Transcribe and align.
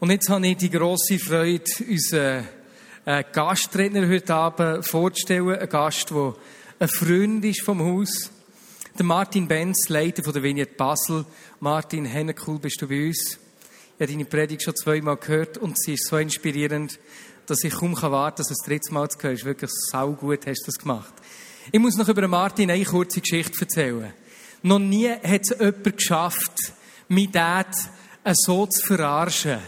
Und 0.00 0.12
jetzt 0.12 0.28
habe 0.28 0.46
ich 0.46 0.56
die 0.56 0.70
grosse 0.70 1.18
Freude, 1.18 1.64
unseren 1.90 2.46
äh, 3.04 3.24
Gastredner 3.32 4.06
heute 4.08 4.32
Abend 4.32 4.86
vorzustellen. 4.86 5.58
Ein 5.58 5.68
Gast, 5.68 6.10
der 6.10 6.34
ein 6.78 6.88
Freund 6.88 7.44
ist 7.44 7.62
vom 7.62 7.82
Haus. 7.82 8.30
Der 8.96 9.04
Martin 9.04 9.48
Benz, 9.48 9.88
Leiter 9.88 10.22
von 10.22 10.32
der 10.32 10.44
Vignette 10.44 10.74
Basel. 10.76 11.24
Martin, 11.58 12.08
cool 12.46 12.60
bist 12.60 12.80
du 12.80 12.86
bei 12.86 13.08
uns. 13.08 13.40
Ich 13.96 14.00
habe 14.00 14.12
deine 14.12 14.24
Predigt 14.24 14.62
schon 14.62 14.76
zweimal 14.76 15.16
gehört 15.16 15.58
und 15.58 15.76
sie 15.76 15.94
ist 15.94 16.06
so 16.06 16.16
inspirierend, 16.16 17.00
dass 17.46 17.64
ich 17.64 17.74
kaum 17.74 18.00
warten 18.00 18.36
kann, 18.36 18.36
dass 18.36 18.52
es 18.52 18.58
das 18.58 18.66
dritte 18.68 18.94
Mal 18.94 19.08
zu 19.08 19.18
hören. 19.20 19.34
ist 19.34 19.44
wirklich 19.44 19.70
sau 19.90 20.12
gut 20.12 20.46
hast 20.46 20.60
du 20.60 20.66
das 20.66 20.78
gemacht. 20.78 21.12
Ich 21.72 21.80
muss 21.80 21.96
noch 21.96 22.08
über 22.08 22.28
Martin 22.28 22.70
eine 22.70 22.84
kurze 22.84 23.20
Geschichte 23.20 23.62
erzählen. 23.62 24.14
Noch 24.62 24.78
nie 24.78 25.10
hat 25.10 25.42
es 25.42 25.58
jemand 25.58 25.96
geschafft, 25.96 26.72
mein 27.08 27.32
Dad 27.32 27.74
so 28.32 28.64
zu 28.66 28.86
verarschen 28.86 29.58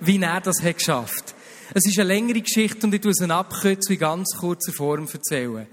wie 0.00 0.20
er 0.20 0.40
das 0.40 0.62
hat 0.62 0.78
geschafft 0.78 1.34
Es 1.74 1.86
ist 1.86 1.98
eine 1.98 2.08
längere 2.08 2.40
Geschichte 2.40 2.86
und 2.86 2.94
ich 2.94 3.00
tue 3.00 3.10
es 3.10 3.20
abkürzen 3.20 3.94
in 3.94 3.98
ganz 3.98 4.36
kurzer 4.38 4.72
Form 4.72 5.08
erzählen. 5.12 5.66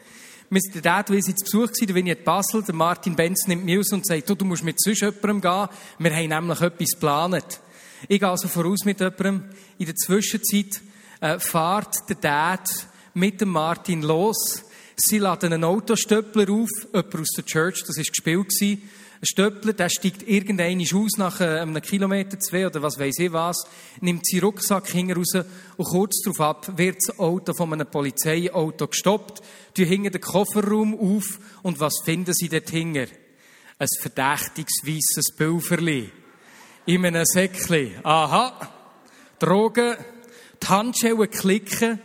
Der 0.52 0.82
Dad, 0.82 1.08
sind 1.08 1.40
zu 1.40 1.62
Besuch 1.62 1.72
der 1.82 1.96
Winnie 1.96 2.16
Basel, 2.16 2.62
der 2.62 2.76
Martin 2.76 3.16
Benz 3.16 3.48
nimmt 3.48 3.66
mich 3.66 3.80
aus 3.80 3.92
und 3.92 4.06
sagt, 4.06 4.30
du, 4.30 4.36
du 4.36 4.46
musst 4.46 4.64
mit 4.64 4.80
sonst 4.80 5.02
jemandem 5.02 5.42
gehen. 5.42 5.68
Wir 5.98 6.16
haben 6.16 6.30
nämlich 6.30 6.62
etwas 6.62 6.92
geplant. 6.92 7.60
Ich 8.08 8.20
gehe 8.20 8.30
also 8.30 8.48
voraus 8.48 8.86
mit 8.86 9.00
jemandem. 9.00 9.46
In 9.80 9.86
der 9.88 9.96
Zwischenzeit 9.96 10.82
äh, 11.22 11.40
fährt 11.40 12.08
der 12.08 12.18
Dad 12.18 12.70
mit 13.16 13.42
dem 13.42 13.50
Martin 13.50 14.04
los. 14.04 14.64
Sie 14.96 15.18
laden 15.18 15.54
einen 15.54 15.64
Autostöppler 15.64 16.50
auf, 16.52 16.70
jemand 16.94 17.16
aus 17.16 17.30
der 17.36 17.46
Church, 17.46 17.84
das 17.88 17.98
war 17.98 18.04
gespielt 18.04 18.50
gewesen. 18.50 18.90
Stöppler, 19.26 19.74
der 19.74 19.90
steigt 19.90 20.28
irgendein 20.28 20.82
aus 20.82 21.18
nach 21.18 21.40
äh, 21.40 21.60
einem 21.60 21.82
Kilometer, 21.82 22.40
zwei 22.40 22.68
oder 22.68 22.82
was 22.82 23.00
weiß 23.00 23.20
ich 23.20 23.32
was, 23.32 23.58
nimmt 24.02 24.28
seinen 24.28 24.44
Rucksack 24.44 24.90
hinten 24.90 25.18
raus 25.18 25.36
und 25.78 25.86
kurz 25.86 26.22
darauf 26.24 26.42
ab 26.42 26.78
wird 26.78 26.98
das 26.98 27.18
Auto 27.18 27.54
von 27.54 27.72
einem 27.74 27.88
Polizeiauto 27.90 28.88
gestoppt, 28.88 29.42
die 29.78 29.86
hingen 29.86 30.12
den 30.12 30.22
Kofferraum 30.22 30.94
auf 31.00 31.40
und 31.62 31.80
was 31.80 32.02
finden 32.04 32.34
sie 32.34 32.50
dort 32.50 32.70
hinten? 32.70 33.08
Ein 33.80 33.88
verdächtiges 34.02 34.82
weisses 34.84 35.34
Pulverli. 35.38 36.12
In 36.86 37.06
einem 37.06 37.26
Säckchen. 37.26 37.94
Aha. 38.04 38.60
Drogen, 39.40 39.96
die 40.62 40.68
Handschellen 40.68 41.30
klicken, 41.30 42.00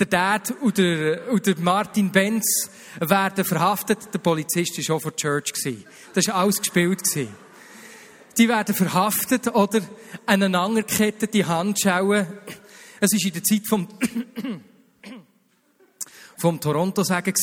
der 0.00 0.06
Dad 0.06 0.54
und 0.60 0.78
der, 0.78 1.30
und 1.30 1.46
der 1.46 1.58
Martin 1.58 2.10
Benz 2.10 2.70
werden 2.98 3.44
verhaftet. 3.44 4.12
Der 4.12 4.18
Polizist 4.18 4.88
war 4.88 4.96
auch 4.96 5.02
der 5.02 5.16
Church. 5.16 5.52
Das 6.14 6.26
war 6.26 6.36
alles 6.36 6.58
gespielt. 6.58 7.02
Die 8.38 8.48
werden 8.48 8.74
verhaftet 8.74 9.48
oder 9.48 9.80
aneinander 10.26 10.82
die 10.82 11.44
Handschellen. 11.44 12.26
Es 13.00 13.12
war 13.12 13.26
in 13.26 13.32
der 13.32 13.44
Zeit 13.44 13.66
vom, 13.66 13.88
vom 16.38 16.60
Toronto-Sagen 16.60 17.34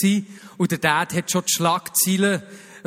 und 0.58 0.72
der 0.72 0.80
Dad 0.80 1.14
hat 1.14 1.32
schon 1.32 1.44
die 1.48 1.54
Schlagzeilen 1.54 2.42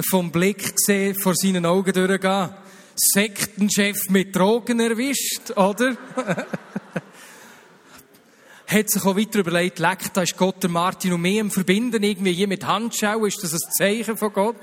vom 0.08 0.32
Blick 0.32 0.76
gesehen, 0.76 1.14
vor 1.14 1.34
seinen 1.34 1.66
Augen 1.66 1.92
durchgehen. 1.92 2.50
Sektenchef 2.96 4.10
mit 4.10 4.34
Drogen 4.34 4.80
erwischt, 4.80 5.52
oder? 5.56 5.96
hat 8.70 8.90
sich 8.90 9.04
auch 9.04 9.16
weiter 9.16 9.40
überlegt, 9.40 9.78
leck, 9.78 10.12
da 10.12 10.22
ist 10.22 10.36
Gott 10.36 10.62
der 10.62 10.70
Martin 10.70 11.12
und 11.12 11.22
mir 11.22 11.40
im 11.40 11.50
Verbinden, 11.50 12.02
irgendwie 12.02 12.32
hier 12.32 12.48
mit 12.48 12.66
Handschau, 12.66 13.24
ist 13.24 13.42
das 13.42 13.52
ein 13.52 13.72
Zeichen 13.76 14.16
von 14.16 14.32
Gott? 14.32 14.56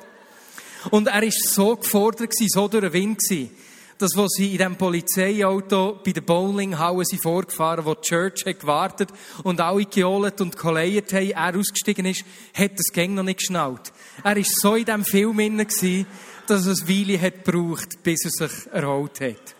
Und 0.91 1.07
er 1.07 1.23
ist 1.23 1.53
so 1.53 1.75
gefordert 1.75 2.31
gewesen, 2.31 2.49
so 2.49 2.67
durch 2.67 2.83
den 2.83 2.93
Wind 2.93 3.19
gewesen, 3.19 3.51
dass, 3.97 4.15
wo 4.15 4.27
sie 4.27 4.51
in 4.51 4.57
diesem 4.57 4.75
Polizeiauto 4.75 5.99
bei 6.05 6.11
der 6.11 6.21
Bowlinghalle 6.21 7.03
sind 7.03 7.21
vorgefahren, 7.21 7.85
wo 7.85 7.95
die 7.95 8.01
Church 8.01 8.45
hat 8.45 8.59
gewartet 8.59 9.09
und 9.43 9.59
alle 9.59 9.85
gejohlt 9.85 10.39
und 10.39 10.57
geleiert 10.57 11.11
haben, 11.13 11.31
er 11.31 11.57
ausgestiegen 11.57 12.05
ist, 12.05 12.23
hat 12.53 12.73
das 12.73 12.93
Gang 12.93 13.15
noch 13.15 13.23
nicht 13.23 13.39
geschnallt. 13.39 13.91
Er 14.23 14.37
ist 14.37 14.61
so 14.61 14.75
in 14.75 14.85
diesem 14.85 15.03
Film 15.03 15.39
inne 15.39 15.65
gewesen, 15.65 16.05
dass 16.47 16.65
es 16.65 16.83
eine 16.83 16.89
Weile 16.89 17.21
hat 17.21 17.43
gebraucht, 17.43 18.03
bis 18.03 18.23
er 18.25 18.47
sich 18.47 18.67
erholt 18.71 19.19
hat. 19.19 19.55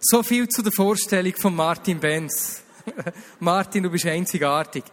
So 0.00 0.22
viel 0.22 0.48
zu 0.48 0.62
der 0.62 0.72
Vorstellung 0.72 1.34
von 1.36 1.56
Martin 1.56 1.98
Benz. 1.98 2.63
Martin, 3.40 3.82
du 3.82 3.90
bist 3.90 4.06
einzigartig. 4.06 4.84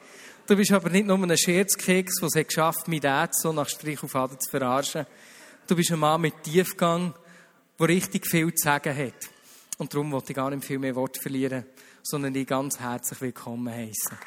Du 0.47 0.55
bist 0.55 0.71
aber 0.71 0.89
nicht 0.89 1.05
nur 1.05 1.17
ein 1.17 1.37
Scherzkeks, 1.37 2.15
der 2.19 2.27
es 2.27 2.47
geschafft 2.47 2.81
hat, 2.81 2.87
mein 2.87 2.99
Dad 2.99 3.35
so 3.35 3.53
nach 3.53 3.69
Strich 3.69 4.01
auf 4.03 4.15
Aden 4.15 4.39
zu 4.39 4.49
verarschen. 4.49 5.05
Du 5.67 5.75
bist 5.75 5.91
ein 5.91 5.99
Mann 5.99 6.21
mit 6.21 6.43
Tiefgang, 6.43 7.13
der 7.79 7.87
richtig 7.87 8.27
viel 8.27 8.53
zu 8.53 8.63
sagen 8.63 8.95
hat. 8.95 9.29
Und 9.77 9.93
darum 9.93 10.11
wollte 10.11 10.31
ich 10.31 10.35
gar 10.35 10.49
nicht 10.49 10.65
viel 10.65 10.79
mehr 10.79 10.95
Worte 10.95 11.21
verlieren, 11.21 11.65
sondern 12.03 12.33
dich 12.33 12.47
ganz 12.47 12.79
herzlich 12.79 13.21
willkommen 13.21 13.73
heißen. 13.73 14.17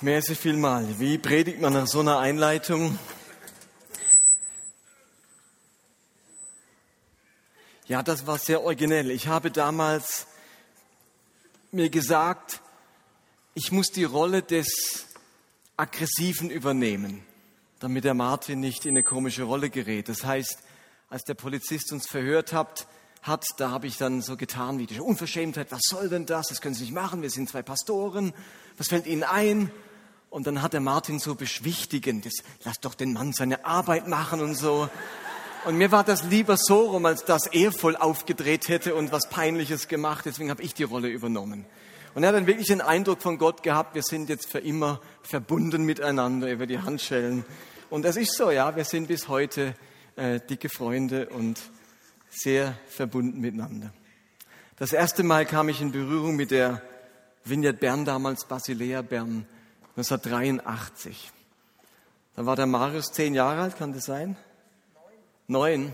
Merci 0.00 0.34
vielmal. 0.34 0.86
Wie 0.98 1.16
predigt 1.16 1.60
man 1.60 1.72
nach 1.72 1.86
so 1.86 2.00
einer 2.00 2.18
Einleitung? 2.18 2.98
Ja, 7.94 8.02
das 8.02 8.26
war 8.26 8.38
sehr 8.38 8.64
originell. 8.64 9.08
Ich 9.12 9.28
habe 9.28 9.52
damals 9.52 10.26
mir 11.70 11.90
gesagt, 11.90 12.60
ich 13.54 13.70
muss 13.70 13.92
die 13.92 14.02
Rolle 14.02 14.42
des 14.42 15.06
Aggressiven 15.76 16.50
übernehmen, 16.50 17.24
damit 17.78 18.02
der 18.02 18.14
Martin 18.14 18.58
nicht 18.58 18.84
in 18.84 18.94
eine 18.94 19.04
komische 19.04 19.44
Rolle 19.44 19.70
gerät. 19.70 20.08
Das 20.08 20.24
heißt, 20.24 20.58
als 21.08 21.22
der 21.22 21.34
Polizist 21.34 21.92
uns 21.92 22.08
verhört 22.08 22.52
hat, 22.52 22.88
hat, 23.22 23.44
da 23.58 23.70
habe 23.70 23.86
ich 23.86 23.96
dann 23.96 24.22
so 24.22 24.36
getan 24.36 24.80
wie 24.80 24.86
die 24.86 24.98
Unverschämtheit, 24.98 25.70
was 25.70 25.82
soll 25.84 26.08
denn 26.08 26.26
das? 26.26 26.48
Das 26.48 26.60
können 26.60 26.74
Sie 26.74 26.82
nicht 26.82 26.94
machen, 26.94 27.22
wir 27.22 27.30
sind 27.30 27.48
zwei 27.48 27.62
Pastoren, 27.62 28.34
was 28.76 28.88
fällt 28.88 29.06
Ihnen 29.06 29.22
ein? 29.22 29.70
Und 30.30 30.48
dann 30.48 30.62
hat 30.62 30.72
der 30.72 30.80
Martin 30.80 31.20
so 31.20 31.36
beschwichtigend, 31.36 32.28
lass 32.64 32.80
doch 32.80 32.94
den 32.94 33.12
Mann 33.12 33.32
seine 33.32 33.64
Arbeit 33.64 34.08
machen 34.08 34.40
und 34.40 34.56
so. 34.56 34.88
Und 35.64 35.78
mir 35.78 35.90
war 35.90 36.04
das 36.04 36.24
lieber 36.24 36.56
so 36.58 36.90
rum, 36.90 37.06
als 37.06 37.24
dass 37.24 37.46
er 37.46 37.72
voll 37.72 37.96
aufgedreht 37.96 38.68
hätte 38.68 38.94
und 38.94 39.12
was 39.12 39.30
Peinliches 39.30 39.88
gemacht. 39.88 40.26
Deswegen 40.26 40.50
habe 40.50 40.62
ich 40.62 40.74
die 40.74 40.82
Rolle 40.82 41.08
übernommen. 41.08 41.64
Und 42.14 42.22
er 42.22 42.28
hat 42.28 42.36
dann 42.36 42.46
wirklich 42.46 42.66
den 42.66 42.82
Eindruck 42.82 43.22
von 43.22 43.38
Gott 43.38 43.62
gehabt, 43.62 43.94
wir 43.94 44.02
sind 44.02 44.28
jetzt 44.28 44.50
für 44.50 44.58
immer 44.58 45.00
verbunden 45.22 45.84
miteinander 45.84 46.52
über 46.52 46.66
die 46.66 46.78
Handschellen. 46.78 47.46
Und 47.88 48.04
das 48.04 48.16
ist 48.16 48.36
so, 48.36 48.50
ja, 48.50 48.76
wir 48.76 48.84
sind 48.84 49.08
bis 49.08 49.28
heute 49.28 49.74
äh, 50.16 50.38
dicke 50.38 50.68
Freunde 50.68 51.30
und 51.30 51.58
sehr 52.28 52.76
verbunden 52.88 53.40
miteinander. 53.40 53.90
Das 54.76 54.92
erste 54.92 55.22
Mal 55.22 55.46
kam 55.46 55.70
ich 55.70 55.80
in 55.80 55.92
Berührung 55.92 56.36
mit 56.36 56.50
der 56.50 56.82
Vignette 57.44 57.78
Bern, 57.78 58.04
damals 58.04 58.44
Basilea 58.44 59.00
Bern, 59.00 59.46
1983. 59.96 61.32
Da 62.36 62.44
war 62.44 62.54
der 62.54 62.66
Marius 62.66 63.12
zehn 63.12 63.34
Jahre 63.34 63.62
alt, 63.62 63.78
kann 63.78 63.94
das 63.94 64.04
sein? 64.04 64.36
9. 65.46 65.92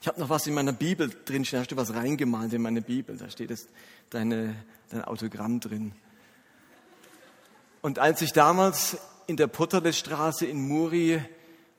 Ich 0.00 0.08
habe 0.08 0.18
noch 0.20 0.28
was 0.28 0.46
in 0.46 0.54
meiner 0.54 0.72
Bibel 0.72 1.10
drin 1.24 1.44
stehen. 1.44 1.60
Hast 1.60 1.70
du 1.70 1.76
was 1.76 1.94
reingemalt 1.94 2.52
in 2.52 2.62
meine 2.62 2.82
Bibel? 2.82 3.16
Da 3.16 3.30
steht 3.30 3.50
es, 3.50 3.68
deine, 4.10 4.56
dein 4.90 5.04
Autogramm 5.04 5.60
drin. 5.60 5.92
Und 7.82 7.98
als 7.98 8.20
ich 8.20 8.32
damals 8.32 8.98
in 9.26 9.36
der 9.36 9.46
Potterlestraße 9.46 10.44
in 10.46 10.66
Muri 10.66 11.22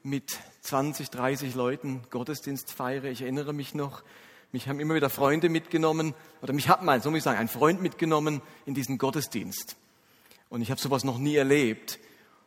mit 0.04 0.38
20, 0.62 1.10
30 1.10 1.54
Leuten 1.54 2.02
Gottesdienst 2.12 2.72
feiere, 2.72 3.06
ich 3.06 3.22
erinnere 3.22 3.54
mich 3.54 3.76
noch, 3.76 4.04
mich 4.54 4.70
haben 4.70 4.80
immer 4.80 4.96
wieder 4.96 5.10
Freunde 5.10 5.50
mitgenommen, 5.50 6.14
oder 6.42 6.54
mich 6.54 6.70
hat 6.70 6.82
mal, 6.82 7.02
so 7.02 7.12
muss 7.12 7.18
ich 7.18 7.24
sagen, 7.24 7.40
ein 7.40 7.50
Freund 7.50 7.82
mitgenommen 7.82 8.42
in 8.66 8.74
diesen 8.74 8.98
Gottesdienst. 8.98 9.76
Und 10.50 10.62
ich 10.62 10.72
habe 10.72 10.80
sowas 10.80 11.04
noch 11.04 11.18
nie 11.18 11.36
erlebt. 11.36 12.00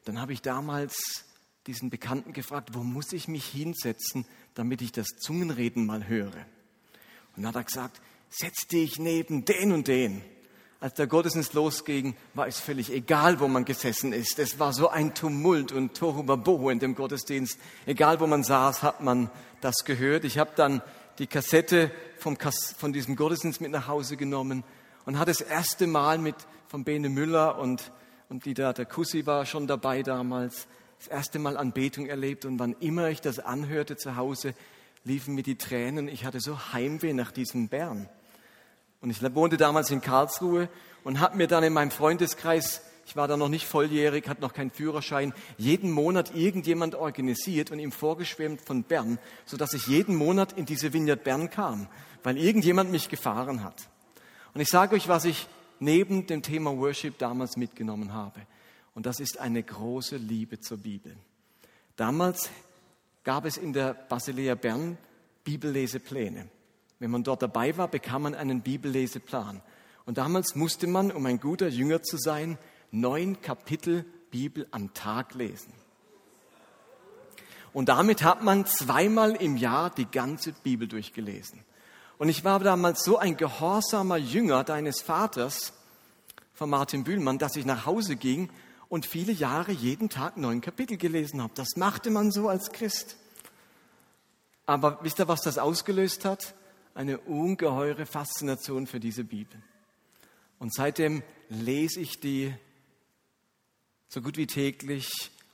Dann 0.06 0.20
habe 0.20 0.32
ich 0.32 0.40
damals 0.40 1.24
diesen 1.68 1.90
Bekannten 1.90 2.32
gefragt, 2.32 2.70
wo 2.72 2.82
muss 2.82 3.12
ich 3.12 3.28
mich 3.28 3.44
hinsetzen, 3.44 4.24
damit 4.54 4.80
ich 4.80 4.90
das 4.90 5.06
Zungenreden 5.20 5.84
mal 5.84 6.08
höre? 6.08 6.46
Und 7.36 7.42
dann 7.42 7.48
hat 7.48 7.56
er 7.56 7.64
gesagt, 7.64 8.00
setz 8.30 8.66
dich 8.66 8.98
neben 8.98 9.44
den 9.44 9.72
und 9.72 9.86
den. 9.86 10.22
Als 10.80 10.94
der 10.94 11.06
Gottesdienst 11.06 11.52
losging, 11.52 12.16
war 12.32 12.46
es 12.46 12.58
völlig 12.58 12.90
egal, 12.90 13.38
wo 13.40 13.48
man 13.48 13.66
gesessen 13.66 14.14
ist. 14.14 14.38
Es 14.38 14.58
war 14.58 14.72
so 14.72 14.88
ein 14.88 15.14
Tumult 15.14 15.70
und 15.72 15.94
Tohuwabohu 15.94 16.70
in 16.70 16.78
dem 16.78 16.94
Gottesdienst. 16.94 17.58
Egal, 17.84 18.18
wo 18.20 18.26
man 18.26 18.44
saß, 18.44 18.82
hat 18.82 19.02
man 19.02 19.30
das 19.60 19.84
gehört. 19.84 20.24
Ich 20.24 20.38
habe 20.38 20.52
dann 20.56 20.80
die 21.18 21.26
Kassette 21.26 21.90
vom 22.16 22.38
Kas 22.38 22.74
von 22.78 22.94
diesem 22.94 23.14
Gottesdienst 23.14 23.60
mit 23.60 23.72
nach 23.72 23.88
Hause 23.88 24.16
genommen 24.16 24.64
und 25.04 25.18
hatte 25.18 25.32
das 25.32 25.42
erste 25.42 25.86
Mal 25.86 26.16
mit 26.16 26.36
von 26.68 26.84
Bene 26.84 27.10
Müller 27.10 27.58
und, 27.58 27.92
und 28.30 28.46
die 28.46 28.54
da, 28.54 28.72
der 28.72 28.86
Kussi 28.86 29.26
war 29.26 29.44
schon 29.44 29.66
dabei 29.66 30.02
damals, 30.02 30.66
das 30.98 31.08
erste 31.08 31.38
Mal 31.38 31.56
Anbetung 31.56 32.06
erlebt 32.06 32.44
und 32.44 32.58
wann 32.58 32.74
immer 32.80 33.08
ich 33.08 33.20
das 33.20 33.38
anhörte 33.38 33.96
zu 33.96 34.16
Hause, 34.16 34.54
liefen 35.04 35.34
mir 35.34 35.42
die 35.42 35.56
Tränen. 35.56 36.08
Ich 36.08 36.24
hatte 36.24 36.40
so 36.40 36.72
Heimweh 36.72 37.12
nach 37.12 37.32
diesem 37.32 37.68
Bern. 37.68 38.08
Und 39.00 39.10
ich 39.10 39.22
wohnte 39.34 39.56
damals 39.56 39.90
in 39.90 40.00
Karlsruhe 40.00 40.68
und 41.04 41.20
habe 41.20 41.36
mir 41.36 41.46
dann 41.46 41.62
in 41.62 41.72
meinem 41.72 41.92
Freundeskreis 41.92 42.82
ich 43.08 43.16
war 43.16 43.26
da 43.26 43.38
noch 43.38 43.48
nicht 43.48 43.66
volljährig, 43.66 44.28
hatte 44.28 44.42
noch 44.42 44.52
keinen 44.52 44.70
Führerschein, 44.70 45.32
jeden 45.56 45.90
Monat 45.90 46.34
irgendjemand 46.34 46.94
organisiert 46.94 47.70
und 47.70 47.78
ihm 47.78 47.90
vorgeschwemmt 47.90 48.60
von 48.60 48.82
Bern, 48.82 49.18
sodass 49.46 49.72
ich 49.72 49.86
jeden 49.86 50.14
Monat 50.14 50.52
in 50.52 50.66
diese 50.66 50.92
Vineyard 50.92 51.24
Bern 51.24 51.48
kam, 51.48 51.88
weil 52.22 52.36
irgendjemand 52.36 52.90
mich 52.90 53.08
gefahren 53.08 53.64
hat. 53.64 53.88
Und 54.52 54.60
ich 54.60 54.68
sage 54.68 54.94
euch, 54.94 55.08
was 55.08 55.24
ich 55.24 55.48
neben 55.80 56.26
dem 56.26 56.42
Thema 56.42 56.76
Worship 56.76 57.16
damals 57.16 57.56
mitgenommen 57.56 58.12
habe. 58.12 58.42
Und 58.98 59.06
das 59.06 59.20
ist 59.20 59.38
eine 59.38 59.62
große 59.62 60.16
Liebe 60.16 60.58
zur 60.58 60.78
Bibel. 60.78 61.16
Damals 61.94 62.50
gab 63.22 63.44
es 63.44 63.56
in 63.56 63.72
der 63.72 63.94
Basilea 63.94 64.56
Bern 64.56 64.98
Bibellesepläne. 65.44 66.48
Wenn 66.98 67.10
man 67.12 67.22
dort 67.22 67.42
dabei 67.42 67.76
war, 67.76 67.86
bekam 67.86 68.22
man 68.22 68.34
einen 68.34 68.60
Bibelleseplan. 68.60 69.62
Und 70.04 70.18
damals 70.18 70.56
musste 70.56 70.88
man, 70.88 71.12
um 71.12 71.24
ein 71.26 71.38
guter 71.38 71.68
Jünger 71.68 72.02
zu 72.02 72.16
sein, 72.16 72.58
neun 72.90 73.40
Kapitel 73.40 74.04
Bibel 74.32 74.66
am 74.72 74.92
Tag 74.94 75.32
lesen. 75.34 75.72
Und 77.72 77.88
damit 77.90 78.24
hat 78.24 78.42
man 78.42 78.66
zweimal 78.66 79.36
im 79.36 79.56
Jahr 79.56 79.90
die 79.90 80.10
ganze 80.10 80.54
Bibel 80.64 80.88
durchgelesen. 80.88 81.60
Und 82.18 82.30
ich 82.30 82.42
war 82.42 82.58
damals 82.58 83.04
so 83.04 83.16
ein 83.16 83.36
gehorsamer 83.36 84.16
Jünger 84.16 84.64
deines 84.64 85.02
Vaters, 85.02 85.72
von 86.52 86.70
Martin 86.70 87.04
Bühlmann, 87.04 87.38
dass 87.38 87.54
ich 87.54 87.64
nach 87.64 87.86
Hause 87.86 88.16
ging 88.16 88.50
und 88.88 89.06
viele 89.06 89.32
Jahre 89.32 89.72
jeden 89.72 90.08
Tag 90.08 90.36
neun 90.36 90.60
Kapitel 90.60 90.96
gelesen 90.96 91.42
habe. 91.42 91.52
Das 91.54 91.76
machte 91.76 92.10
man 92.10 92.30
so 92.30 92.48
als 92.48 92.72
Christ. 92.72 93.16
Aber 94.66 94.98
wisst 95.02 95.18
ihr, 95.18 95.28
was 95.28 95.40
das 95.40 95.58
ausgelöst 95.58 96.24
hat? 96.24 96.54
Eine 96.94 97.18
ungeheure 97.18 98.06
Faszination 98.06 98.86
für 98.86 99.00
diese 99.00 99.24
Bibel. 99.24 99.60
Und 100.58 100.74
seitdem 100.74 101.22
lese 101.48 102.00
ich 102.00 102.20
die 102.20 102.54
so 104.08 104.20
gut 104.20 104.36
wie 104.36 104.46
täglich 104.46 105.08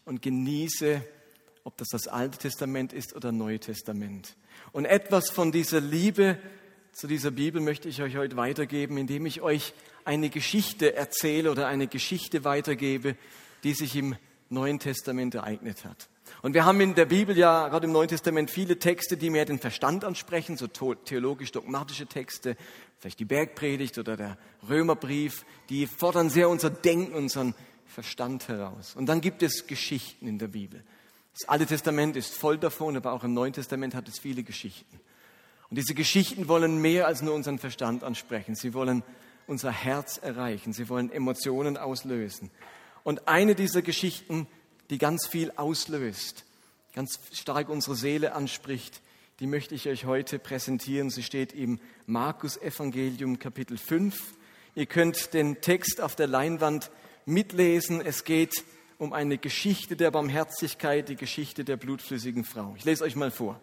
und 0.05 0.23
genieße, 0.23 1.03
ob 1.65 1.77
das 1.77 1.89
das 1.89 2.09
Alte 2.09 2.39
Testament 2.39 2.93
ist 2.93 3.15
oder 3.15 3.33
Neue 3.33 3.59
Testament. 3.59 4.37
Und 4.73 4.85
etwas 4.85 5.31
von 5.31 5.53
dieser 5.53 5.81
Liebe 5.81 6.39
zu 6.93 7.07
dieser 7.07 7.31
Bibel 7.31 7.61
möchte 7.61 7.89
ich 7.89 8.01
euch 8.03 8.17
heute 8.17 8.37
weitergeben, 8.37 8.97
indem 8.97 9.27
ich 9.27 9.41
euch 9.41 9.75
eine 10.05 10.31
Geschichte 10.31 10.95
erzähle 10.95 11.51
oder 11.51 11.67
eine 11.67 11.87
Geschichte 11.87 12.45
weitergebe, 12.45 13.17
die 13.63 13.75
sich 13.75 13.97
im 13.97 14.17
Neuen 14.51 14.79
Testament 14.79 15.35
ereignet 15.35 15.85
hat. 15.85 16.09
Und 16.43 16.55
wir 16.55 16.65
haben 16.65 16.81
in 16.81 16.95
der 16.95 17.07
Bibel 17.07 17.37
ja, 17.37 17.69
gerade 17.69 17.87
im 17.87 17.93
Neuen 17.93 18.09
Testament, 18.09 18.51
viele 18.51 18.79
Texte, 18.79 19.17
die 19.17 19.31
mehr 19.31 19.45
den 19.45 19.59
Verstand 19.59 20.05
ansprechen, 20.05 20.57
so 20.57 20.67
theologisch-dogmatische 20.67 22.07
Texte, 22.07 22.57
vielleicht 22.99 23.19
die 23.19 23.25
Bergpredigt 23.25 23.99
oder 23.99 24.17
der 24.17 24.39
Römerbrief, 24.69 25.45
die 25.69 25.87
fordern 25.87 26.31
sehr 26.31 26.49
unser 26.49 26.71
Denken, 26.71 27.15
unseren 27.15 27.55
Verstand 27.87 28.49
heraus. 28.49 28.95
Und 28.97 29.07
dann 29.07 29.21
gibt 29.21 29.43
es 29.43 29.67
Geschichten 29.67 30.27
in 30.27 30.39
der 30.39 30.49
Bibel. 30.49 30.83
Das 31.33 31.49
Alte 31.49 31.67
Testament 31.67 32.17
ist 32.17 32.35
voll 32.35 32.59
davon, 32.59 32.97
aber 32.97 33.13
auch 33.13 33.25
im 33.25 33.35
Neuen 33.35 33.53
Testament 33.53 33.95
hat 33.95 34.09
es 34.09 34.19
viele 34.19 34.43
Geschichten. 34.43 35.01
Und 35.71 35.77
diese 35.77 35.95
Geschichten 35.95 36.49
wollen 36.49 36.81
mehr 36.81 37.07
als 37.07 37.23
nur 37.23 37.35
unseren 37.35 37.59
Verstand 37.59 38.05
ansprechen. 38.05 38.55
Sie 38.55 38.75
wollen 38.75 39.03
unser 39.47 39.71
Herz 39.71 40.19
erreichen. 40.19 40.73
Sie 40.73 40.89
wollen 40.89 41.11
Emotionen 41.11 41.77
auslösen. 41.77 42.51
Und 43.03 43.29
eine 43.29 43.55
dieser 43.55 43.83
Geschichten, 43.83 44.47
die 44.91 44.99
ganz 44.99 45.27
viel 45.27 45.53
auslöst, 45.57 46.45
ganz 46.95 47.19
stark 47.33 47.69
unsere 47.69 47.97
Seele 47.97 48.35
anspricht, 48.35 49.01
die 49.41 49.47
möchte 49.47 49.75
ich 49.75 49.89
euch 49.89 50.05
heute 50.05 50.39
präsentieren. 50.39 51.11
Sie 51.11 51.23
steht 51.23 51.53
im 51.53 51.81
Markus 52.07 52.57
Evangelium 52.57 53.39
Kapitel 53.39 53.77
5. 53.77 54.35
Ihr 54.77 54.87
könnt 54.87 55.35
den 55.35 55.61
Text 55.61 56.01
auf 56.01 56.15
der 56.15 56.29
Leinwand 56.29 56.91
mitlesen. 57.27 58.01
Es 58.01 58.25
geht 58.25 58.65
um 58.99 59.13
eine 59.13 59.39
Geschichte 59.39 59.97
der 59.97 60.13
Barmherzigkeit, 60.13 61.09
die 61.09 61.17
Geschichte 61.17 61.65
der 61.65 61.77
blutflüssigen 61.77 62.45
Frau. 62.45 62.75
Ich 62.77 62.85
lese 62.85 63.03
euch 63.03 63.17
mal 63.17 63.33
vor. 63.33 63.61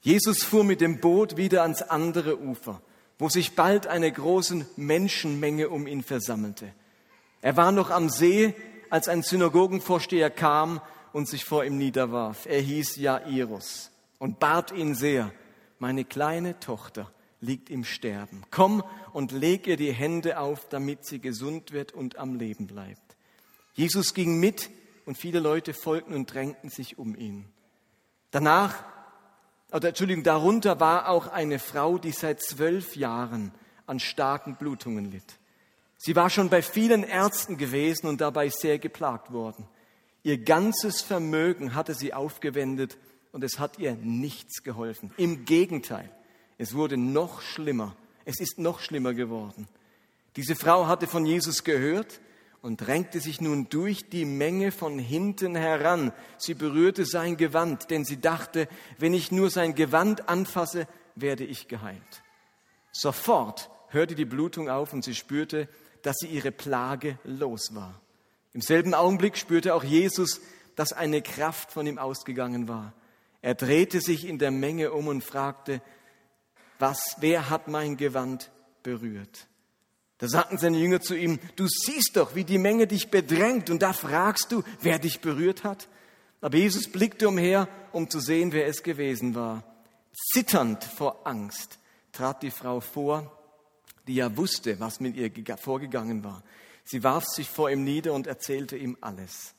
Jesus 0.00 0.42
fuhr 0.42 0.64
mit 0.64 0.80
dem 0.80 1.00
Boot 1.00 1.36
wieder 1.36 1.62
ans 1.62 1.82
andere 1.82 2.40
Ufer 2.40 2.82
wo 3.20 3.28
sich 3.28 3.54
bald 3.54 3.86
eine 3.86 4.10
große 4.10 4.66
Menschenmenge 4.76 5.68
um 5.68 5.86
ihn 5.86 6.02
versammelte. 6.02 6.72
Er 7.42 7.56
war 7.56 7.70
noch 7.70 7.90
am 7.90 8.08
See, 8.08 8.54
als 8.88 9.08
ein 9.08 9.22
Synagogenvorsteher 9.22 10.30
kam 10.30 10.80
und 11.12 11.28
sich 11.28 11.44
vor 11.44 11.64
ihm 11.64 11.76
niederwarf. 11.76 12.46
Er 12.46 12.60
hieß 12.60 12.96
Jairus 12.96 13.90
und 14.18 14.40
bat 14.40 14.72
ihn 14.72 14.94
sehr, 14.94 15.32
meine 15.78 16.04
kleine 16.04 16.58
Tochter 16.60 17.10
liegt 17.40 17.70
im 17.70 17.84
Sterben. 17.84 18.42
Komm 18.50 18.82
und 19.12 19.32
leg 19.32 19.66
ihr 19.66 19.76
die 19.76 19.92
Hände 19.92 20.38
auf, 20.38 20.68
damit 20.68 21.04
sie 21.04 21.20
gesund 21.20 21.72
wird 21.72 21.92
und 21.92 22.18
am 22.18 22.34
Leben 22.34 22.66
bleibt. 22.66 23.16
Jesus 23.74 24.14
ging 24.14 24.40
mit 24.40 24.70
und 25.04 25.16
viele 25.16 25.40
Leute 25.40 25.74
folgten 25.74 26.14
und 26.14 26.32
drängten 26.32 26.70
sich 26.70 26.98
um 26.98 27.14
ihn. 27.14 27.46
Danach 28.30 28.82
oder 29.72 29.88
Entschuldigung, 29.88 30.24
darunter 30.24 30.80
war 30.80 31.08
auch 31.08 31.28
eine 31.28 31.58
Frau, 31.58 31.98
die 31.98 32.12
seit 32.12 32.42
zwölf 32.42 32.96
Jahren 32.96 33.52
an 33.86 34.00
starken 34.00 34.56
Blutungen 34.56 35.10
litt. 35.10 35.38
Sie 35.96 36.16
war 36.16 36.30
schon 36.30 36.48
bei 36.48 36.62
vielen 36.62 37.02
Ärzten 37.02 37.56
gewesen 37.58 38.06
und 38.06 38.20
dabei 38.20 38.48
sehr 38.48 38.78
geplagt 38.78 39.32
worden. 39.32 39.68
Ihr 40.22 40.38
ganzes 40.38 41.02
Vermögen 41.02 41.74
hatte 41.74 41.94
sie 41.94 42.14
aufgewendet 42.14 42.98
und 43.32 43.44
es 43.44 43.58
hat 43.58 43.78
ihr 43.78 43.94
nichts 43.96 44.62
geholfen. 44.62 45.12
Im 45.16 45.44
Gegenteil, 45.44 46.10
es 46.58 46.74
wurde 46.74 46.96
noch 46.96 47.42
schlimmer. 47.42 47.94
Es 48.24 48.40
ist 48.40 48.58
noch 48.58 48.80
schlimmer 48.80 49.14
geworden. 49.14 49.68
Diese 50.36 50.54
Frau 50.54 50.86
hatte 50.86 51.06
von 51.06 51.26
Jesus 51.26 51.64
gehört 51.64 52.20
und 52.62 52.78
drängte 52.78 53.20
sich 53.20 53.40
nun 53.40 53.68
durch 53.68 54.08
die 54.10 54.24
Menge 54.24 54.70
von 54.70 54.98
hinten 54.98 55.56
heran. 55.56 56.12
Sie 56.36 56.54
berührte 56.54 57.06
sein 57.06 57.36
Gewand, 57.36 57.90
denn 57.90 58.04
sie 58.04 58.20
dachte, 58.20 58.68
wenn 58.98 59.14
ich 59.14 59.32
nur 59.32 59.50
sein 59.50 59.74
Gewand 59.74 60.28
anfasse, 60.28 60.86
werde 61.14 61.44
ich 61.44 61.68
geheilt. 61.68 62.22
Sofort 62.92 63.70
hörte 63.88 64.14
die 64.14 64.24
Blutung 64.24 64.68
auf 64.68 64.92
und 64.92 65.04
sie 65.04 65.14
spürte, 65.14 65.68
dass 66.02 66.16
sie 66.18 66.28
ihre 66.28 66.52
Plage 66.52 67.18
los 67.24 67.74
war. 67.74 68.00
Im 68.52 68.60
selben 68.60 68.94
Augenblick 68.94 69.36
spürte 69.36 69.74
auch 69.74 69.84
Jesus, 69.84 70.40
dass 70.76 70.92
eine 70.92 71.22
Kraft 71.22 71.72
von 71.72 71.86
ihm 71.86 71.98
ausgegangen 71.98 72.68
war. 72.68 72.92
Er 73.42 73.54
drehte 73.54 74.00
sich 74.00 74.26
in 74.26 74.38
der 74.38 74.50
Menge 74.50 74.92
um 74.92 75.08
und 75.08 75.24
fragte, 75.24 75.80
was, 76.78 77.16
wer 77.18 77.50
hat 77.50 77.68
mein 77.68 77.96
Gewand 77.96 78.50
berührt? 78.82 79.46
Da 80.20 80.28
sagten 80.28 80.58
seine 80.58 80.76
Jünger 80.76 81.00
zu 81.00 81.14
ihm, 81.14 81.38
du 81.56 81.66
siehst 81.66 82.16
doch, 82.16 82.34
wie 82.34 82.44
die 82.44 82.58
Menge 82.58 82.86
dich 82.86 83.10
bedrängt 83.10 83.70
und 83.70 83.80
da 83.80 83.94
fragst 83.94 84.52
du, 84.52 84.62
wer 84.82 84.98
dich 84.98 85.20
berührt 85.20 85.64
hat. 85.64 85.88
Aber 86.42 86.58
Jesus 86.58 86.88
blickte 86.88 87.26
umher, 87.28 87.68
um 87.92 88.10
zu 88.10 88.20
sehen, 88.20 88.52
wer 88.52 88.66
es 88.66 88.82
gewesen 88.82 89.34
war. 89.34 89.64
Zitternd 90.12 90.84
vor 90.84 91.26
Angst 91.26 91.78
trat 92.12 92.42
die 92.42 92.50
Frau 92.50 92.80
vor, 92.80 93.34
die 94.06 94.16
ja 94.16 94.36
wusste, 94.36 94.78
was 94.78 95.00
mit 95.00 95.16
ihr 95.16 95.30
vorgegangen 95.56 96.22
war. 96.22 96.42
Sie 96.84 97.02
warf 97.02 97.24
sich 97.24 97.48
vor 97.48 97.70
ihm 97.70 97.84
nieder 97.84 98.12
und 98.12 98.26
erzählte 98.26 98.76
ihm 98.76 98.98
alles. 99.00 99.54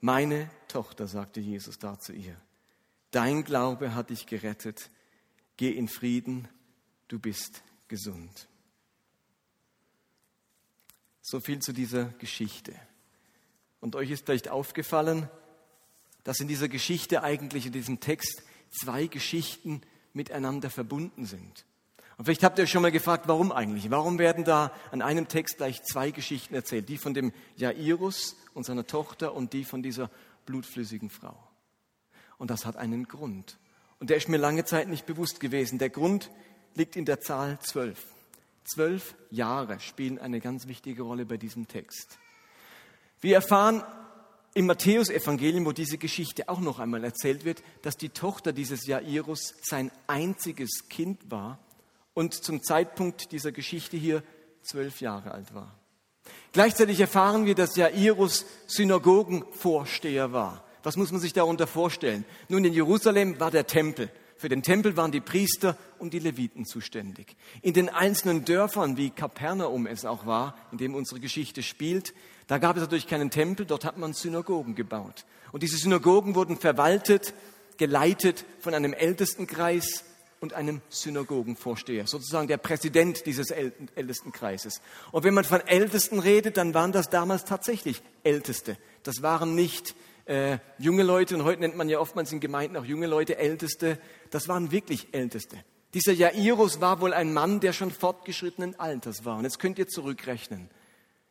Meine 0.00 0.50
Tochter, 0.68 1.06
sagte 1.06 1.40
Jesus 1.40 1.78
da 1.78 1.98
zu 1.98 2.12
ihr, 2.12 2.36
dein 3.10 3.42
Glaube 3.42 3.94
hat 3.94 4.10
dich 4.10 4.26
gerettet. 4.26 4.90
Geh 5.56 5.70
in 5.70 5.88
Frieden, 5.88 6.46
du 7.08 7.18
bist 7.18 7.62
gesund. 7.88 8.48
So 11.30 11.40
viel 11.40 11.58
zu 11.58 11.74
dieser 11.74 12.06
Geschichte. 12.06 12.72
Und 13.80 13.96
euch 13.96 14.10
ist 14.10 14.24
vielleicht 14.24 14.48
aufgefallen, 14.48 15.28
dass 16.24 16.40
in 16.40 16.48
dieser 16.48 16.68
Geschichte 16.68 17.22
eigentlich 17.22 17.66
in 17.66 17.72
diesem 17.72 18.00
Text 18.00 18.42
zwei 18.70 19.08
Geschichten 19.08 19.82
miteinander 20.14 20.70
verbunden 20.70 21.26
sind. 21.26 21.66
Und 22.16 22.24
vielleicht 22.24 22.44
habt 22.44 22.58
ihr 22.58 22.64
euch 22.64 22.70
schon 22.70 22.80
mal 22.80 22.90
gefragt, 22.90 23.28
warum 23.28 23.52
eigentlich? 23.52 23.90
Warum 23.90 24.18
werden 24.18 24.44
da 24.44 24.72
an 24.90 25.02
einem 25.02 25.28
Text 25.28 25.58
gleich 25.58 25.82
zwei 25.82 26.12
Geschichten 26.12 26.54
erzählt? 26.54 26.88
Die 26.88 26.96
von 26.96 27.12
dem 27.12 27.34
Jairus 27.56 28.34
und 28.54 28.64
seiner 28.64 28.86
Tochter 28.86 29.34
und 29.34 29.52
die 29.52 29.64
von 29.64 29.82
dieser 29.82 30.10
blutflüssigen 30.46 31.10
Frau. 31.10 31.36
Und 32.38 32.50
das 32.50 32.64
hat 32.64 32.78
einen 32.78 33.06
Grund. 33.06 33.58
Und 33.98 34.08
der 34.08 34.16
ist 34.16 34.30
mir 34.30 34.38
lange 34.38 34.64
Zeit 34.64 34.88
nicht 34.88 35.04
bewusst 35.04 35.40
gewesen. 35.40 35.78
Der 35.78 35.90
Grund 35.90 36.30
liegt 36.74 36.96
in 36.96 37.04
der 37.04 37.20
Zahl 37.20 37.58
zwölf. 37.60 38.02
Zwölf 38.64 39.14
Jahre 39.30 39.80
spielen 39.80 40.18
eine 40.18 40.40
ganz 40.40 40.66
wichtige 40.66 41.02
Rolle 41.02 41.26
bei 41.26 41.36
diesem 41.36 41.68
Text. 41.68 42.18
Wir 43.20 43.36
erfahren 43.36 43.82
im 44.54 44.66
Matthäusevangelium, 44.66 45.66
wo 45.66 45.72
diese 45.72 45.98
Geschichte 45.98 46.48
auch 46.48 46.60
noch 46.60 46.78
einmal 46.78 47.04
erzählt 47.04 47.44
wird, 47.44 47.62
dass 47.82 47.96
die 47.96 48.08
Tochter 48.08 48.52
dieses 48.52 48.86
Jairus 48.86 49.54
sein 49.62 49.90
einziges 50.06 50.88
Kind 50.88 51.30
war 51.30 51.58
und 52.14 52.34
zum 52.34 52.62
Zeitpunkt 52.62 53.32
dieser 53.32 53.52
Geschichte 53.52 53.96
hier 53.96 54.22
zwölf 54.62 55.00
Jahre 55.00 55.32
alt 55.32 55.54
war. 55.54 55.74
Gleichzeitig 56.52 57.00
erfahren 57.00 57.46
wir, 57.46 57.54
dass 57.54 57.76
Jairus 57.76 58.46
Synagogenvorsteher 58.66 60.32
war. 60.32 60.64
Was 60.82 60.96
muss 60.96 61.12
man 61.12 61.20
sich 61.20 61.32
darunter 61.32 61.66
vorstellen? 61.66 62.24
Nun, 62.48 62.64
in 62.64 62.72
Jerusalem 62.72 63.38
war 63.40 63.50
der 63.50 63.66
Tempel 63.66 64.10
Für 64.38 64.48
den 64.48 64.62
Tempel 64.62 64.96
waren 64.96 65.10
die 65.10 65.20
Priester 65.20 65.76
und 65.98 66.14
die 66.14 66.20
Leviten 66.20 66.64
zuständig. 66.64 67.36
In 67.60 67.74
den 67.74 67.88
einzelnen 67.88 68.44
Dörfern, 68.44 68.96
wie 68.96 69.10
Kapernaum 69.10 69.86
es 69.86 70.04
auch 70.04 70.26
war, 70.26 70.56
in 70.70 70.78
dem 70.78 70.94
unsere 70.94 71.18
Geschichte 71.18 71.64
spielt, 71.64 72.14
da 72.46 72.58
gab 72.58 72.76
es 72.76 72.82
natürlich 72.82 73.08
keinen 73.08 73.30
Tempel, 73.30 73.66
dort 73.66 73.84
hat 73.84 73.98
man 73.98 74.12
Synagogen 74.12 74.76
gebaut. 74.76 75.24
Und 75.50 75.64
diese 75.64 75.76
Synagogen 75.76 76.36
wurden 76.36 76.56
verwaltet, 76.56 77.34
geleitet 77.78 78.44
von 78.60 78.74
einem 78.74 78.92
Ältestenkreis 78.92 80.04
und 80.38 80.52
einem 80.52 80.82
Synagogenvorsteher, 80.88 82.06
sozusagen 82.06 82.46
der 82.46 82.58
Präsident 82.58 83.26
dieses 83.26 83.50
Ältestenkreises. 83.50 84.80
Und 85.10 85.24
wenn 85.24 85.34
man 85.34 85.42
von 85.42 85.60
Ältesten 85.66 86.20
redet, 86.20 86.56
dann 86.56 86.74
waren 86.74 86.92
das 86.92 87.10
damals 87.10 87.44
tatsächlich 87.44 88.02
Älteste. 88.22 88.76
Das 89.02 89.20
waren 89.20 89.56
nicht 89.56 89.96
äh, 90.28 90.58
junge 90.78 91.02
Leute, 91.02 91.34
und 91.34 91.44
heute 91.44 91.60
nennt 91.60 91.76
man 91.76 91.88
ja 91.88 91.98
oftmals 91.98 92.30
in 92.32 92.40
Gemeinden 92.40 92.76
auch 92.76 92.84
junge 92.84 93.06
Leute 93.06 93.38
Älteste, 93.38 93.98
das 94.30 94.46
waren 94.46 94.70
wirklich 94.70 95.08
Älteste. 95.12 95.56
Dieser 95.94 96.12
Jairus 96.12 96.80
war 96.80 97.00
wohl 97.00 97.14
ein 97.14 97.32
Mann, 97.32 97.60
der 97.60 97.72
schon 97.72 97.90
fortgeschrittenen 97.90 98.78
Alters 98.78 99.24
war. 99.24 99.38
Und 99.38 99.44
jetzt 99.44 99.58
könnt 99.58 99.78
ihr 99.78 99.88
zurückrechnen. 99.88 100.68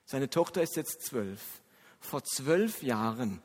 Seine 0.06 0.30
Tochter 0.30 0.64
ist 0.64 0.76
jetzt 0.76 1.04
zwölf. 1.04 1.62
Vor 2.00 2.24
zwölf 2.24 2.82
Jahren 2.82 3.42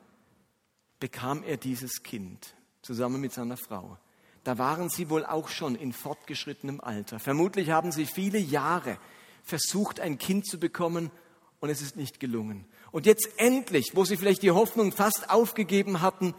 bekam 0.99 1.43
er 1.43 1.57
dieses 1.57 2.01
Kind 2.01 2.55
zusammen 2.81 3.21
mit 3.21 3.33
seiner 3.33 3.57
Frau. 3.57 3.97
Da 4.43 4.57
waren 4.57 4.89
sie 4.89 5.09
wohl 5.09 5.25
auch 5.25 5.49
schon 5.49 5.75
in 5.75 5.93
fortgeschrittenem 5.93 6.81
Alter. 6.81 7.19
Vermutlich 7.19 7.69
haben 7.69 7.91
sie 7.91 8.05
viele 8.05 8.39
Jahre 8.39 8.97
versucht, 9.43 9.99
ein 9.99 10.17
Kind 10.17 10.47
zu 10.47 10.59
bekommen 10.59 11.11
und 11.59 11.69
es 11.69 11.81
ist 11.81 11.95
nicht 11.95 12.19
gelungen. 12.19 12.65
Und 12.93 13.07
jetzt 13.07 13.27
endlich, 13.37 13.93
wo 13.95 14.05
sie 14.05 14.17
vielleicht 14.17 14.43
die 14.43 14.51
Hoffnung 14.51 14.91
fast 14.91 15.31
aufgegeben 15.31 16.01
hatten, 16.01 16.35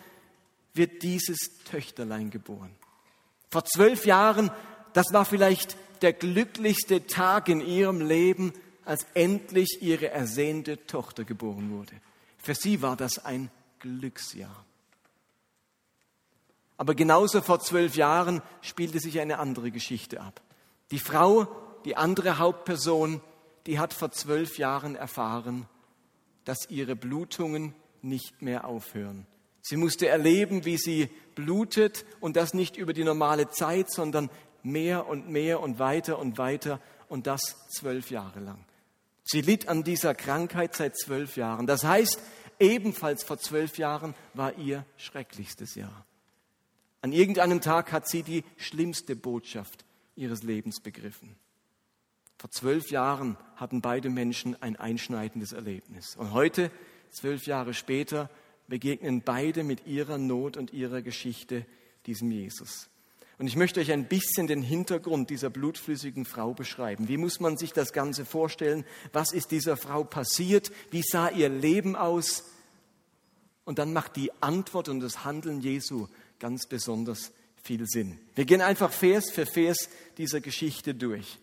wird 0.73 1.03
dieses 1.03 1.51
Töchterlein 1.65 2.31
geboren. 2.31 2.71
Vor 3.51 3.65
zwölf 3.65 4.07
Jahren, 4.07 4.53
das 4.93 5.13
war 5.13 5.25
vielleicht 5.25 5.77
der 6.01 6.13
glücklichste 6.13 7.07
Tag 7.07 7.49
in 7.49 7.61
ihrem 7.61 8.01
Leben, 8.01 8.53
als 8.85 9.05
endlich 9.15 9.79
ihre 9.81 10.11
ersehnte 10.11 10.87
Tochter 10.87 11.25
geboren 11.25 11.73
wurde. 11.73 11.93
Für 12.39 12.55
sie 12.55 12.83
war 12.83 12.97
das 12.97 13.25
ein 13.25 13.51
Glücksjahr. 13.81 14.65
Aber 16.77 16.95
genauso 16.95 17.43
vor 17.43 17.59
zwölf 17.59 17.97
Jahren 17.97 18.43
spielte 18.61 19.01
sich 19.01 19.19
eine 19.19 19.41
andere 19.41 19.73
Geschichte 19.73 20.21
ab. 20.21 20.41
Die 20.93 21.01
Frau, 21.01 21.49
die 21.85 21.97
andere 21.97 22.39
Hauptperson, 22.39 23.21
die 23.67 23.81
hat 23.81 23.93
vor 23.93 24.13
zwölf 24.13 24.57
Jahren 24.59 24.95
erfahren, 24.95 25.69
dass 26.45 26.69
ihre 26.71 26.97
Blutungen 26.97 27.75
nicht 28.03 28.43
mehr 28.43 28.67
aufhören. 28.67 29.27
Sie 29.63 29.77
musste 29.77 30.09
erleben, 30.09 30.65
wie 30.65 30.77
sie 30.77 31.09
blutet 31.35 32.05
und 32.21 32.37
das 32.37 32.53
nicht 32.53 32.77
über 32.77 32.93
die 32.93 33.05
normale 33.05 33.49
Zeit, 33.51 33.91
sondern 33.91 34.31
mehr 34.63 35.07
und 35.07 35.29
mehr 35.29 35.61
und 35.61 35.79
weiter 35.79 36.19
und 36.19 36.37
weiter 36.37 36.81
und 37.09 37.27
das 37.27 37.41
zwölf 37.71 38.11
Jahre 38.11 38.41
lang. 38.41 38.65
Sie 39.25 39.41
litt 39.41 39.69
an 39.69 39.83
dieser 39.83 40.15
Krankheit 40.15 40.75
seit 40.75 40.99
zwölf 40.99 41.37
Jahren. 41.37 41.67
Das 41.67 41.83
heißt, 41.83 42.21
ebenfalls 42.61 43.25
vor 43.25 43.39
zwölf 43.39 43.79
Jahren 43.79 44.15
war 44.35 44.59
ihr 44.59 44.85
schrecklichstes 44.99 45.75
Jahr. 45.77 46.05
An 47.01 47.13
irgendeinem 47.13 47.61
Tag 47.61 47.93
hat 47.93 48.09
sie 48.09 48.23
die 48.23 48.45
schlimmste 48.57 49.17
Botschaft 49.17 49.85
ihres 50.15 50.43
Lebens 50.43 50.81
begriffen. 50.81 51.37
Vor 52.39 52.51
zwölf 52.51 52.91
Jahren 52.91 53.37
hatten 53.57 53.81
beide 53.81 54.11
Menschen 54.11 54.61
ein 54.61 54.77
einschneidendes 54.77 55.53
Erlebnis. 55.53 56.17
Und 56.17 56.33
heute, 56.33 56.71
zwölf 57.11 57.47
Jahre 57.47 57.75
später, 57.75 58.29
begegnen 58.69 59.23
beide 59.23 59.65
mit 59.65 59.87
ihrer 59.87 60.19
Not 60.19 60.57
und 60.57 60.73
ihrer 60.73 61.03
Geschichte 61.03 61.67
diesem 62.07 62.31
Jesus. 62.31 62.89
Und 63.39 63.49
ich 63.49 63.57
möchte 63.57 63.81
euch 63.81 63.91
ein 63.91 64.07
bisschen 64.07 64.47
den 64.47 64.63
Hintergrund 64.63 65.29
dieser 65.29 65.51
blutflüssigen 65.51 66.25
Frau 66.25 66.55
beschreiben. 66.55 67.09
Wie 67.09 67.17
muss 67.17 67.41
man 67.41 67.57
sich 67.57 67.73
das 67.73 67.93
Ganze 67.93 68.25
vorstellen? 68.25 68.85
Was 69.13 69.33
ist 69.33 69.51
dieser 69.51 69.77
Frau 69.77 70.05
passiert? 70.05 70.71
Wie 70.91 71.03
sah 71.03 71.29
ihr 71.31 71.49
Leben 71.49 71.97
aus? 71.97 72.45
Und 73.65 73.79
dann 73.79 73.93
macht 73.93 74.17
die 74.17 74.31
Antwort 74.41 74.89
und 74.89 75.01
das 75.01 75.25
Handeln 75.25 75.61
Jesu 75.61 76.07
ganz 76.39 76.67
besonders 76.67 77.33
viel 77.61 77.87
Sinn. 77.87 78.21
Wir 78.35 78.45
gehen 78.45 78.61
einfach 78.61 78.93
Vers 78.93 79.31
für 79.31 79.47
Vers 79.47 79.89
dieser 80.17 80.41
Geschichte 80.41 80.95
durch. 80.95 81.39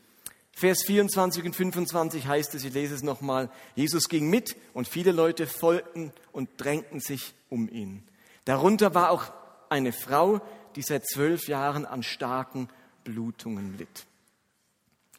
Vers 0.53 0.83
24 0.85 1.45
und 1.45 1.55
25 1.55 2.27
heißt 2.27 2.55
es, 2.55 2.63
ich 2.63 2.73
lese 2.73 2.93
es 2.93 3.03
nochmal, 3.03 3.49
Jesus 3.75 4.09
ging 4.09 4.29
mit 4.29 4.55
und 4.73 4.87
viele 4.87 5.11
Leute 5.11 5.47
folgten 5.47 6.11
und 6.31 6.49
drängten 6.57 6.99
sich 6.99 7.33
um 7.49 7.69
ihn. 7.69 8.03
Darunter 8.45 8.93
war 8.93 9.11
auch 9.11 9.31
eine 9.69 9.93
Frau, 9.93 10.41
die 10.75 10.81
seit 10.81 11.07
zwölf 11.07 11.47
Jahren 11.47 11.85
an 11.85 12.03
starken 12.03 12.69
Blutungen 13.03 13.77
litt. 13.77 14.05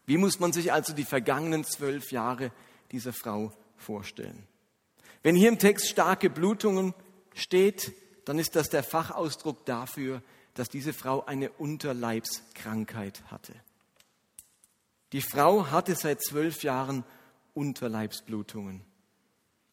Wie 0.07 0.17
muss 0.17 0.41
man 0.41 0.53
sich 0.53 0.73
also 0.73 0.93
die 0.93 1.05
vergangenen 1.05 1.65
zwölf 1.65 2.12
Jahre 2.12 2.53
dieser 2.91 3.12
Frau 3.12 3.53
vorstellen? 3.77 4.47
Wenn 5.23 5.37
hier 5.37 5.49
im 5.49 5.59
Text 5.59 5.89
starke 5.89 6.31
Blutungen 6.31 6.95
steht, 7.35 7.93
dann 8.25 8.39
ist 8.39 8.57
das 8.57 8.69
der 8.69 8.83
Fachausdruck 8.83 9.65
dafür, 9.65 10.23
dass 10.55 10.69
diese 10.69 10.93
Frau 10.93 11.25
eine 11.25 11.51
Unterleibskrankheit 11.51 13.23
hatte. 13.31 13.55
Die 15.12 15.21
Frau 15.21 15.71
hatte 15.71 15.95
seit 15.95 16.23
zwölf 16.23 16.62
Jahren 16.62 17.04
Unterleibsblutungen. 17.54 18.83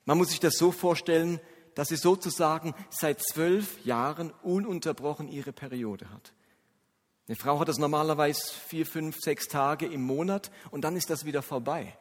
Man 0.05 0.17
muss 0.17 0.29
sich 0.29 0.39
das 0.39 0.55
so 0.55 0.71
vorstellen, 0.71 1.39
dass 1.75 1.89
sie 1.89 1.95
sozusagen 1.95 2.73
seit 2.89 3.21
zwölf 3.21 3.83
Jahren 3.85 4.31
ununterbrochen 4.43 5.29
ihre 5.29 5.53
Periode 5.53 6.09
hat. 6.09 6.33
Eine 7.27 7.37
Frau 7.37 7.59
hat 7.59 7.69
das 7.69 7.77
normalerweise 7.77 8.41
vier, 8.67 8.85
fünf, 8.85 9.17
sechs 9.19 9.47
Tage 9.47 9.85
im 9.85 10.01
Monat 10.01 10.51
und 10.71 10.81
dann 10.81 10.95
ist 10.95 11.09
das 11.09 11.25
wieder 11.25 11.41
vorbei. 11.41 11.95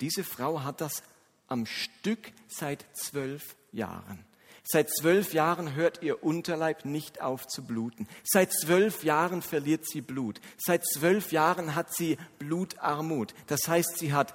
Diese 0.00 0.24
Frau 0.24 0.62
hat 0.62 0.80
das 0.80 1.02
am 1.48 1.66
Stück 1.66 2.32
seit 2.46 2.86
zwölf 2.94 3.56
Jahren. 3.72 4.24
Seit 4.64 4.90
zwölf 4.90 5.32
Jahren 5.32 5.74
hört 5.74 6.02
ihr 6.02 6.22
Unterleib 6.22 6.84
nicht 6.84 7.20
auf 7.20 7.46
zu 7.46 7.64
bluten. 7.64 8.06
Seit 8.24 8.52
zwölf 8.52 9.04
Jahren 9.04 9.42
verliert 9.42 9.88
sie 9.88 10.00
Blut. 10.00 10.40
Seit 10.58 10.84
zwölf 10.84 11.32
Jahren 11.32 11.74
hat 11.74 11.94
sie 11.94 12.18
Blutarmut. 12.38 13.34
Das 13.46 13.66
heißt, 13.66 13.98
sie 13.98 14.12
hat 14.12 14.34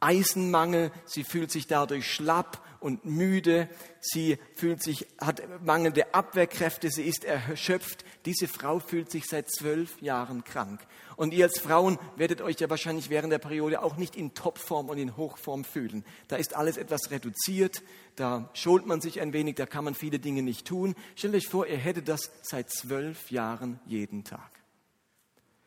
Eisenmangel, 0.00 0.90
sie 1.04 1.22
fühlt 1.22 1.50
sich 1.50 1.66
dadurch 1.66 2.12
schlapp 2.12 2.62
und 2.82 3.04
müde, 3.04 3.68
sie 4.00 4.38
fühlt 4.54 4.82
sich, 4.82 5.06
hat 5.20 5.42
mangelnde 5.62 6.14
Abwehrkräfte, 6.14 6.90
sie 6.90 7.04
ist 7.04 7.24
erschöpft. 7.24 8.04
Diese 8.26 8.48
Frau 8.48 8.78
fühlt 8.78 9.10
sich 9.10 9.24
seit 9.26 9.50
zwölf 9.50 10.00
Jahren 10.02 10.44
krank. 10.44 10.80
Und 11.16 11.34
ihr 11.34 11.44
als 11.44 11.58
Frauen 11.58 11.98
werdet 12.16 12.40
euch 12.40 12.58
ja 12.60 12.68
wahrscheinlich 12.68 13.10
während 13.10 13.32
der 13.32 13.38
Periode 13.38 13.82
auch 13.82 13.96
nicht 13.96 14.16
in 14.16 14.34
Topform 14.34 14.88
und 14.88 14.98
in 14.98 15.16
Hochform 15.16 15.64
fühlen. 15.64 16.04
Da 16.28 16.36
ist 16.36 16.56
alles 16.56 16.76
etwas 16.76 17.10
reduziert, 17.10 17.82
da 18.16 18.50
schont 18.54 18.86
man 18.86 19.00
sich 19.00 19.20
ein 19.20 19.32
wenig, 19.32 19.56
da 19.56 19.66
kann 19.66 19.84
man 19.84 19.94
viele 19.94 20.18
Dinge 20.18 20.42
nicht 20.42 20.66
tun. 20.66 20.94
Stellt 21.14 21.34
euch 21.34 21.48
vor, 21.48 21.66
ihr 21.66 21.76
hättet 21.76 22.08
das 22.08 22.30
seit 22.42 22.70
zwölf 22.70 23.30
Jahren 23.30 23.80
jeden 23.86 24.24
Tag. 24.24 24.50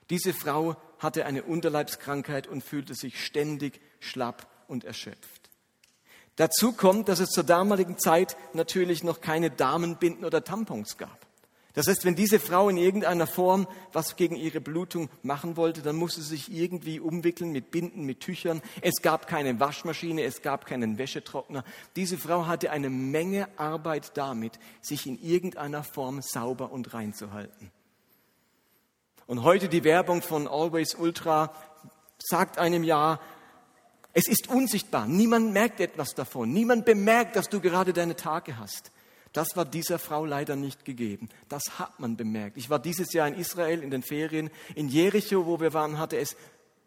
Diese 0.09 0.33
Frau 0.33 0.75
hatte 0.99 1.25
eine 1.25 1.43
Unterleibskrankheit 1.43 2.47
und 2.47 2.63
fühlte 2.63 2.93
sich 2.93 3.23
ständig 3.23 3.81
schlapp 3.99 4.47
und 4.67 4.83
erschöpft. 4.83 5.34
Dazu 6.35 6.73
kommt, 6.73 7.07
dass 7.07 7.19
es 7.19 7.29
zur 7.29 7.43
damaligen 7.43 7.97
Zeit 7.97 8.35
natürlich 8.53 9.03
noch 9.03 9.21
keine 9.21 9.49
Damenbinden 9.49 10.25
oder 10.25 10.43
Tampons 10.43 10.97
gab. 10.97 11.25
Das 11.75 11.87
heißt, 11.87 12.05
wenn 12.05 12.15
diese 12.15 12.39
Frau 12.39 12.69
in 12.69 12.77
irgendeiner 12.77 13.27
Form 13.27 13.67
was 13.91 14.15
gegen 14.15 14.37
ihre 14.37 14.61
Blutung 14.61 15.09
machen 15.23 15.57
wollte, 15.57 15.81
dann 15.81 15.97
musste 15.97 16.21
sie 16.21 16.37
sich 16.37 16.51
irgendwie 16.51 17.01
umwickeln 17.01 17.51
mit 17.51 17.69
Binden, 17.69 18.05
mit 18.05 18.21
Tüchern. 18.21 18.61
Es 18.81 19.01
gab 19.01 19.27
keine 19.27 19.59
Waschmaschine, 19.59 20.23
es 20.23 20.41
gab 20.41 20.65
keinen 20.65 20.97
Wäschetrockner. 20.97 21.65
Diese 21.97 22.17
Frau 22.17 22.47
hatte 22.47 22.71
eine 22.71 22.89
Menge 22.89 23.49
Arbeit 23.57 24.11
damit, 24.15 24.53
sich 24.81 25.05
in 25.05 25.21
irgendeiner 25.21 25.83
Form 25.83 26.21
sauber 26.21 26.71
und 26.71 26.93
rein 26.93 27.13
zu 27.13 27.33
halten. 27.33 27.71
Und 29.27 29.43
heute 29.43 29.67
die 29.67 29.83
Werbung 29.83 30.21
von 30.21 30.47
Always 30.47 30.95
Ultra 30.95 31.53
sagt 32.19 32.57
einem 32.57 32.85
ja, 32.85 33.19
es 34.17 34.29
ist 34.29 34.47
unsichtbar. 34.47 35.07
Niemand 35.07 35.51
merkt 35.51 35.81
etwas 35.81 36.15
davon. 36.15 36.53
Niemand 36.53 36.85
bemerkt, 36.85 37.35
dass 37.35 37.49
du 37.49 37.59
gerade 37.59 37.91
deine 37.91 38.15
Tage 38.15 38.57
hast. 38.57 38.91
Das 39.33 39.57
war 39.57 39.65
dieser 39.65 39.99
Frau 39.99 40.25
leider 40.25 40.55
nicht 40.55 40.85
gegeben. 40.85 41.27
Das 41.49 41.77
hat 41.77 41.99
man 41.99 42.15
bemerkt. 42.15 42.55
Ich 42.55 42.69
war 42.69 42.79
dieses 42.79 43.11
Jahr 43.11 43.27
in 43.27 43.33
Israel 43.33 43.83
in 43.83 43.91
den 43.91 44.03
Ferien. 44.03 44.49
In 44.73 44.87
Jericho, 44.87 45.45
wo 45.45 45.59
wir 45.59 45.73
waren, 45.73 45.99
hatte 45.99 46.17
es 46.17 46.37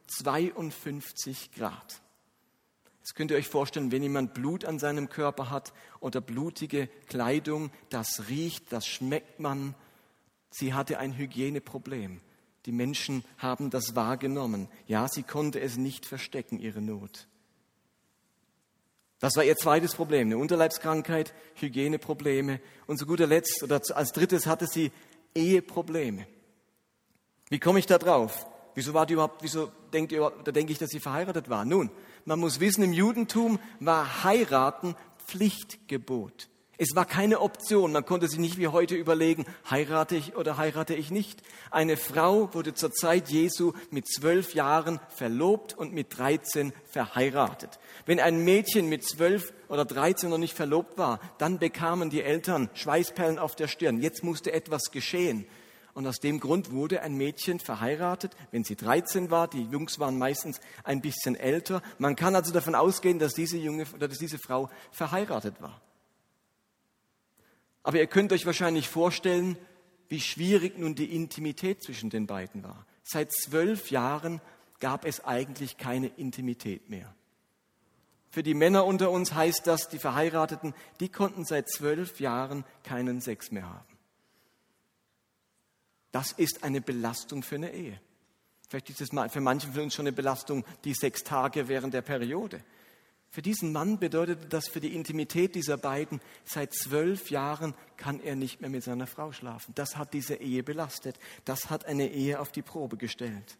52 0.06 1.52
Grad. 1.52 2.00
Jetzt 3.00 3.14
könnt 3.14 3.30
ihr 3.30 3.36
euch 3.36 3.48
vorstellen, 3.48 3.92
wenn 3.92 4.02
jemand 4.02 4.32
Blut 4.32 4.64
an 4.64 4.78
seinem 4.78 5.10
Körper 5.10 5.50
hat 5.50 5.74
oder 6.00 6.22
blutige 6.22 6.86
Kleidung, 7.08 7.70
das 7.90 8.30
riecht, 8.30 8.72
das 8.72 8.86
schmeckt 8.86 9.38
man. 9.38 9.74
Sie 10.48 10.72
hatte 10.72 10.98
ein 10.98 11.14
Hygieneproblem. 11.14 12.22
Die 12.68 12.72
Menschen 12.72 13.24
haben 13.38 13.70
das 13.70 13.96
wahrgenommen. 13.96 14.68
Ja, 14.86 15.08
sie 15.08 15.22
konnte 15.22 15.58
es 15.58 15.78
nicht 15.78 16.04
verstecken, 16.04 16.60
ihre 16.60 16.82
Not. 16.82 17.26
Das 19.20 19.36
war 19.36 19.42
ihr 19.42 19.56
zweites 19.56 19.94
Problem, 19.94 20.28
eine 20.28 20.36
Unterleibskrankheit, 20.36 21.32
Hygieneprobleme 21.54 22.60
und 22.86 22.98
zu 22.98 23.06
guter 23.06 23.26
Letzt 23.26 23.62
oder 23.62 23.80
als 23.94 24.12
drittes 24.12 24.46
hatte 24.46 24.66
sie 24.66 24.92
Eheprobleme. 25.34 26.26
Wie 27.48 27.58
komme 27.58 27.78
ich 27.78 27.86
da 27.86 27.96
drauf? 27.96 28.46
Wieso 28.74 28.92
war 28.92 29.06
die 29.06 29.14
überhaupt, 29.14 29.42
wieso 29.42 29.72
denkt 29.94 30.12
ihr, 30.12 30.30
da 30.44 30.52
denke 30.52 30.70
ich, 30.70 30.78
dass 30.78 30.90
sie 30.90 31.00
verheiratet 31.00 31.48
war? 31.48 31.64
Nun, 31.64 31.90
man 32.26 32.38
muss 32.38 32.60
wissen, 32.60 32.84
im 32.84 32.92
Judentum 32.92 33.58
war 33.80 34.24
heiraten 34.24 34.94
Pflichtgebot. 35.26 36.50
Es 36.80 36.94
war 36.94 37.06
keine 37.06 37.40
Option. 37.40 37.90
Man 37.90 38.06
konnte 38.06 38.28
sich 38.28 38.38
nicht 38.38 38.56
wie 38.56 38.68
heute 38.68 38.94
überlegen, 38.94 39.46
heirate 39.68 40.14
ich 40.14 40.36
oder 40.36 40.58
heirate 40.58 40.94
ich 40.94 41.10
nicht. 41.10 41.42
Eine 41.72 41.96
Frau 41.96 42.54
wurde 42.54 42.72
zur 42.72 42.92
Zeit 42.92 43.30
Jesu 43.30 43.72
mit 43.90 44.06
zwölf 44.06 44.54
Jahren 44.54 45.00
verlobt 45.08 45.76
und 45.76 45.92
mit 45.92 46.16
dreizehn 46.16 46.72
verheiratet. 46.84 47.80
Wenn 48.06 48.20
ein 48.20 48.44
Mädchen 48.44 48.88
mit 48.88 49.02
zwölf 49.02 49.52
oder 49.68 49.84
dreizehn 49.84 50.30
noch 50.30 50.38
nicht 50.38 50.54
verlobt 50.54 50.98
war, 50.98 51.18
dann 51.38 51.58
bekamen 51.58 52.10
die 52.10 52.22
Eltern 52.22 52.70
Schweißperlen 52.74 53.40
auf 53.40 53.56
der 53.56 53.66
Stirn. 53.66 54.00
Jetzt 54.00 54.22
musste 54.22 54.52
etwas 54.52 54.92
geschehen. 54.92 55.46
Und 55.94 56.06
aus 56.06 56.20
dem 56.20 56.38
Grund 56.38 56.70
wurde 56.70 57.02
ein 57.02 57.16
Mädchen 57.16 57.58
verheiratet, 57.58 58.36
wenn 58.52 58.62
sie 58.62 58.76
13 58.76 59.32
war. 59.32 59.48
Die 59.48 59.64
Jungs 59.64 59.98
waren 59.98 60.16
meistens 60.16 60.60
ein 60.84 61.00
bisschen 61.00 61.34
älter. 61.34 61.82
Man 61.98 62.14
kann 62.14 62.36
also 62.36 62.52
davon 62.52 62.76
ausgehen, 62.76 63.18
dass 63.18 63.34
diese, 63.34 63.58
junge, 63.58 63.84
dass 63.98 64.16
diese 64.18 64.38
Frau 64.38 64.70
verheiratet 64.92 65.60
war. 65.60 65.82
Aber 67.88 67.96
ihr 67.96 68.06
könnt 68.06 68.34
euch 68.34 68.44
wahrscheinlich 68.44 68.86
vorstellen, 68.86 69.56
wie 70.10 70.20
schwierig 70.20 70.76
nun 70.76 70.94
die 70.94 71.16
Intimität 71.16 71.82
zwischen 71.82 72.10
den 72.10 72.26
beiden 72.26 72.62
war. 72.62 72.84
Seit 73.02 73.32
zwölf 73.32 73.90
Jahren 73.90 74.42
gab 74.78 75.06
es 75.06 75.24
eigentlich 75.24 75.78
keine 75.78 76.08
Intimität 76.08 76.90
mehr. 76.90 77.14
Für 78.28 78.42
die 78.42 78.52
Männer 78.52 78.84
unter 78.84 79.10
uns 79.10 79.32
heißt 79.32 79.66
das, 79.66 79.88
die 79.88 79.98
Verheirateten, 79.98 80.74
die 81.00 81.08
konnten 81.08 81.46
seit 81.46 81.70
zwölf 81.70 82.20
Jahren 82.20 82.66
keinen 82.84 83.22
Sex 83.22 83.52
mehr 83.52 83.66
haben. 83.66 83.96
Das 86.12 86.32
ist 86.32 86.64
eine 86.64 86.82
Belastung 86.82 87.42
für 87.42 87.54
eine 87.54 87.72
Ehe. 87.72 87.98
Vielleicht 88.68 88.90
ist 88.90 89.00
es 89.00 89.08
für 89.08 89.40
manche 89.40 89.68
von 89.68 89.84
uns 89.84 89.94
schon 89.94 90.06
eine 90.06 90.14
Belastung, 90.14 90.66
die 90.84 90.92
sechs 90.92 91.24
Tage 91.24 91.68
während 91.68 91.94
der 91.94 92.02
Periode. 92.02 92.62
Für 93.30 93.42
diesen 93.42 93.72
Mann 93.72 93.98
bedeutete 93.98 94.46
das 94.46 94.68
für 94.68 94.80
die 94.80 94.94
Intimität 94.94 95.54
dieser 95.54 95.76
beiden, 95.76 96.20
seit 96.44 96.72
zwölf 96.72 97.30
Jahren 97.30 97.74
kann 97.96 98.20
er 98.20 98.36
nicht 98.36 98.60
mehr 98.60 98.70
mit 98.70 98.82
seiner 98.82 99.06
Frau 99.06 99.32
schlafen. 99.32 99.74
Das 99.74 99.96
hat 99.96 100.14
diese 100.14 100.36
Ehe 100.36 100.62
belastet. 100.62 101.18
Das 101.44 101.68
hat 101.68 101.84
eine 101.84 102.10
Ehe 102.10 102.40
auf 102.40 102.52
die 102.52 102.62
Probe 102.62 102.96
gestellt. 102.96 103.58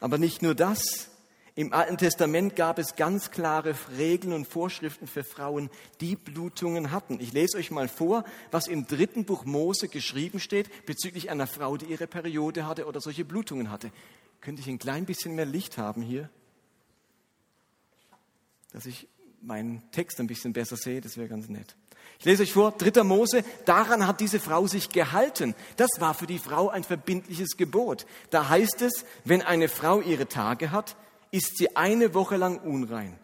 Aber 0.00 0.18
nicht 0.18 0.42
nur 0.42 0.54
das. 0.54 1.10
Im 1.54 1.72
Alten 1.72 1.96
Testament 1.96 2.54
gab 2.54 2.78
es 2.78 2.96
ganz 2.96 3.30
klare 3.30 3.74
Regeln 3.96 4.34
und 4.34 4.46
Vorschriften 4.46 5.06
für 5.06 5.24
Frauen, 5.24 5.70
die 6.02 6.14
Blutungen 6.14 6.90
hatten. 6.90 7.18
Ich 7.18 7.32
lese 7.32 7.56
euch 7.56 7.70
mal 7.70 7.88
vor, 7.88 8.24
was 8.50 8.68
im 8.68 8.86
dritten 8.86 9.24
Buch 9.24 9.46
Mose 9.46 9.88
geschrieben 9.88 10.38
steht 10.38 10.84
bezüglich 10.84 11.30
einer 11.30 11.46
Frau, 11.46 11.78
die 11.78 11.86
ihre 11.86 12.08
Periode 12.08 12.66
hatte 12.66 12.84
oder 12.84 13.00
solche 13.00 13.24
Blutungen 13.24 13.70
hatte. 13.70 13.90
Könnte 14.42 14.60
ich 14.60 14.68
ein 14.68 14.78
klein 14.78 15.06
bisschen 15.06 15.34
mehr 15.34 15.46
Licht 15.46 15.78
haben 15.78 16.02
hier? 16.02 16.28
Dass 18.76 18.84
ich 18.84 19.08
meinen 19.40 19.82
Text 19.90 20.20
ein 20.20 20.26
bisschen 20.26 20.52
besser 20.52 20.76
sehe, 20.76 21.00
das 21.00 21.16
wäre 21.16 21.28
ganz 21.28 21.48
nett. 21.48 21.76
Ich 22.18 22.26
lese 22.26 22.42
euch 22.42 22.52
vor, 22.52 22.72
dritter 22.72 23.04
Mose, 23.04 23.42
daran 23.64 24.06
hat 24.06 24.20
diese 24.20 24.38
Frau 24.38 24.66
sich 24.66 24.90
gehalten. 24.90 25.54
Das 25.78 25.88
war 25.98 26.12
für 26.12 26.26
die 26.26 26.38
Frau 26.38 26.68
ein 26.68 26.84
verbindliches 26.84 27.56
Gebot. 27.56 28.04
Da 28.28 28.50
heißt 28.50 28.82
es, 28.82 29.06
wenn 29.24 29.40
eine 29.40 29.70
Frau 29.70 30.02
ihre 30.02 30.28
Tage 30.28 30.72
hat, 30.72 30.94
ist 31.30 31.56
sie 31.56 31.74
eine 31.74 32.12
Woche 32.12 32.36
lang 32.36 32.58
unrein. 32.58 33.18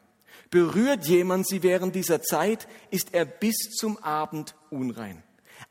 Berührt 0.48 1.06
jemand 1.06 1.46
sie 1.46 1.62
während 1.62 1.94
dieser 1.94 2.22
Zeit, 2.22 2.66
ist 2.90 3.12
er 3.12 3.26
bis 3.26 3.56
zum 3.76 3.98
Abend 3.98 4.54
unrein. 4.70 5.22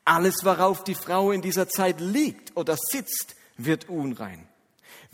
Alles, 0.05 0.45
worauf 0.45 0.83
die 0.83 0.93
Frau 0.93 1.31
in 1.31 1.41
dieser 1.41 1.67
Zeit 1.67 2.00
liegt 2.00 2.55
oder 2.55 2.77
sitzt, 2.77 3.35
wird 3.57 3.89
unrein. 3.89 4.47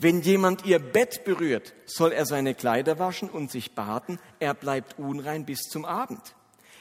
Wenn 0.00 0.20
jemand 0.22 0.64
ihr 0.64 0.78
Bett 0.78 1.24
berührt, 1.24 1.74
soll 1.84 2.12
er 2.12 2.24
seine 2.24 2.54
Kleider 2.54 3.00
waschen 3.00 3.28
und 3.28 3.50
sich 3.50 3.72
baden. 3.74 4.20
Er 4.38 4.54
bleibt 4.54 4.96
unrein 4.98 5.44
bis 5.44 5.62
zum 5.62 5.84
Abend. 5.84 6.36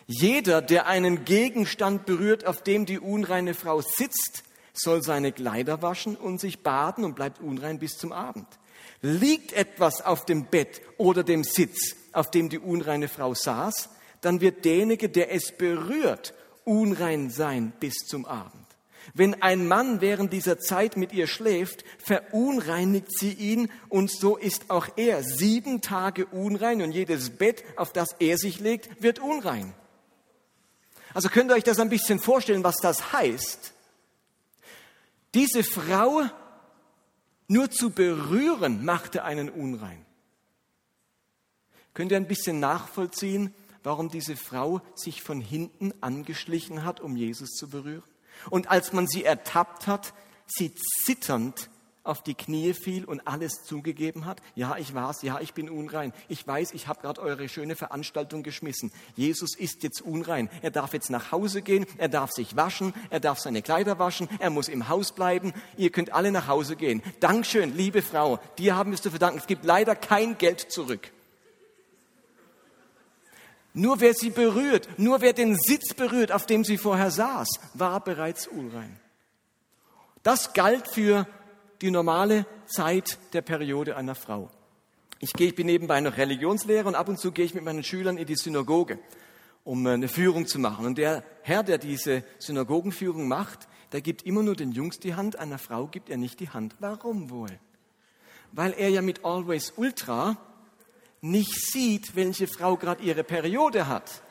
Jeder, 0.06 0.62
der 0.62 0.86
einen 0.86 1.26
Gegenstand 1.26 2.06
berührt, 2.06 2.46
auf 2.46 2.62
dem 2.62 2.86
die 2.86 3.00
unreine 3.00 3.56
Frau 3.56 3.82
sitzt, 3.82 4.44
soll 4.72 5.02
seine 5.02 5.32
Kleider 5.32 5.82
waschen 5.82 6.16
und 6.16 6.40
sich 6.40 6.62
baden 6.62 7.04
und 7.04 7.16
bleibt 7.16 7.42
unrein 7.42 7.80
bis 7.80 7.98
zum 7.98 8.12
Abend. 8.12 8.48
Liegt 9.02 9.52
etwas 9.54 10.02
auf 10.02 10.26
dem 10.26 10.46
Bett 10.46 10.82
oder 10.98 11.24
dem 11.24 11.44
Sitz, 11.44 11.96
auf 12.14 12.30
dem 12.30 12.50
die 12.50 12.60
unreine 12.60 13.08
Frau 13.08 13.34
saß, 13.34 13.90
dann 14.22 14.42
wird 14.42 14.64
derjenige, 14.64 15.10
der 15.10 15.34
es 15.34 15.52
berührt, 15.52 16.36
unrein 16.66 17.32
sein 17.32 17.74
bis 17.80 17.96
zum 18.06 18.26
Abend. 18.26 18.67
Wenn 19.18 19.42
ein 19.42 19.68
Mann 19.68 20.00
während 20.00 20.32
dieser 20.32 20.60
Zeit 20.60 20.96
mit 20.96 21.12
ihr 21.12 21.26
schläft, 21.26 21.84
verunreinigt 21.98 23.08
sie 23.18 23.34
ihn 23.34 23.72
und 23.90 24.12
so 24.12 24.38
ist 24.38 24.70
auch 24.70 24.88
er 24.96 25.24
sieben 25.24 25.82
Tage 25.82 26.28
unrein 26.28 26.84
und 26.84 26.92
jedes 26.92 27.32
Bett, 27.32 27.64
auf 27.78 27.92
das 27.92 28.10
er 28.20 28.38
sich 28.38 28.60
legt, 28.60 29.02
wird 29.02 29.18
unrein. 29.18 29.74
Also 31.16 31.30
könnt 31.30 31.50
ihr 31.50 31.56
euch 31.56 31.64
das 31.64 31.80
ein 31.80 31.90
bisschen 31.90 32.20
vorstellen, 32.20 32.64
was 32.64 32.76
das 32.76 33.12
heißt? 33.12 33.74
Diese 35.34 35.64
Frau 35.64 36.22
nur 37.48 37.72
zu 37.72 37.90
berühren 37.90 38.86
machte 38.86 39.24
einen 39.24 39.50
unrein. 39.50 40.06
Könnt 41.96 42.12
ihr 42.12 42.18
ein 42.18 42.28
bisschen 42.28 42.60
nachvollziehen, 42.60 43.52
warum 43.82 44.10
diese 44.10 44.36
Frau 44.36 44.82
sich 44.94 45.24
von 45.24 45.42
hinten 45.42 45.92
angeschlichen 46.02 46.86
hat, 46.86 47.00
um 47.00 47.16
Jesus 47.16 47.50
zu 47.54 47.68
berühren? 47.68 48.04
Und 48.50 48.70
als 48.70 48.94
man 48.94 49.08
sie 49.08 49.24
ertappt 49.24 49.88
hat, 49.88 50.14
sie 50.46 50.74
zitternd 51.06 51.70
auf 52.08 52.24
die 52.24 52.36
Knie 52.36 52.74
fiel 52.74 53.06
und 53.06 53.28
alles 53.28 53.64
zugegeben 53.66 54.26
hat, 54.26 54.42
ja, 54.56 54.78
ich 54.78 54.94
war's, 54.94 55.22
ja, 55.22 55.40
ich 55.42 55.54
bin 55.54 55.70
unrein. 55.70 56.14
Ich 56.30 56.48
weiß, 56.48 56.72
ich 56.72 56.88
habe 56.88 57.02
gerade 57.02 57.22
eure 57.22 57.50
schöne 57.50 57.76
Veranstaltung 57.76 58.44
geschmissen. 58.44 58.92
Jesus 59.16 59.56
ist 59.56 59.84
jetzt 59.84 60.02
unrein. 60.02 60.50
Er 60.62 60.72
darf 60.72 60.94
jetzt 60.94 61.10
nach 61.10 61.32
Hause 61.32 61.62
gehen, 61.62 61.86
er 61.98 62.08
darf 62.08 62.32
sich 62.32 62.56
waschen, 62.56 62.94
er 63.10 63.20
darf 63.20 63.40
seine 63.40 63.62
Kleider 63.62 64.00
waschen, 64.00 64.30
er 64.40 64.50
muss 64.50 64.70
im 64.70 64.88
Haus 64.88 65.12
bleiben. 65.12 65.54
Ihr 65.76 65.92
könnt 65.92 66.14
alle 66.14 66.32
nach 66.32 66.48
Hause 66.48 66.76
gehen. 66.76 67.04
Dankeschön, 67.20 67.76
liebe 67.76 68.02
Frau, 68.02 68.40
dir 68.58 68.76
haben 68.76 68.92
wir 68.92 68.96
es 68.96 69.02
zu 69.02 69.10
verdanken. 69.10 69.40
Es 69.40 69.48
gibt 69.48 69.66
leider 69.66 69.96
kein 69.96 70.38
Geld 70.38 70.72
zurück. 70.72 71.12
Nur 73.78 74.00
wer 74.00 74.16
sie 74.16 74.32
berührt, 74.32 74.90
nur 74.98 75.22
wer 75.22 75.34
den 75.34 75.56
Sitz 75.56 75.94
berührt, 75.94 76.32
auf 76.32 76.48
dem 76.48 76.64
sie 76.64 76.80
vorher 76.80 77.12
saß, 77.12 77.48
war 77.76 78.04
bereits 78.04 78.48
unrein. 78.48 79.00
Das 80.24 80.54
galt 80.54 80.88
für 80.88 81.28
die 81.82 81.92
normale 81.92 82.48
Zeit 82.66 83.20
der 83.34 83.44
Periode 83.44 83.96
einer 83.96 84.16
Frau. 84.16 84.50
Ich, 85.20 85.32
gehe, 85.32 85.50
ich 85.50 85.56
bin 85.56 85.68
nebenbei 85.68 86.02
noch 86.02 86.18
Religionslehrer 86.18 86.88
und 86.88 86.96
ab 86.96 87.08
und 87.08 87.20
zu 87.20 87.32
gehe 87.32 87.46
ich 87.46 87.54
mit 87.54 87.64
meinen 87.64 87.84
Schülern 87.84 88.18
in 88.18 88.26
die 88.26 88.36
Synagoge, 88.36 88.98
um 89.64 89.86
eine 89.86 90.08
Führung 90.08 90.48
zu 90.48 90.58
machen. 90.58 90.88
Und 90.88 90.98
der 90.98 91.24
Herr, 91.44 91.62
der 91.62 91.78
diese 91.78 92.24
Synagogenführung 92.40 93.28
macht, 93.28 93.68
der 93.92 94.02
gibt 94.02 94.24
immer 94.24 94.42
nur 94.42 94.56
den 94.56 94.72
Jungs 94.72 94.98
die 94.98 95.14
Hand, 95.14 95.36
einer 95.38 95.60
Frau 95.60 95.86
gibt 95.86 96.10
er 96.10 96.18
nicht 96.18 96.40
die 96.40 96.50
Hand. 96.50 96.76
Warum 96.80 97.30
wohl? 97.30 97.60
Weil 98.54 98.74
er 98.74 98.90
ja 98.90 99.04
mit 99.04 99.24
Always 99.24 99.74
Ultra 99.76 100.36
nicht 101.22 101.54
sieht, 101.54 102.16
welche 102.16 102.48
Frau 102.48 102.78
gerade 102.78 103.04
ihre 103.04 103.24
Periode 103.24 103.88
hat. 103.88 104.22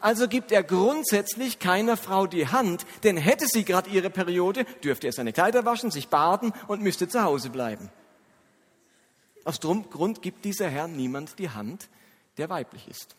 Also 0.00 0.28
gibt 0.28 0.52
er 0.52 0.62
grundsätzlich 0.62 1.58
keiner 1.58 1.96
Frau 1.96 2.26
die 2.26 2.46
Hand, 2.46 2.86
denn 3.02 3.16
hätte 3.16 3.46
sie 3.48 3.64
gerade 3.64 3.90
ihre 3.90 4.10
Periode, 4.10 4.64
dürfte 4.84 5.08
er 5.08 5.12
seine 5.12 5.32
Kleider 5.32 5.64
waschen, 5.64 5.90
sich 5.90 6.08
baden 6.08 6.52
und 6.68 6.82
müsste 6.82 7.08
zu 7.08 7.22
Hause 7.22 7.50
bleiben. 7.50 7.90
Aus 9.44 9.58
dem 9.60 9.88
Grund 9.90 10.22
gibt 10.22 10.44
dieser 10.44 10.68
Herr 10.68 10.88
niemand 10.88 11.38
die 11.38 11.50
Hand, 11.50 11.88
der 12.36 12.48
weiblich 12.48 12.86
ist. 12.88 13.16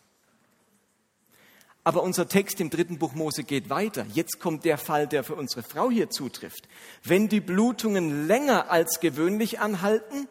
Aber 1.82 2.02
unser 2.02 2.28
Text 2.28 2.60
im 2.60 2.70
dritten 2.70 2.98
Buch 2.98 3.14
Mose 3.14 3.42
geht 3.42 3.70
weiter. 3.70 4.06
Jetzt 4.12 4.38
kommt 4.38 4.64
der 4.64 4.78
Fall, 4.78 5.06
der 5.06 5.24
für 5.24 5.34
unsere 5.34 5.62
Frau 5.62 5.90
hier 5.90 6.10
zutrifft. 6.10 6.68
Wenn 7.02 7.28
die 7.28 7.40
Blutungen 7.40 8.26
länger 8.26 8.70
als 8.70 9.00
gewöhnlich 9.00 9.60
anhalten, 9.60 10.28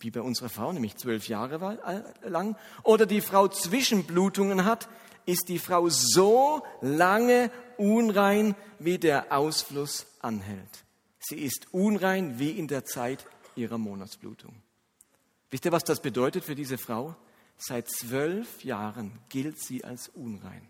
wie 0.00 0.10
bei 0.10 0.20
unserer 0.20 0.48
Frau, 0.48 0.72
nämlich 0.72 0.96
zwölf 0.96 1.28
Jahre 1.28 1.78
äh, 2.22 2.28
lang, 2.28 2.56
oder 2.82 3.06
die 3.06 3.20
Frau 3.20 3.48
Zwischenblutungen 3.48 4.64
hat, 4.64 4.88
ist 5.26 5.48
die 5.48 5.58
Frau 5.58 5.88
so 5.88 6.62
lange 6.80 7.50
unrein, 7.76 8.54
wie 8.78 8.98
der 8.98 9.32
Ausfluss 9.32 10.06
anhält. 10.20 10.84
Sie 11.18 11.36
ist 11.36 11.66
unrein 11.72 12.38
wie 12.38 12.50
in 12.50 12.68
der 12.68 12.84
Zeit 12.84 13.26
ihrer 13.54 13.78
Monatsblutung. 13.78 14.54
Wisst 15.50 15.64
ihr, 15.64 15.72
was 15.72 15.84
das 15.84 16.00
bedeutet 16.00 16.44
für 16.44 16.54
diese 16.54 16.78
Frau? 16.78 17.14
Seit 17.56 17.88
zwölf 17.90 18.64
Jahren 18.64 19.18
gilt 19.28 19.58
sie 19.60 19.84
als 19.84 20.08
unrein. 20.08 20.68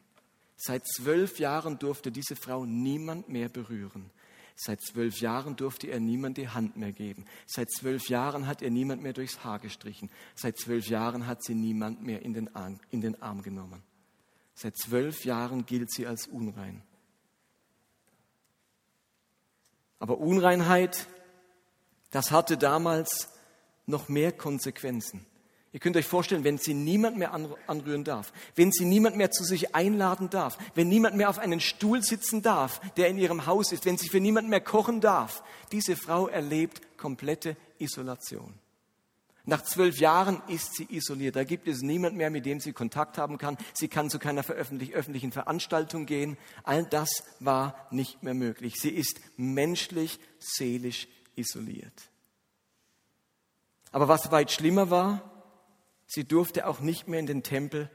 Seit 0.57 0.87
zwölf 0.87 1.38
Jahren 1.38 1.79
durfte 1.79 2.11
diese 2.11 2.35
Frau 2.35 2.64
niemand 2.64 3.29
mehr 3.29 3.49
berühren. 3.49 4.11
Seit 4.61 4.81
zwölf 4.81 5.21
Jahren 5.21 5.55
durfte 5.55 5.87
er 5.87 6.01
niemand 6.01 6.37
die 6.37 6.49
Hand 6.49 6.77
mehr 6.77 6.90
geben. 6.90 7.27
Seit 7.47 7.71
zwölf 7.71 8.09
Jahren 8.09 8.49
hat 8.49 8.61
er 8.61 8.71
niemand 8.71 9.01
mehr 9.05 9.12
durchs 9.12 9.44
Haar 9.44 9.61
gestrichen. 9.61 10.11
Seit 10.35 10.59
zwölf 10.59 10.88
Jahren 10.88 11.29
hat 11.29 11.44
sie 11.44 11.55
niemand 11.55 12.03
mehr 12.03 12.23
in 12.23 12.35
den 12.35 12.53
Arm, 12.57 12.81
in 12.90 13.01
den 13.01 13.23
Arm 13.23 13.42
genommen. 13.42 13.85
Seit 14.55 14.77
zwölf 14.77 15.25
Jahren 15.25 15.64
gilt 15.64 15.92
sie 15.92 16.09
als 16.09 16.27
unrein. 16.27 16.83
Aber 20.01 20.18
Unreinheit 20.18 21.07
Das 22.11 22.33
hatte 22.33 22.57
damals 22.57 23.29
noch 23.87 24.09
mehr 24.09 24.33
Konsequenzen. 24.33 25.25
Ihr 25.72 25.81
könnt 25.81 25.96
euch 25.96 26.07
vorstellen, 26.07 26.44
wenn 26.44 26.57
sie 26.57 26.72
niemand 26.72 27.18
mehr 27.18 27.35
anrühren 27.66 28.04
darf, 28.04 28.33
wenn 28.54 28.72
sie 28.72 28.87
niemand 28.87 29.16
mehr 29.16 29.31
zu 29.31 29.44
sich 29.44 29.74
einladen 29.74 30.31
darf, 30.31 30.57
wenn 30.74 30.88
niemand 30.88 31.16
mehr 31.16 31.28
auf 31.28 31.38
einen 31.38 31.61
Stuhl 31.61 32.02
sitzen 32.02 32.40
darf, 32.40 32.81
der 32.96 33.09
in 33.09 33.18
ihrem 33.18 33.44
Haus 33.44 33.72
ist, 33.72 33.85
wenn 33.85 33.98
sie 33.98 34.09
für 34.09 34.20
niemand 34.20 34.48
mehr 34.48 34.62
kochen 34.62 35.00
darf, 35.02 35.42
diese 35.70 35.94
Frau 35.94 36.26
erlebt 36.26 36.96
komplette 36.96 37.57
Isolation. 37.78 38.54
Nach 39.44 39.62
zwölf 39.62 39.98
Jahren 39.98 40.42
ist 40.48 40.74
sie 40.74 40.87
isoliert. 40.90 41.35
Da 41.35 41.44
gibt 41.44 41.68
es 41.68 41.81
niemand 41.81 42.16
mehr, 42.16 42.28
mit 42.28 42.44
dem 42.44 42.61
sie 42.61 42.74
Kontakt 42.74 43.16
haben 43.16 43.38
kann. 43.38 43.57
Sie 43.72 43.88
kann 43.88 44.11
zu 44.11 44.18
keiner 44.18 44.44
öffentlichen 44.46 45.33
Veranstaltung 45.33 46.04
gehen. 46.04 46.37
All 46.64 46.85
das 46.85 47.24
war 47.40 47.74
nicht 47.90 48.22
mehr 48.22 48.35
möglich. 48.35 48.74
Sie 48.78 48.90
ist 48.90 49.18
menschlich, 49.38 50.20
seelisch 50.38 51.09
isoliert. 51.35 52.11
Aber 53.90 54.07
was 54.07 54.31
weit 54.31 54.50
schlimmer 54.50 54.90
war, 54.90 55.38
sie 56.09 56.25
durfte 56.25 56.66
auch 56.66 56.81
nicht 56.81 57.07
mehr 57.07 57.21
in 57.21 57.27
den 57.27 57.44
Tempel 57.44 57.88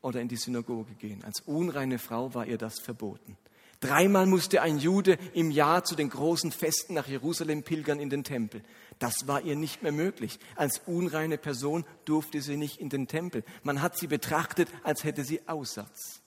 oder 0.00 0.20
in 0.20 0.26
die 0.26 0.36
Synagoge 0.36 0.94
gehen. 0.94 1.22
Als 1.22 1.40
unreine 1.42 2.00
Frau 2.00 2.34
war 2.34 2.46
ihr 2.46 2.58
das 2.58 2.80
verboten. 2.80 3.38
Dreimal 3.80 4.26
musste 4.26 4.60
ein 4.60 4.78
Jude 4.78 5.18
im 5.34 5.52
Jahr 5.52 5.84
zu 5.84 5.94
den 5.94 6.08
großen 6.08 6.50
Festen 6.50 6.94
nach 6.94 7.06
Jerusalem 7.06 7.62
pilgern 7.62 8.00
in 8.00 8.10
den 8.10 8.24
Tempel. 8.24 8.64
Das 8.98 9.28
war 9.28 9.42
ihr 9.42 9.54
nicht 9.54 9.84
mehr 9.84 9.92
möglich. 9.92 10.40
Als 10.56 10.80
unreine 10.86 11.38
Person 11.38 11.84
durfte 12.04 12.42
sie 12.42 12.56
nicht 12.56 12.80
in 12.80 12.88
den 12.88 13.06
Tempel. 13.06 13.44
Man 13.62 13.80
hat 13.80 13.96
sie 13.96 14.08
betrachtet, 14.08 14.68
als 14.82 15.04
hätte 15.04 15.22
sie 15.22 15.46
Aussatz. 15.46 16.22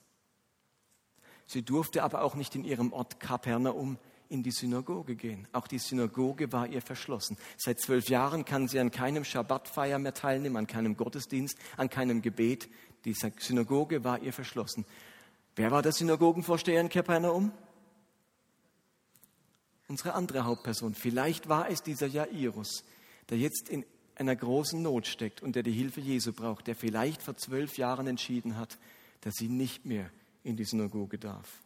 Sie 1.46 1.62
durfte 1.62 2.02
aber 2.02 2.22
auch 2.22 2.34
nicht 2.34 2.54
in 2.54 2.64
ihrem 2.64 2.94
Ort 2.94 3.20
Kapernaum 3.20 3.98
in 4.32 4.42
die 4.42 4.50
Synagoge 4.50 5.14
gehen. 5.14 5.46
Auch 5.52 5.68
die 5.68 5.78
Synagoge 5.78 6.50
war 6.52 6.66
ihr 6.66 6.80
verschlossen. 6.80 7.36
Seit 7.58 7.80
zwölf 7.80 8.08
Jahren 8.08 8.46
kann 8.46 8.66
sie 8.66 8.80
an 8.80 8.90
keinem 8.90 9.24
Schabbatfeier 9.24 9.98
mehr 9.98 10.14
teilnehmen, 10.14 10.56
an 10.56 10.66
keinem 10.66 10.96
Gottesdienst, 10.96 11.58
an 11.76 11.90
keinem 11.90 12.22
Gebet. 12.22 12.68
Die 13.04 13.12
Synagoge 13.12 14.04
war 14.04 14.20
ihr 14.22 14.32
verschlossen. 14.32 14.86
Wer 15.54 15.70
war 15.70 15.82
der 15.82 15.92
Synagogenvorsteher 15.92 16.80
in 16.80 16.88
Kapernaum? 16.88 17.52
Unsere 19.86 20.14
andere 20.14 20.44
Hauptperson. 20.44 20.94
Vielleicht 20.94 21.50
war 21.50 21.68
es 21.68 21.82
dieser 21.82 22.06
Jairus, 22.06 22.84
der 23.28 23.36
jetzt 23.36 23.68
in 23.68 23.84
einer 24.14 24.34
großen 24.34 24.80
Not 24.80 25.06
steckt 25.06 25.42
und 25.42 25.56
der 25.56 25.62
die 25.62 25.72
Hilfe 25.72 26.00
Jesu 26.00 26.32
braucht, 26.32 26.66
der 26.66 26.74
vielleicht 26.74 27.22
vor 27.22 27.36
zwölf 27.36 27.76
Jahren 27.76 28.06
entschieden 28.06 28.56
hat, 28.56 28.78
dass 29.20 29.34
sie 29.34 29.48
nicht 29.48 29.84
mehr 29.84 30.08
in 30.42 30.56
die 30.56 30.64
Synagoge 30.64 31.18
darf. 31.18 31.60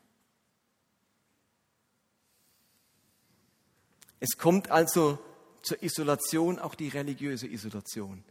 Es 4.21 4.39
kommt 4.39 4.71
also 4.71 5.19
zur 5.63 5.83
Isolation, 5.83 6.59
auch 6.59 6.75
die 6.75 6.89
religiöse 6.89 7.47
Isolation. 7.47 8.25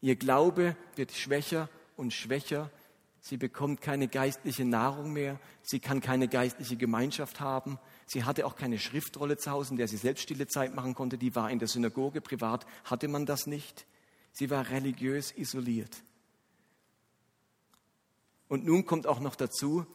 Ihr 0.00 0.16
Glaube 0.16 0.76
wird 0.96 1.12
schwächer 1.12 1.68
und 1.96 2.12
schwächer. 2.12 2.70
Sie 3.20 3.36
bekommt 3.36 3.82
keine 3.82 4.08
geistliche 4.08 4.64
Nahrung 4.64 5.12
mehr. 5.12 5.38
Sie 5.62 5.78
kann 5.78 6.00
keine 6.00 6.26
geistliche 6.26 6.76
Gemeinschaft 6.76 7.38
haben. 7.40 7.78
Sie 8.06 8.24
hatte 8.24 8.46
auch 8.46 8.56
keine 8.56 8.78
Schriftrolle 8.78 9.36
zu 9.36 9.50
Hause, 9.50 9.72
in 9.72 9.76
der 9.76 9.88
sie 9.88 9.98
selbst 9.98 10.22
stille 10.22 10.48
Zeit 10.48 10.74
machen 10.74 10.94
konnte. 10.94 11.18
Die 11.18 11.34
war 11.34 11.50
in 11.50 11.58
der 11.58 11.68
Synagoge. 11.68 12.22
Privat 12.22 12.66
hatte 12.84 13.08
man 13.08 13.26
das 13.26 13.46
nicht. 13.46 13.86
Sie 14.32 14.48
war 14.48 14.70
religiös 14.70 15.32
isoliert. 15.36 16.02
Und 18.48 18.64
nun 18.64 18.86
kommt 18.86 19.06
auch 19.06 19.20
noch 19.20 19.36
dazu, 19.36 19.86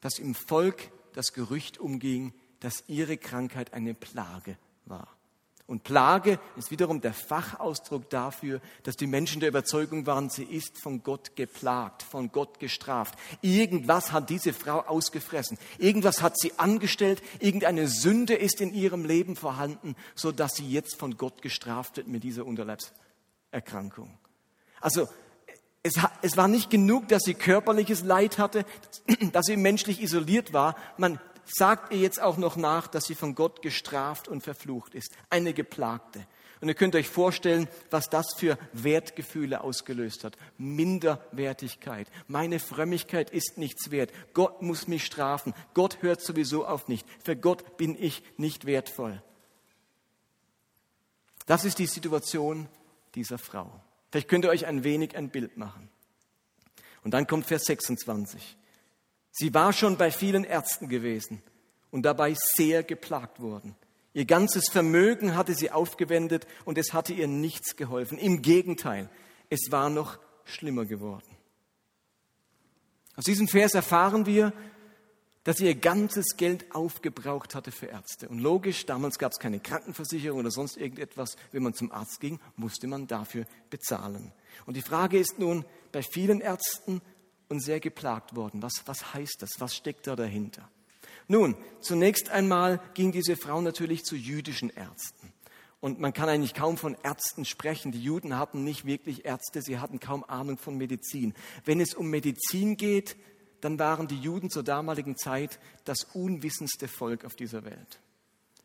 dass 0.00 0.18
im 0.18 0.34
Volk 0.34 0.90
das 1.12 1.32
Gerücht 1.32 1.78
umging, 1.78 2.32
dass 2.60 2.84
ihre 2.88 3.18
Krankheit 3.18 3.74
eine 3.74 3.94
Plage 3.94 4.56
war. 4.90 5.08
Und 5.70 5.84
Plage 5.84 6.40
ist 6.56 6.72
wiederum 6.72 7.00
der 7.00 7.12
Fachausdruck 7.12 8.10
dafür, 8.10 8.60
dass 8.82 8.96
die 8.96 9.06
Menschen 9.06 9.38
der 9.38 9.50
Überzeugung 9.50 10.04
waren, 10.04 10.28
sie 10.28 10.42
ist 10.42 10.82
von 10.82 11.04
Gott 11.04 11.36
geplagt, 11.36 12.02
von 12.02 12.32
Gott 12.32 12.58
gestraft. 12.58 13.16
Irgendwas 13.40 14.10
hat 14.10 14.30
diese 14.30 14.52
Frau 14.52 14.80
ausgefressen. 14.80 15.58
Irgendwas 15.78 16.22
hat 16.22 16.36
sie 16.36 16.58
angestellt. 16.58 17.22
Irgendeine 17.38 17.86
Sünde 17.86 18.34
ist 18.34 18.60
in 18.60 18.74
ihrem 18.74 19.04
Leben 19.04 19.36
vorhanden, 19.36 19.94
so 20.16 20.32
dass 20.32 20.54
sie 20.54 20.68
jetzt 20.68 20.96
von 20.96 21.16
Gott 21.16 21.40
gestraft 21.40 21.98
wird 21.98 22.08
mit 22.08 22.24
dieser 22.24 22.46
Unterleibserkrankung. 22.46 24.18
Also, 24.80 25.06
es, 25.84 25.94
es, 26.20 26.36
war 26.36 26.48
nicht 26.48 26.70
genug, 26.70 27.06
dass 27.06 27.22
sie 27.22 27.34
körperliches 27.34 28.02
Leid 28.02 28.38
hatte, 28.38 28.66
dass 29.32 29.46
sie 29.46 29.56
menschlich 29.56 30.02
isoliert 30.02 30.52
war. 30.52 30.74
Man 30.98 31.20
sagt 31.44 31.92
ihr 31.92 31.98
jetzt 31.98 32.20
auch 32.20 32.36
noch 32.36 32.56
nach, 32.56 32.86
dass 32.86 33.04
sie 33.04 33.14
von 33.14 33.34
Gott 33.34 33.62
gestraft 33.62 34.28
und 34.28 34.42
verflucht 34.42 34.94
ist. 34.94 35.16
Eine 35.28 35.52
Geplagte. 35.52 36.26
Und 36.60 36.68
ihr 36.68 36.74
könnt 36.74 36.94
euch 36.94 37.08
vorstellen, 37.08 37.68
was 37.90 38.10
das 38.10 38.34
für 38.36 38.58
Wertgefühle 38.72 39.62
ausgelöst 39.62 40.24
hat. 40.24 40.36
Minderwertigkeit. 40.58 42.06
Meine 42.28 42.58
Frömmigkeit 42.58 43.30
ist 43.30 43.56
nichts 43.56 43.90
wert. 43.90 44.12
Gott 44.34 44.60
muss 44.60 44.86
mich 44.86 45.04
strafen. 45.06 45.54
Gott 45.72 46.02
hört 46.02 46.20
sowieso 46.20 46.66
auf 46.66 46.86
nicht. 46.88 47.06
Für 47.24 47.34
Gott 47.34 47.78
bin 47.78 47.96
ich 47.98 48.22
nicht 48.36 48.66
wertvoll. 48.66 49.22
Das 51.46 51.64
ist 51.64 51.78
die 51.78 51.86
Situation 51.86 52.68
dieser 53.14 53.38
Frau. 53.38 53.80
Vielleicht 54.10 54.28
könnt 54.28 54.44
ihr 54.44 54.50
euch 54.50 54.66
ein 54.66 54.84
wenig 54.84 55.16
ein 55.16 55.30
Bild 55.30 55.56
machen. 55.56 55.88
Und 57.02 57.14
dann 57.14 57.26
kommt 57.26 57.46
Vers 57.46 57.64
26. 57.64 58.58
Sie 59.32 59.54
war 59.54 59.72
schon 59.72 59.96
bei 59.96 60.10
vielen 60.10 60.44
Ärzten 60.44 60.88
gewesen 60.88 61.42
und 61.90 62.02
dabei 62.02 62.34
sehr 62.34 62.82
geplagt 62.82 63.40
worden. 63.40 63.76
Ihr 64.12 64.24
ganzes 64.24 64.64
Vermögen 64.70 65.36
hatte 65.36 65.54
sie 65.54 65.70
aufgewendet 65.70 66.46
und 66.64 66.78
es 66.78 66.92
hatte 66.92 67.12
ihr 67.12 67.28
nichts 67.28 67.76
geholfen. 67.76 68.18
Im 68.18 68.42
Gegenteil, 68.42 69.08
es 69.48 69.70
war 69.70 69.88
noch 69.88 70.18
schlimmer 70.44 70.84
geworden. 70.84 71.36
Aus 73.16 73.24
diesem 73.24 73.48
Vers 73.48 73.74
erfahren 73.74 74.26
wir, 74.26 74.52
dass 75.44 75.56
sie 75.56 75.66
ihr 75.66 75.74
ganzes 75.74 76.36
Geld 76.36 76.74
aufgebraucht 76.74 77.54
hatte 77.54 77.72
für 77.72 77.86
Ärzte. 77.86 78.28
Und 78.28 78.40
logisch, 78.40 78.84
damals 78.84 79.18
gab 79.18 79.32
es 79.32 79.38
keine 79.38 79.58
Krankenversicherung 79.58 80.40
oder 80.40 80.50
sonst 80.50 80.76
irgendetwas. 80.76 81.36
Wenn 81.52 81.62
man 81.62 81.74
zum 81.74 81.92
Arzt 81.92 82.20
ging, 82.20 82.40
musste 82.56 82.86
man 82.86 83.06
dafür 83.06 83.46
bezahlen. 83.70 84.32
Und 84.66 84.76
die 84.76 84.82
Frage 84.82 85.18
ist 85.18 85.38
nun, 85.38 85.64
bei 85.92 86.02
vielen 86.02 86.40
Ärzten 86.40 87.00
und 87.50 87.60
sehr 87.60 87.80
geplagt 87.80 88.34
worden. 88.34 88.62
Was, 88.62 88.82
was 88.86 89.12
heißt 89.12 89.36
das? 89.40 89.50
Was 89.58 89.76
steckt 89.76 90.06
da 90.06 90.16
dahinter? 90.16 90.66
Nun, 91.28 91.54
zunächst 91.80 92.30
einmal 92.30 92.80
ging 92.94 93.12
diese 93.12 93.36
Frau 93.36 93.60
natürlich 93.60 94.04
zu 94.04 94.16
jüdischen 94.16 94.70
Ärzten. 94.70 95.32
Und 95.80 95.98
man 95.98 96.12
kann 96.12 96.28
eigentlich 96.28 96.54
kaum 96.54 96.76
von 96.76 96.96
Ärzten 97.02 97.44
sprechen. 97.44 97.92
Die 97.92 98.02
Juden 98.02 98.38
hatten 98.38 98.64
nicht 98.64 98.84
wirklich 98.84 99.24
Ärzte, 99.24 99.62
sie 99.62 99.78
hatten 99.78 99.98
kaum 99.98 100.24
Ahnung 100.24 100.58
von 100.58 100.76
Medizin. 100.76 101.34
Wenn 101.64 101.80
es 101.80 101.94
um 101.94 102.08
Medizin 102.08 102.76
geht, 102.76 103.16
dann 103.60 103.78
waren 103.78 104.06
die 104.06 104.18
Juden 104.20 104.50
zur 104.50 104.62
damaligen 104.62 105.16
Zeit 105.16 105.58
das 105.84 106.04
unwissendste 106.14 106.88
Volk 106.88 107.24
auf 107.24 107.34
dieser 107.34 107.64
Welt. 107.64 108.00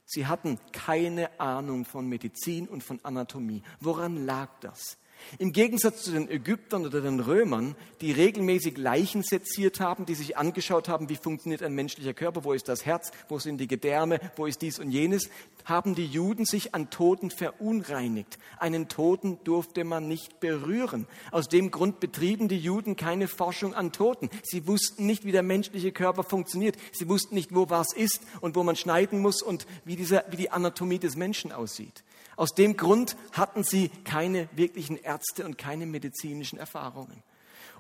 Sie 0.05 0.27
hatten 0.27 0.59
keine 0.71 1.39
Ahnung 1.39 1.85
von 1.85 2.07
Medizin 2.07 2.67
und 2.67 2.83
von 2.83 2.99
Anatomie. 3.03 3.63
Woran 3.79 4.25
lag 4.25 4.49
das? 4.59 4.97
Im 5.39 5.51
Gegensatz 5.51 6.03
zu 6.03 6.11
den 6.11 6.29
Ägyptern 6.29 6.85
oder 6.85 7.01
den 7.01 7.19
Römern, 7.19 7.75
die 8.01 8.11
regelmäßig 8.11 8.77
Leichen 8.77 9.23
seziert 9.23 9.79
haben, 9.79 10.05
die 10.05 10.15
sich 10.15 10.37
angeschaut 10.37 10.87
haben, 10.87 11.09
wie 11.09 11.15
funktioniert 11.15 11.63
ein 11.63 11.73
menschlicher 11.73 12.13
Körper, 12.13 12.43
wo 12.43 12.53
ist 12.53 12.69
das 12.69 12.85
Herz, 12.85 13.11
wo 13.27 13.39
sind 13.39 13.57
die 13.57 13.67
Gedärme, 13.67 14.19
wo 14.35 14.45
ist 14.45 14.61
dies 14.61 14.79
und 14.79 14.91
jenes, 14.91 15.29
haben 15.65 15.95
die 15.95 16.05
Juden 16.05 16.45
sich 16.45 16.73
an 16.75 16.89
Toten 16.89 17.31
verunreinigt. 17.31 18.37
Einen 18.59 18.87
Toten 18.87 19.39
durfte 19.43 19.83
man 19.83 20.07
nicht 20.07 20.39
berühren. 20.39 21.07
Aus 21.31 21.49
dem 21.49 21.71
Grund 21.71 21.99
betrieben 21.99 22.47
die 22.47 22.59
Juden 22.59 22.95
keine 22.95 23.27
Forschung 23.27 23.73
an 23.73 23.91
Toten. 23.91 24.29
Sie 24.43 24.67
wussten 24.67 25.05
nicht, 25.05 25.25
wie 25.25 25.31
der 25.31 25.43
menschliche 25.43 25.91
Körper 25.91 26.23
funktioniert. 26.23 26.77
Sie 26.93 27.09
wussten 27.09 27.35
nicht, 27.35 27.53
wo 27.53 27.69
was 27.69 27.93
ist 27.93 28.21
und 28.41 28.55
wo 28.55 28.63
man 28.63 28.75
schneiden 28.75 29.19
muss 29.19 29.41
und 29.41 29.65
wie, 29.83 29.95
dieser, 29.95 30.23
wie 30.29 30.37
die 30.37 30.51
Anatomie 30.51 30.99
des 30.99 31.15
Menschen 31.15 31.51
aussieht. 31.51 32.04
Aus 32.35 32.53
dem 32.53 32.77
Grund 32.77 33.15
hatten 33.31 33.63
sie 33.63 33.89
keine 34.03 34.49
wirklichen 34.53 34.97
Ärzte 34.97 35.45
und 35.45 35.57
keine 35.57 35.85
medizinischen 35.85 36.59
Erfahrungen. 36.59 37.23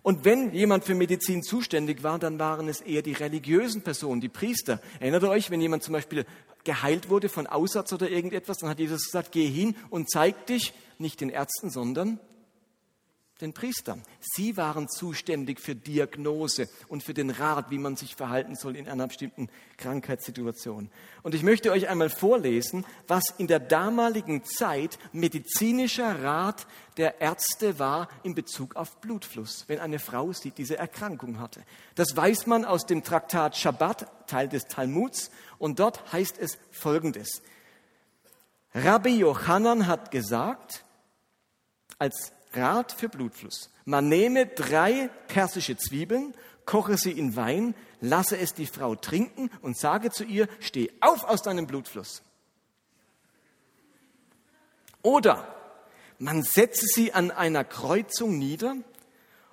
Und 0.01 0.23
wenn 0.23 0.53
jemand 0.53 0.83
für 0.83 0.93
Medizin 0.93 1.41
zuständig 1.41 2.03
war, 2.03 2.19
dann 2.19 2.37
waren 2.37 2.67
es 2.67 2.81
eher 2.81 3.01
die 3.01 3.13
religiösen 3.13 3.81
Personen, 3.81 4.21
die 4.21 4.29
Priester. 4.29 4.79
Erinnert 4.99 5.23
ihr 5.23 5.29
euch, 5.29 5.49
wenn 5.49 5.61
jemand 5.61 5.81
zum 5.81 5.93
Beispiel 5.93 6.25
geheilt 6.63 7.09
wurde 7.09 7.27
von 7.27 7.47
Aussatz 7.47 7.91
oder 7.91 8.09
irgendetwas, 8.09 8.57
dann 8.57 8.69
hat 8.69 8.79
Jesus 8.79 9.05
gesagt, 9.05 9.31
geh 9.31 9.47
hin 9.47 9.75
und 9.89 10.09
zeig 10.09 10.45
dich 10.45 10.73
nicht 10.99 11.21
den 11.21 11.29
Ärzten, 11.29 11.69
sondern 11.69 12.19
den 13.41 13.53
Priestern. 13.53 14.01
Sie 14.21 14.55
waren 14.55 14.87
zuständig 14.87 15.59
für 15.59 15.75
Diagnose 15.75 16.69
und 16.87 17.03
für 17.03 17.13
den 17.13 17.29
Rat, 17.29 17.69
wie 17.69 17.77
man 17.77 17.97
sich 17.97 18.15
verhalten 18.15 18.55
soll 18.55 18.77
in 18.77 18.87
einer 18.87 19.07
bestimmten 19.07 19.49
Krankheitssituation. 19.77 20.89
Und 21.21 21.35
ich 21.35 21.43
möchte 21.43 21.71
euch 21.71 21.89
einmal 21.89 22.09
vorlesen, 22.09 22.85
was 23.07 23.25
in 23.37 23.47
der 23.47 23.59
damaligen 23.59 24.45
Zeit 24.45 24.97
medizinischer 25.11 26.23
Rat 26.23 26.65
der 26.95 27.19
Ärzte 27.19 27.77
war 27.77 28.07
in 28.23 28.35
Bezug 28.35 28.77
auf 28.77 29.01
Blutfluss, 29.01 29.65
wenn 29.67 29.79
eine 29.79 29.99
Frau 29.99 30.31
sie 30.31 30.51
diese 30.51 30.77
Erkrankung 30.77 31.39
hatte. 31.39 31.61
Das 31.95 32.15
weiß 32.15 32.47
man 32.47 32.63
aus 32.63 32.85
dem 32.85 33.03
Traktat 33.03 33.57
Shabbat, 33.57 34.27
Teil 34.27 34.47
des 34.47 34.63
Talmuds, 34.67 35.29
und 35.57 35.79
dort 35.79 36.13
heißt 36.13 36.37
es 36.37 36.57
Folgendes. 36.71 37.41
Rabbi 38.73 39.17
Johannan 39.17 39.87
hat 39.87 40.11
gesagt, 40.11 40.85
als 41.97 42.33
Rat 42.55 42.91
für 42.91 43.09
Blutfluss, 43.09 43.69
man 43.85 44.09
nehme 44.09 44.47
drei 44.47 45.09
persische 45.27 45.77
Zwiebeln, 45.77 46.33
koche 46.65 46.97
sie 46.97 47.11
in 47.11 47.35
Wein, 47.35 47.75
lasse 48.01 48.37
es 48.37 48.53
die 48.53 48.65
Frau 48.65 48.95
trinken 48.95 49.49
und 49.61 49.77
sage 49.77 50.11
zu 50.11 50.23
ihr, 50.23 50.47
steh 50.59 50.91
auf 51.01 51.23
aus 51.23 51.41
deinem 51.41 51.67
Blutfluss. 51.67 52.21
Oder 55.01 55.47
man 56.17 56.43
setze 56.43 56.85
sie 56.87 57.13
an 57.13 57.29
einer 57.31 57.63
Kreuzung 57.63 58.37
nieder 58.37 58.75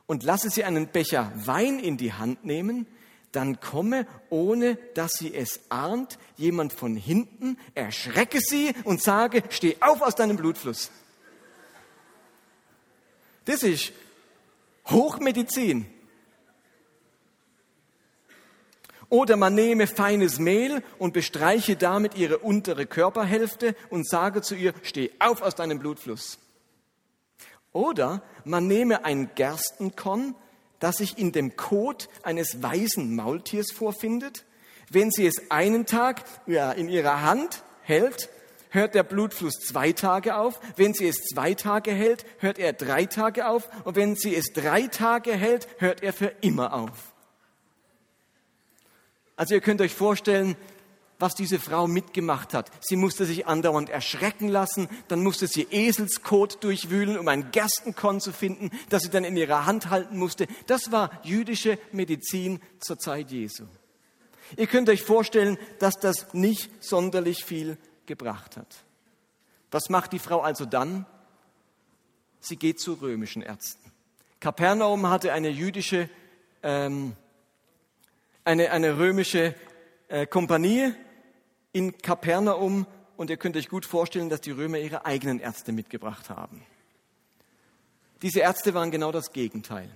und 0.07 0.23
lasse 0.23 0.49
sie 0.49 0.65
einen 0.65 0.89
Becher 0.89 1.33
Wein 1.35 1.79
in 1.79 1.97
die 1.97 2.13
Hand 2.13 2.45
nehmen, 2.45 2.87
dann 3.33 3.61
komme, 3.61 4.07
ohne 4.29 4.77
dass 4.95 5.13
sie 5.13 5.35
es 5.35 5.61
ahnt, 5.71 6.19
jemand 6.37 6.73
von 6.73 6.97
hinten, 6.97 7.59
erschrecke 7.75 8.41
sie 8.41 8.75
und 8.85 9.03
sage, 9.03 9.43
steh 9.49 9.77
auf 9.81 10.03
aus 10.03 10.15
deinem 10.15 10.37
Blutfluss. 10.37 10.91
Das 13.45 13.63
ist 13.63 13.93
Hochmedizin. 14.89 15.87
Oder 19.09 19.37
man 19.37 19.55
nehme 19.55 19.87
feines 19.87 20.39
Mehl 20.39 20.83
und 20.99 21.13
bestreiche 21.13 21.77
damit 21.77 22.15
ihre 22.15 22.39
untere 22.39 22.87
Körperhälfte 22.87 23.77
und 23.91 24.09
sage 24.09 24.41
zu 24.41 24.55
ihr, 24.55 24.73
steh 24.83 25.11
auf 25.19 25.43
aus 25.43 25.55
deinem 25.55 25.79
Blutfluss. 25.79 26.39
Oder 27.73 28.23
man 28.45 28.67
nehme 28.67 29.05
ein 29.05 29.35
Gerstenkorn 29.35 30.35
das 30.83 30.97
sich 30.97 31.17
in 31.17 31.31
dem 31.31 31.57
Kot 31.57 32.09
eines 32.25 32.61
weißen 32.61 33.15
Maultiers 33.15 33.71
vorfindet. 33.71 34.45
Wenn 34.91 35.13
sie 35.13 35.27
es 35.27 35.49
einen 35.49 35.87
Tag 35.87 36.25
ja, 36.47 36.73
in 36.73 36.89
ihrer 36.89 37.23
Hand 37.23 37.63
hält, 37.83 38.29
hört 38.73 38.95
der 38.95 39.03
Blutfluss 39.05 39.61
zwei 39.61 39.93
Tage 39.93 40.37
auf. 40.37 40.61
Wenn 40.77 40.95
sie 40.95 41.07
es 41.07 41.23
zwei 41.33 41.55
Tage 41.55 41.93
hält, 41.93 42.25
hört 42.39 42.59
er 42.59 42.73
drei 42.73 43.07
Tage 43.07 43.47
auf. 43.47 43.69
Und 43.85 43.97
wenn 43.97 44.17
sie 44.17 44.35
es 44.35 44.53
drei 44.53 44.89
Tage 44.89 45.33
hält, 45.33 45.69
hört 45.79 46.03
er 46.03 46.13
für 46.13 46.33
immer 46.41 46.73
auf. 46.73 47.13
Also 49.37 49.55
ihr 49.55 49.61
könnt 49.61 49.81
euch 49.81 49.95
vorstellen, 49.95 50.57
was 51.19 51.35
diese 51.35 51.61
Frau 51.61 51.87
mitgemacht 51.87 52.53
hat. 52.53 52.71
Sie 52.81 52.97
musste 52.97 53.25
sich 53.25 53.47
andauernd 53.47 53.89
erschrecken 53.89 54.49
lassen, 54.49 54.89
dann 55.07 55.23
musste 55.23 55.47
sie 55.47 55.69
Eselskot 55.71 56.65
durchwühlen, 56.65 57.17
um 57.17 57.29
ein 57.29 57.53
Gerstenkorn 57.53 58.21
zu 58.21 58.33
finden, 58.33 58.71
das 58.89 59.05
sie 59.05 59.11
dann 59.11 59.25
in 59.25 59.37
ihrer 59.37 59.65
Hand 59.65 59.89
halten 59.89 60.19
musste. 60.19 60.49
Das 60.67 60.91
war 60.91 61.11
jüdische 61.23 61.79
Medizin 61.93 62.61
zur 62.81 62.99
Zeit 62.99 63.31
Jesu. 63.31 63.65
Ihr 64.57 64.67
könnt 64.67 64.89
euch 64.89 65.03
vorstellen, 65.03 65.59
dass 65.79 65.95
das 65.95 66.35
nicht 66.35 66.71
sonderlich 66.83 67.45
viel 67.45 67.79
gebracht 68.07 68.57
hat. 68.57 68.85
Was 69.71 69.89
macht 69.89 70.13
die 70.13 70.19
Frau 70.19 70.41
also 70.41 70.65
dann? 70.65 71.07
Sie 72.41 72.57
geht 72.57 72.81
zu 72.81 72.95
römischen 72.95 73.43
Ärzten. 73.43 73.91
Kapernaum 74.41 75.09
hatte 75.09 75.33
eine 75.33 75.49
jüdische, 75.49 76.11
ähm, 76.63 77.15
eine, 78.45 78.71
eine 78.71 78.99
römische 78.99 79.55
äh, 80.09 80.27
Kompanie, 80.27 80.95
in 81.73 81.97
Kapernaum 81.99 82.87
und 83.17 83.31
ihr 83.31 83.37
könnt 83.37 83.57
euch 83.57 83.69
gut 83.69 83.87
vorstellen, 83.87 84.29
dass 84.29 84.41
die 84.41 84.51
Römer 84.51 84.79
ihre 84.79 85.07
eigenen 85.07 85.41
Ärzte 85.41 85.73
mitgebracht 85.73 86.29
haben. 86.29 86.63
Diese 88.21 88.41
Ärzte 88.41 88.75
waren 88.75 88.91
genau 88.91 89.11
das 89.11 89.33
Gegenteil. 89.33 89.89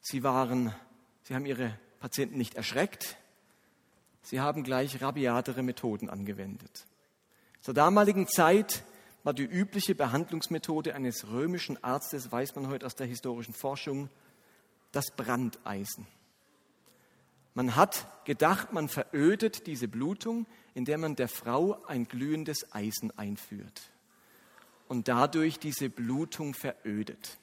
Sie 0.00 0.22
waren, 0.22 0.74
sie 1.22 1.34
haben 1.34 1.46
ihre 1.46 1.78
Patienten 2.00 2.38
nicht 2.38 2.54
erschreckt, 2.54 3.16
sie 4.26 4.40
haben 4.40 4.64
gleich 4.64 5.00
rabiatere 5.00 5.62
Methoden 5.62 6.10
angewendet. 6.10 6.86
Zur 7.60 7.74
damaligen 7.74 8.26
Zeit 8.28 8.84
war 9.22 9.32
die 9.32 9.44
übliche 9.44 9.94
Behandlungsmethode 9.94 10.94
eines 10.94 11.28
römischen 11.28 11.82
Arztes, 11.82 12.30
weiß 12.30 12.54
man 12.56 12.68
heute 12.68 12.86
aus 12.86 12.94
der 12.94 13.06
historischen 13.06 13.54
Forschung, 13.54 14.08
das 14.92 15.10
Brandeisen. 15.16 16.06
Man 17.54 17.74
hat 17.74 18.06
gedacht, 18.24 18.72
man 18.72 18.88
verödet 18.88 19.66
diese 19.66 19.88
Blutung, 19.88 20.46
indem 20.74 21.00
man 21.00 21.16
der 21.16 21.28
Frau 21.28 21.82
ein 21.86 22.06
glühendes 22.06 22.72
Eisen 22.72 23.16
einführt 23.16 23.90
und 24.88 25.08
dadurch 25.08 25.58
diese 25.58 25.88
Blutung 25.88 26.54
verödet. 26.54 27.38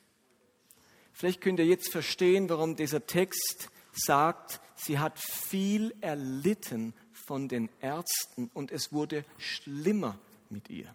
Vielleicht 1.13 1.41
könnt 1.41 1.59
ihr 1.59 1.65
jetzt 1.65 1.91
verstehen, 1.91 2.49
warum 2.49 2.75
dieser 2.75 3.05
Text 3.05 3.69
sagt, 3.93 4.59
sie 4.75 4.99
hat 4.99 5.19
viel 5.19 5.93
erlitten 6.01 6.93
von 7.11 7.47
den 7.47 7.69
Ärzten 7.79 8.49
und 8.53 8.71
es 8.71 8.91
wurde 8.91 9.25
schlimmer 9.37 10.17
mit 10.49 10.69
ihr. 10.69 10.93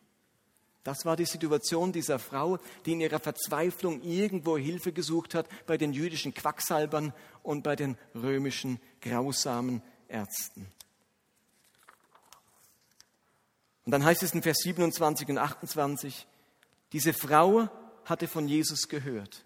Das 0.84 1.04
war 1.04 1.16
die 1.16 1.26
Situation 1.26 1.92
dieser 1.92 2.18
Frau, 2.18 2.58
die 2.86 2.92
in 2.92 3.00
ihrer 3.00 3.18
Verzweiflung 3.18 4.02
irgendwo 4.02 4.56
Hilfe 4.56 4.92
gesucht 4.92 5.34
hat 5.34 5.48
bei 5.66 5.76
den 5.76 5.92
jüdischen 5.92 6.32
Quacksalbern 6.32 7.12
und 7.42 7.62
bei 7.62 7.76
den 7.76 7.98
römischen 8.14 8.80
grausamen 9.00 9.82
Ärzten. 10.08 10.66
Und 13.84 13.92
dann 13.92 14.04
heißt 14.04 14.22
es 14.22 14.34
in 14.34 14.42
Vers 14.42 14.58
27 14.62 15.28
und 15.28 15.38
28, 15.38 16.26
diese 16.92 17.12
Frau 17.12 17.68
hatte 18.04 18.28
von 18.28 18.48
Jesus 18.48 18.88
gehört 18.88 19.44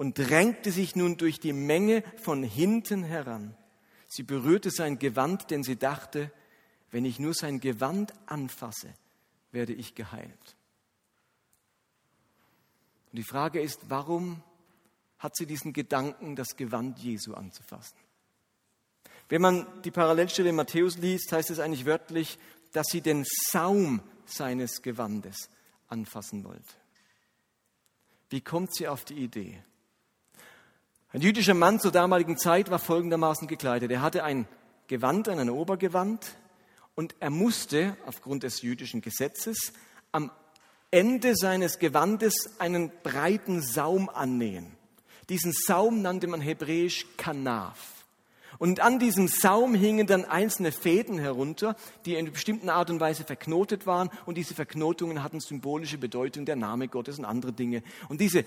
und 0.00 0.18
drängte 0.18 0.72
sich 0.72 0.96
nun 0.96 1.18
durch 1.18 1.40
die 1.40 1.52
Menge 1.52 2.02
von 2.16 2.42
hinten 2.42 3.02
heran. 3.02 3.54
Sie 4.08 4.22
berührte 4.22 4.70
sein 4.70 4.98
Gewand, 4.98 5.50
denn 5.50 5.62
sie 5.62 5.76
dachte, 5.76 6.32
wenn 6.90 7.04
ich 7.04 7.18
nur 7.18 7.34
sein 7.34 7.60
Gewand 7.60 8.14
anfasse, 8.24 8.94
werde 9.52 9.74
ich 9.74 9.94
geheilt. 9.94 10.56
Und 13.12 13.18
die 13.18 13.24
Frage 13.24 13.60
ist, 13.60 13.90
warum 13.90 14.42
hat 15.18 15.36
sie 15.36 15.44
diesen 15.44 15.74
Gedanken, 15.74 16.34
das 16.34 16.56
Gewand 16.56 16.98
Jesu 17.00 17.34
anzufassen? 17.34 17.98
Wenn 19.28 19.42
man 19.42 19.66
die 19.82 19.90
Parallelstelle 19.90 20.48
in 20.48 20.56
Matthäus 20.56 20.96
liest, 20.96 21.30
heißt 21.30 21.50
es 21.50 21.58
eigentlich 21.58 21.84
wörtlich, 21.84 22.38
dass 22.72 22.86
sie 22.86 23.02
den 23.02 23.26
Saum 23.50 24.00
seines 24.24 24.80
Gewandes 24.80 25.50
anfassen 25.88 26.42
wollte. 26.44 26.74
Wie 28.30 28.40
kommt 28.40 28.74
sie 28.74 28.88
auf 28.88 29.04
die 29.04 29.22
Idee? 29.22 29.62
Ein 31.12 31.22
jüdischer 31.22 31.54
Mann 31.54 31.80
zur 31.80 31.90
damaligen 31.90 32.38
Zeit 32.38 32.70
war 32.70 32.78
folgendermaßen 32.78 33.48
gekleidet. 33.48 33.90
Er 33.90 34.00
hatte 34.00 34.22
ein 34.22 34.46
Gewand, 34.86 35.28
ein 35.28 35.50
Obergewand, 35.50 36.36
und 36.94 37.16
er 37.18 37.30
musste 37.30 37.96
aufgrund 38.06 38.44
des 38.44 38.62
jüdischen 38.62 39.00
Gesetzes 39.00 39.72
am 40.12 40.30
Ende 40.92 41.34
seines 41.34 41.80
Gewandes 41.80 42.54
einen 42.60 42.92
breiten 43.02 43.60
Saum 43.60 44.08
annähen. 44.08 44.76
Diesen 45.28 45.52
Saum 45.52 46.00
nannte 46.00 46.28
man 46.28 46.40
hebräisch 46.40 47.06
Kanaf. 47.16 48.00
Und 48.58 48.78
an 48.78 49.00
diesem 49.00 49.26
Saum 49.26 49.74
hingen 49.74 50.06
dann 50.06 50.24
einzelne 50.24 50.70
Fäden 50.70 51.18
herunter, 51.18 51.74
die 52.04 52.12
in 52.12 52.18
einer 52.18 52.30
bestimmten 52.30 52.68
Art 52.68 52.88
und 52.90 53.00
Weise 53.00 53.24
verknotet 53.24 53.84
waren. 53.86 54.10
Und 54.26 54.36
diese 54.36 54.54
Verknotungen 54.54 55.24
hatten 55.24 55.40
symbolische 55.40 55.98
Bedeutung, 55.98 56.44
der 56.44 56.56
Name 56.56 56.86
Gottes 56.86 57.18
und 57.18 57.24
andere 57.24 57.52
Dinge. 57.52 57.82
Und 58.08 58.20
diese 58.20 58.44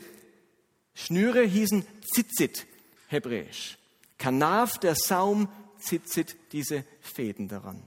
Schnüre 0.93 1.43
hießen 1.43 1.85
Zitzit, 2.01 2.65
hebräisch. 3.07 3.77
Kanaf, 4.17 4.77
der 4.77 4.95
Saum, 4.95 5.49
Zitzit, 5.79 6.35
diese 6.51 6.85
Fäden 7.01 7.47
daran. 7.47 7.81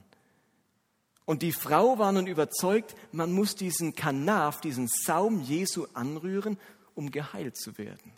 Und 1.25 1.41
die 1.41 1.51
Frau 1.51 1.99
war 1.99 2.11
nun 2.11 2.27
überzeugt, 2.27 2.95
man 3.11 3.33
muss 3.33 3.55
diesen 3.55 3.95
Kanaf, 3.95 4.61
diesen 4.61 4.87
Saum 4.87 5.41
Jesu 5.41 5.85
anrühren, 5.93 6.57
um 6.95 7.11
geheilt 7.11 7.57
zu 7.57 7.77
werden. 7.77 8.13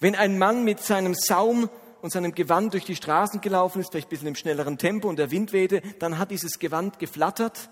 Wenn 0.00 0.16
ein 0.16 0.36
Mann 0.36 0.64
mit 0.64 0.80
seinem 0.80 1.14
Saum 1.14 1.70
und 2.00 2.10
seinem 2.12 2.34
Gewand 2.34 2.72
durch 2.72 2.84
die 2.84 2.96
Straßen 2.96 3.40
gelaufen 3.40 3.80
ist, 3.80 3.92
vielleicht 3.92 4.08
ein 4.08 4.10
bisschen 4.10 4.28
im 4.28 4.34
schnelleren 4.34 4.78
Tempo 4.78 5.08
und 5.08 5.16
der 5.16 5.30
Wind 5.30 5.52
wehte, 5.52 5.80
dann 6.00 6.18
hat 6.18 6.32
dieses 6.32 6.58
Gewand 6.58 6.98
geflattert, 6.98 7.70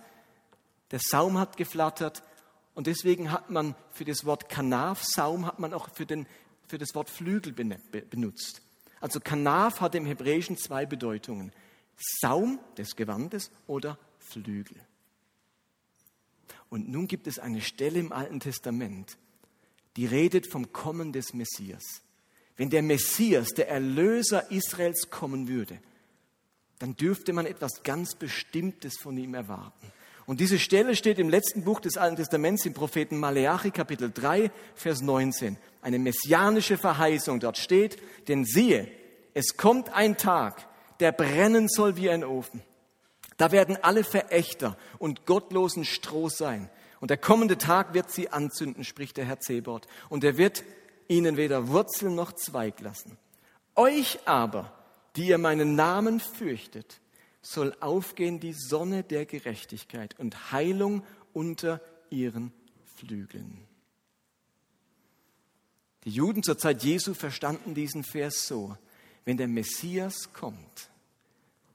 der 0.92 1.00
Saum 1.00 1.38
hat 1.38 1.56
geflattert 1.56 2.22
und 2.80 2.86
deswegen 2.86 3.30
hat 3.30 3.50
man 3.50 3.74
für 3.92 4.06
das 4.06 4.24
Wort 4.24 4.48
Kanaf, 4.48 5.04
Saum, 5.04 5.44
hat 5.44 5.58
man 5.58 5.74
auch 5.74 5.90
für, 5.90 6.06
den, 6.06 6.26
für 6.66 6.78
das 6.78 6.94
Wort 6.94 7.10
Flügel 7.10 7.52
benutzt. 7.52 8.62
Also 9.02 9.20
Kanaf 9.20 9.82
hat 9.82 9.94
im 9.94 10.06
Hebräischen 10.06 10.56
zwei 10.56 10.86
Bedeutungen. 10.86 11.52
Saum 11.98 12.58
des 12.78 12.96
Gewandes 12.96 13.50
oder 13.66 13.98
Flügel. 14.18 14.78
Und 16.70 16.88
nun 16.88 17.06
gibt 17.06 17.26
es 17.26 17.38
eine 17.38 17.60
Stelle 17.60 18.00
im 18.00 18.12
Alten 18.12 18.40
Testament, 18.40 19.18
die 19.98 20.06
redet 20.06 20.46
vom 20.46 20.72
Kommen 20.72 21.12
des 21.12 21.34
Messias. 21.34 21.84
Wenn 22.56 22.70
der 22.70 22.82
Messias, 22.82 23.48
der 23.48 23.68
Erlöser 23.68 24.50
Israels 24.50 25.10
kommen 25.10 25.48
würde, 25.48 25.82
dann 26.78 26.96
dürfte 26.96 27.34
man 27.34 27.44
etwas 27.44 27.82
ganz 27.82 28.14
Bestimmtes 28.14 28.96
von 28.96 29.18
ihm 29.18 29.34
erwarten. 29.34 29.92
Und 30.30 30.38
diese 30.38 30.60
Stelle 30.60 30.94
steht 30.94 31.18
im 31.18 31.28
letzten 31.28 31.64
Buch 31.64 31.80
des 31.80 31.96
Alten 31.96 32.14
Testaments 32.14 32.64
im 32.64 32.72
Propheten 32.72 33.18
Maleachi 33.18 33.72
Kapitel 33.72 34.12
3, 34.14 34.52
Vers 34.76 35.00
19. 35.00 35.56
Eine 35.82 35.98
messianische 35.98 36.78
Verheißung. 36.78 37.40
Dort 37.40 37.58
steht, 37.58 38.00
denn 38.28 38.44
siehe, 38.44 38.86
es 39.34 39.56
kommt 39.56 39.92
ein 39.92 40.16
Tag, 40.16 40.68
der 41.00 41.10
brennen 41.10 41.68
soll 41.68 41.96
wie 41.96 42.10
ein 42.10 42.22
Ofen 42.22 42.62
Da 43.38 43.50
werden 43.50 43.76
alle 43.82 44.04
Verächter 44.04 44.76
und 45.00 45.26
gottlosen 45.26 45.84
Stroh 45.84 46.28
sein. 46.28 46.70
Und 47.00 47.10
der 47.10 47.18
kommende 47.18 47.58
Tag 47.58 47.92
wird 47.92 48.12
sie 48.12 48.28
anzünden, 48.28 48.84
spricht 48.84 49.16
der 49.16 49.24
Herr 49.24 49.40
Zebot. 49.40 49.88
Und 50.10 50.22
er 50.22 50.38
wird 50.38 50.62
ihnen 51.08 51.36
weder 51.36 51.66
Wurzel 51.70 52.08
noch 52.08 52.34
Zweig 52.34 52.78
lassen. 52.78 53.18
Euch 53.74 54.20
aber, 54.26 54.72
die 55.16 55.26
ihr 55.26 55.38
meinen 55.38 55.74
Namen 55.74 56.20
fürchtet, 56.20 57.00
soll 57.42 57.74
aufgehen 57.80 58.40
die 58.40 58.52
Sonne 58.52 59.02
der 59.02 59.26
Gerechtigkeit 59.26 60.18
und 60.18 60.52
Heilung 60.52 61.02
unter 61.32 61.80
ihren 62.10 62.52
Flügeln. 62.96 63.66
Die 66.04 66.10
Juden 66.10 66.42
zur 66.42 66.58
Zeit 66.58 66.82
Jesu 66.82 67.14
verstanden 67.14 67.74
diesen 67.74 68.04
Vers 68.04 68.46
so, 68.46 68.76
wenn 69.24 69.36
der 69.36 69.48
Messias 69.48 70.32
kommt, 70.32 70.90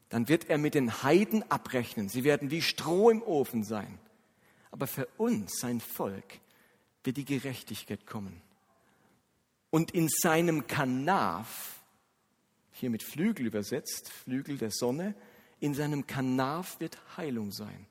dann 0.10 0.28
wird 0.28 0.50
er 0.50 0.58
mit 0.58 0.74
den 0.76 1.04
Heiden 1.04 1.50
abrechnen. 1.52 2.10
Sie 2.10 2.24
werden 2.24 2.52
wie 2.52 2.62
Stroh 2.62 3.10
im 3.10 3.22
Ofen 3.22 3.64
sein. 3.64 4.00
Aber 4.72 4.88
für 4.88 5.08
uns, 5.18 5.60
sein 5.60 5.80
Volk, 5.80 6.40
wird 7.04 7.18
die 7.18 7.26
Gerechtigkeit 7.26 8.06
kommen. 8.06 8.42
Und 9.70 9.92
in 9.92 10.10
seinem 10.10 10.68
Kanaf, 10.68 11.80
hier 12.72 12.90
mit 12.90 13.04
Flügel 13.04 13.46
übersetzt, 13.46 14.10
Flügel 14.10 14.58
der 14.58 14.72
Sonne, 14.72 15.16
in 15.60 15.74
seinem 15.74 16.08
Kanaf 16.08 16.80
wird 16.80 16.98
Heilung 17.18 17.52
sein. 17.52 17.88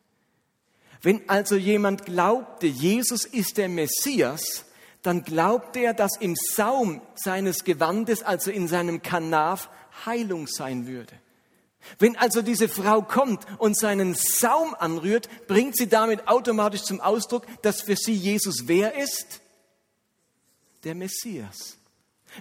Wenn 1.02 1.28
also 1.28 1.56
jemand 1.56 2.06
glaubte, 2.06 2.66
Jesus 2.66 3.24
ist 3.24 3.58
der 3.58 3.68
Messias, 3.68 4.64
dann 5.02 5.22
glaubte 5.22 5.80
er, 5.80 5.92
dass 5.92 6.16
im 6.18 6.34
Saum 6.34 7.02
seines 7.14 7.64
Gewandes, 7.64 8.22
also 8.22 8.50
in 8.50 8.68
seinem 8.68 9.02
Kanaf, 9.02 9.68
Heilung 10.06 10.46
sein 10.46 10.86
würde. 10.86 11.12
Wenn 11.98 12.16
also 12.16 12.40
diese 12.40 12.68
Frau 12.68 13.02
kommt 13.02 13.44
und 13.58 13.78
seinen 13.78 14.14
Saum 14.14 14.74
anrührt, 14.74 15.28
bringt 15.46 15.76
sie 15.76 15.88
damit 15.88 16.26
automatisch 16.26 16.82
zum 16.82 17.00
Ausdruck, 17.00 17.46
dass 17.62 17.82
für 17.82 17.96
sie 17.96 18.14
Jesus 18.14 18.66
wer 18.66 18.96
ist? 18.96 19.40
Der 20.84 20.94
Messias. 20.94 21.76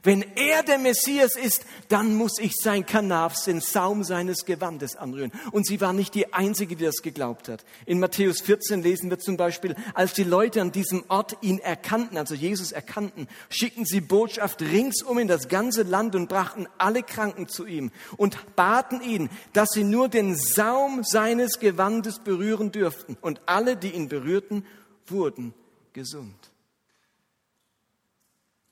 Wenn 0.02 0.26
er 0.36 0.64
der 0.64 0.80
Messias 0.80 1.36
ist, 1.36 1.66
dann 1.88 2.16
muss 2.16 2.40
ich 2.40 2.54
sein 2.56 2.86
Kanaf, 2.86 3.36
den 3.46 3.62
Saum 3.62 4.04
seines 4.04 4.46
Gewandes 4.46 4.96
anrühren. 4.96 5.32
Und 5.52 5.68
sie 5.68 5.82
war 5.82 5.94
nicht 5.94 6.16
die 6.16 6.34
Einzige, 6.34 6.76
die 6.76 6.86
das 6.86 7.02
geglaubt 7.02 7.50
hat. 7.50 7.64
In 7.86 8.00
Matthäus 8.00 8.42
14 8.42 8.82
lesen 8.82 9.10
wir 9.10 9.20
zum 9.20 9.38
Beispiel, 9.38 9.76
als 9.94 10.14
die 10.14 10.24
Leute 10.24 10.62
an 10.62 10.72
diesem 10.72 11.04
Ort 11.10 11.38
ihn 11.42 11.60
erkannten, 11.60 12.18
also 12.18 12.34
Jesus 12.34 12.72
erkannten, 12.72 13.28
schickten 13.50 13.86
sie 13.86 14.02
Botschaft 14.02 14.62
ringsum 14.62 15.20
in 15.20 15.28
das 15.28 15.48
ganze 15.48 15.84
Land 15.84 16.16
und 16.16 16.30
brachten 16.30 16.68
alle 16.78 17.04
Kranken 17.04 17.48
zu 17.48 17.66
ihm 17.66 17.92
und 18.18 18.56
baten 18.56 19.02
ihn, 19.02 19.30
dass 19.54 19.70
sie 19.72 19.84
nur 19.84 20.10
den 20.10 20.36
Saum 20.36 21.04
seines 21.04 21.60
Gewandes 21.60 22.20
berühren 22.20 22.72
dürften. 22.72 23.18
Und 23.22 23.42
alle, 23.46 23.78
die 23.78 23.92
ihn 23.92 24.10
berührten, 24.10 24.66
wurden 25.08 25.54
gesund. 25.94 26.53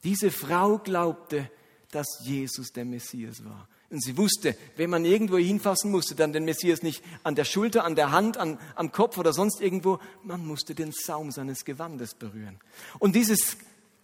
Diese 0.04 0.32
Frau 0.32 0.78
glaubte, 0.78 1.50
dass 1.92 2.08
Jesus 2.24 2.72
der 2.72 2.86
Messias 2.86 3.44
war. 3.44 3.68
Und 3.90 4.02
sie 4.02 4.18
wusste, 4.18 4.56
wenn 4.78 4.90
man 4.90 5.04
irgendwo 5.04 5.38
hinfassen 5.38 5.92
musste, 5.92 6.16
dann 6.16 6.32
den 6.32 6.46
Messias 6.46 6.82
nicht 6.82 7.04
an 7.24 7.36
der 7.36 7.44
Schulter, 7.44 7.84
an 7.84 7.96
der 7.96 8.12
Hand, 8.12 8.38
an, 8.38 8.58
am 8.76 8.94
Kopf 8.94 9.18
oder 9.18 9.34
sonst 9.34 9.60
irgendwo, 9.60 10.00
man 10.24 10.46
musste 10.46 10.74
den 10.74 10.94
Saum 10.94 11.30
seines 11.32 11.66
Gewandes 11.66 12.14
berühren. 12.14 12.58
Und 13.00 13.16
dieses 13.16 13.58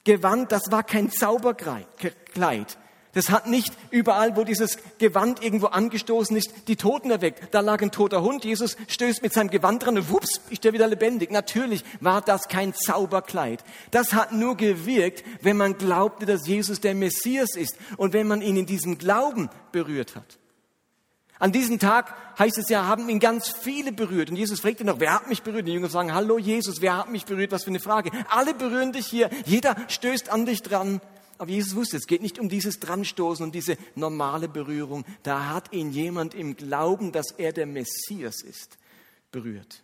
Gewand, 0.03 0.51
das 0.51 0.71
war 0.71 0.83
kein 0.83 1.09
Zauberkleid. 1.09 1.87
Das 3.17 3.31
hat 3.31 3.47
nicht 3.47 3.73
überall, 3.89 4.35
wo 4.35 4.43
dieses 4.43 4.77
Gewand 4.99 5.43
irgendwo 5.43 5.65
angestoßen 5.65 6.37
ist, 6.37 6.51
die 6.67 6.75
Toten 6.75 7.09
erweckt. 7.09 7.51
Da 7.51 7.61
lag 7.61 7.81
ein 7.81 7.89
toter 7.89 8.21
Hund, 8.21 8.45
Jesus 8.45 8.77
stößt 8.87 9.23
mit 9.23 9.33
seinem 9.33 9.49
Gewand 9.49 9.83
dran 9.83 9.97
und 9.97 10.11
wups, 10.11 10.39
ist 10.51 10.63
er 10.65 10.73
wieder 10.73 10.87
lebendig. 10.87 11.31
Natürlich 11.31 11.83
war 11.99 12.21
das 12.21 12.47
kein 12.47 12.75
Zauberkleid. 12.75 13.63
Das 13.89 14.13
hat 14.13 14.33
nur 14.33 14.55
gewirkt, 14.55 15.23
wenn 15.41 15.57
man 15.57 15.79
glaubte, 15.79 16.27
dass 16.27 16.45
Jesus 16.45 16.79
der 16.79 16.93
Messias 16.93 17.55
ist 17.55 17.75
und 17.97 18.13
wenn 18.13 18.27
man 18.27 18.43
ihn 18.43 18.55
in 18.55 18.67
diesem 18.67 18.99
Glauben 18.99 19.49
berührt 19.71 20.15
hat. 20.15 20.37
An 21.39 21.51
diesem 21.51 21.79
Tag 21.79 22.15
heißt 22.37 22.59
es 22.59 22.69
ja, 22.69 22.85
haben 22.85 23.09
ihn 23.09 23.19
ganz 23.19 23.49
viele 23.49 23.93
berührt. 23.93 24.29
Und 24.29 24.35
Jesus 24.35 24.59
fragte 24.59 24.85
noch, 24.85 24.99
wer 24.99 25.15
hat 25.15 25.27
mich 25.27 25.41
berührt? 25.41 25.67
Die 25.67 25.73
Jünger 25.73 25.89
sagen, 25.89 26.13
hallo 26.13 26.37
Jesus, 26.37 26.81
wer 26.81 26.97
hat 26.97 27.09
mich 27.09 27.25
berührt? 27.25 27.51
Was 27.51 27.63
für 27.63 27.71
eine 27.71 27.79
Frage. 27.79 28.11
Alle 28.29 28.53
berühren 28.53 28.91
dich 28.91 29.07
hier. 29.07 29.31
Jeder 29.45 29.75
stößt 29.87 30.29
an 30.29 30.45
dich 30.45 30.61
dran. 30.61 31.01
Aber 31.37 31.51
Jesus 31.51 31.75
wusste, 31.75 31.97
es 31.97 32.07
geht 32.07 32.21
nicht 32.21 32.39
um 32.39 32.49
dieses 32.49 32.79
Dranstoßen 32.79 33.43
und 33.43 33.53
diese 33.53 33.77
normale 33.95 34.47
Berührung. 34.47 35.05
Da 35.23 35.49
hat 35.49 35.71
ihn 35.71 35.91
jemand 35.91 36.33
im 36.33 36.55
Glauben, 36.55 37.11
dass 37.11 37.31
er 37.31 37.53
der 37.53 37.67
Messias 37.67 38.41
ist, 38.41 38.77
berührt. 39.31 39.83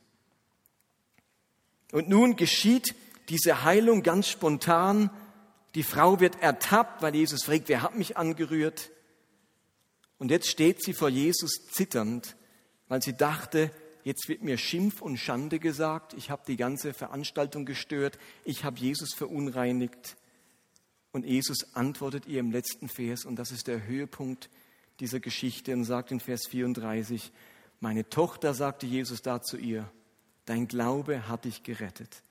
Und 1.92 2.10
nun 2.10 2.36
geschieht 2.36 2.96
diese 3.30 3.64
Heilung 3.64 4.02
ganz 4.02 4.28
spontan. 4.28 5.12
Die 5.76 5.84
Frau 5.84 6.20
wird 6.20 6.42
ertappt, 6.42 7.04
weil 7.04 7.16
Jesus 7.16 7.44
fragt, 7.44 7.70
wer 7.70 7.84
hat 7.84 7.96
mich 7.96 8.18
angerührt? 8.18 8.90
Und 10.18 10.32
jetzt 10.32 10.48
steht 10.48 10.84
sie 10.84 10.94
vor 10.94 11.10
Jesus 11.10 11.68
zitternd, 11.72 12.36
weil 12.88 13.02
sie 13.02 13.16
dachte, 13.16 13.72
jetzt 14.04 14.28
wird 14.28 14.42
mir 14.42 14.58
Schimpf 14.58 15.02
und 15.02 15.18
Schande 15.18 15.60
gesagt, 15.60 16.14
ich 16.14 16.30
habe 16.30 16.44
die 16.48 16.58
ganze 16.58 16.94
Veranstaltung 16.94 17.66
gestört, 17.66 18.18
ich 18.44 18.64
habe 18.64 18.80
Jesus 18.80 19.14
verunreinigt. 19.14 20.16
Und 21.14 21.26
Jesus 21.26 21.76
antwortet 21.76 22.26
ihr 22.26 22.40
im 22.40 22.52
letzten 22.52 22.90
Vers, 22.90 23.24
und 23.24 23.38
das 23.38 23.52
ist 23.52 23.68
der 23.68 23.86
Höhepunkt 23.86 24.50
dieser 25.00 25.20
Geschichte, 25.20 25.72
und 25.72 25.86
sagt 25.86 26.12
in 26.12 26.20
Vers 26.20 26.48
34, 26.50 27.32
meine 27.80 28.10
Tochter, 28.10 28.54
sagte 28.54 28.88
Jesus 28.88 29.22
da 29.22 29.42
zu 29.42 29.58
ihr, 29.58 29.90
dein 30.46 30.68
Glaube 30.68 31.28
hat 31.28 31.46
dich 31.46 31.64
gerettet. 31.64 32.24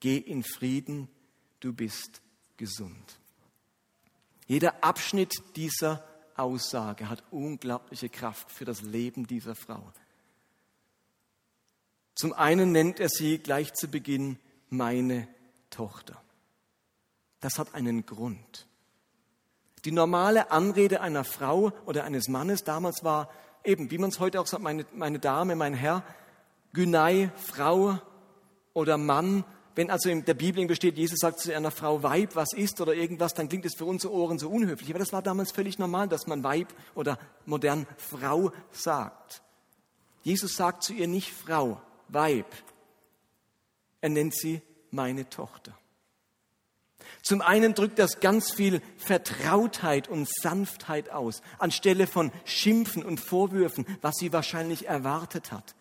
Geh 0.00 0.16
in 0.16 0.44
Frieden, 0.44 1.08
du 1.58 1.72
bist 1.72 2.22
gesund. 2.56 3.18
Jeder 4.46 4.84
Abschnitt 4.84 5.34
dieser 5.56 6.06
Aussage 6.36 7.08
hat 7.08 7.24
unglaubliche 7.32 8.08
Kraft 8.08 8.52
für 8.52 8.64
das 8.64 8.82
Leben 8.82 9.26
dieser 9.26 9.56
Frau. 9.56 9.92
Zum 12.14 12.32
einen 12.32 12.70
nennt 12.70 13.00
er 13.00 13.08
sie 13.08 13.38
gleich 13.38 13.74
zu 13.74 13.88
Beginn 13.88 14.38
meine 14.70 15.26
Tochter. 15.70 16.22
Das 17.40 17.58
hat 17.58 17.74
einen 17.74 18.06
Grund. 18.06 18.66
Die 19.84 19.92
normale 19.92 20.50
Anrede 20.50 21.00
einer 21.00 21.24
Frau 21.24 21.72
oder 21.86 22.04
eines 22.04 22.28
Mannes 22.28 22.64
damals 22.64 23.04
war 23.04 23.30
eben, 23.64 23.90
wie 23.90 23.98
man 23.98 24.10
es 24.10 24.20
heute 24.20 24.40
auch 24.40 24.46
sagt, 24.46 24.62
meine, 24.62 24.84
meine 24.92 25.18
Dame, 25.18 25.54
mein 25.54 25.74
Herr, 25.74 26.02
Günei, 26.72 27.30
Frau 27.36 27.98
oder 28.72 28.98
Mann. 28.98 29.44
Wenn 29.74 29.90
also 29.90 30.08
in 30.08 30.24
der 30.24 30.34
Bibel 30.34 30.66
besteht, 30.66 30.98
Jesus 30.98 31.20
sagt 31.20 31.38
zu 31.38 31.54
einer 31.54 31.70
Frau 31.70 32.02
Weib, 32.02 32.34
was 32.34 32.52
ist 32.52 32.80
oder 32.80 32.94
irgendwas, 32.94 33.34
dann 33.34 33.48
klingt 33.48 33.64
es 33.64 33.76
für 33.76 33.84
unsere 33.84 34.12
Ohren 34.12 34.38
so 34.38 34.48
unhöflich. 34.48 34.90
Aber 34.90 34.98
das 34.98 35.12
war 35.12 35.22
damals 35.22 35.52
völlig 35.52 35.78
normal, 35.78 36.08
dass 36.08 36.26
man 36.26 36.42
Weib 36.42 36.74
oder 36.94 37.18
modern 37.46 37.86
Frau 37.96 38.50
sagt. 38.72 39.42
Jesus 40.22 40.56
sagt 40.56 40.82
zu 40.82 40.92
ihr 40.94 41.06
nicht 41.06 41.32
Frau, 41.32 41.80
Weib. 42.08 42.46
Er 44.00 44.08
nennt 44.08 44.34
sie 44.34 44.62
meine 44.90 45.28
Tochter. 45.28 45.78
Zum 47.22 47.42
einen 47.42 47.74
drückt 47.74 47.98
das 47.98 48.20
ganz 48.20 48.52
viel 48.52 48.80
Vertrautheit 48.96 50.08
und 50.08 50.28
Sanftheit 50.28 51.10
aus, 51.10 51.42
anstelle 51.58 52.06
von 52.06 52.32
Schimpfen 52.44 53.04
und 53.04 53.20
Vorwürfen, 53.20 53.86
was 54.00 54.16
sie 54.16 54.32
wahrscheinlich 54.32 54.86
erwartet 54.86 55.52
hat. 55.52 55.74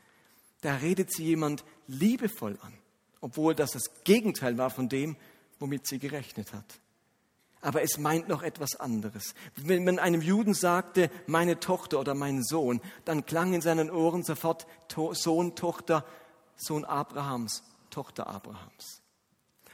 Da 0.62 0.76
redet 0.76 1.13
sie 1.13 1.23
jemand 1.23 1.63
liebevoll 1.88 2.58
an, 2.62 2.73
obwohl 3.21 3.56
das 3.56 3.71
das 3.71 3.84
Gegenteil 4.04 4.58
war 4.58 4.69
von 4.69 4.89
dem, 4.89 5.15
womit 5.60 5.88
sie 5.88 6.00
gerechnet 6.00 6.54
hat. 6.54 6.80
Aber 7.62 7.82
es 7.82 7.97
meint 7.97 8.28
noch 8.28 8.43
etwas 8.43 8.76
anderes. 8.76 9.34
Wenn 9.56 9.84
man 9.84 10.00
einem 10.00 10.21
Juden 10.21 10.54
sagte, 10.54 11.10
meine 11.26 11.60
Tochter 11.60 12.00
oder 12.00 12.13
mein 12.13 12.43
Sohn, 12.43 12.82
dann 13.04 13.26
klang 13.26 13.54
in 13.54 13.62
seinen 13.62 13.89
Ohren 13.89 14.23
sofort 14.23 14.67
Sohn, 15.13 15.56
Tochter, 15.56 16.06
Sohn 16.56 16.86
Abrahams, 16.86 17.63
Tochter 17.89 18.28
Abrahams. 18.28 19.02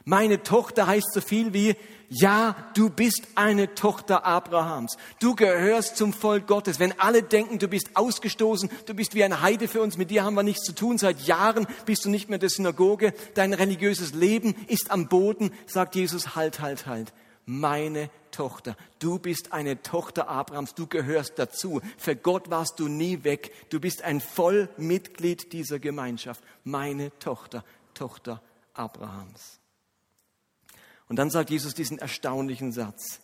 Meine 0.06 0.44
Tochter 0.44 0.88
heißt 0.88 1.14
so 1.14 1.22
viel 1.22 1.54
wie, 1.54 1.76
ja, 2.10 2.56
du 2.76 2.90
bist 2.90 3.28
eine 3.36 3.74
Tochter 3.74 4.26
Abrahams. 4.26 4.98
Du 5.20 5.34
gehörst 5.34 5.98
zum 5.98 6.14
Volk 6.14 6.46
Gottes. 6.46 6.80
Wenn 6.80 7.00
alle 7.00 7.24
denken, 7.24 7.58
du 7.58 7.68
bist 7.68 7.92
ausgestoßen, 7.96 8.70
du 8.86 8.94
bist 8.94 9.16
wie 9.16 9.24
ein 9.24 9.42
Heide 9.42 9.68
für 9.68 9.82
uns, 9.82 9.98
mit 9.98 10.12
dir 10.12 10.24
haben 10.24 10.36
wir 10.36 10.44
nichts 10.44 10.66
zu 10.66 10.76
tun. 10.76 10.98
Seit 10.98 11.22
Jahren 11.22 11.66
bist 11.86 12.06
du 12.06 12.10
nicht 12.10 12.30
mehr 12.30 12.38
der 12.38 12.50
Synagoge. 12.50 13.14
Dein 13.34 13.54
religiöses 13.54 14.14
Leben 14.14 14.54
ist 14.68 14.92
am 14.92 15.08
Boden, 15.08 15.52
sagt 15.66 15.96
Jesus, 15.96 16.36
halt, 16.36 16.60
halt, 16.60 16.86
halt. 16.86 17.14
Meine 17.46 18.10
Tochter, 18.32 18.76
du 19.00 19.20
bist 19.20 19.52
eine 19.54 19.82
Tochter 19.82 20.28
Abrahams, 20.28 20.76
du 20.76 20.88
gehörst 20.88 21.34
dazu. 21.38 21.82
Für 21.98 22.16
Gott 22.16 22.50
warst 22.50 22.80
du 22.80 22.88
nie 22.88 23.24
weg. 23.24 23.52
Du 23.70 23.80
bist 23.80 24.04
ein 24.04 24.22
Vollmitglied 24.22 25.52
dieser 25.54 25.80
Gemeinschaft. 25.80 26.44
Meine 26.64 27.18
Tochter, 27.20 27.64
Tochter 27.94 28.42
Abrahams. 28.74 29.63
Und 31.14 31.18
dann 31.18 31.30
sagt 31.30 31.52
Jesus 31.52 31.76
diesen 31.76 32.00
erstaunlichen 32.00 32.72
Satz, 32.72 33.20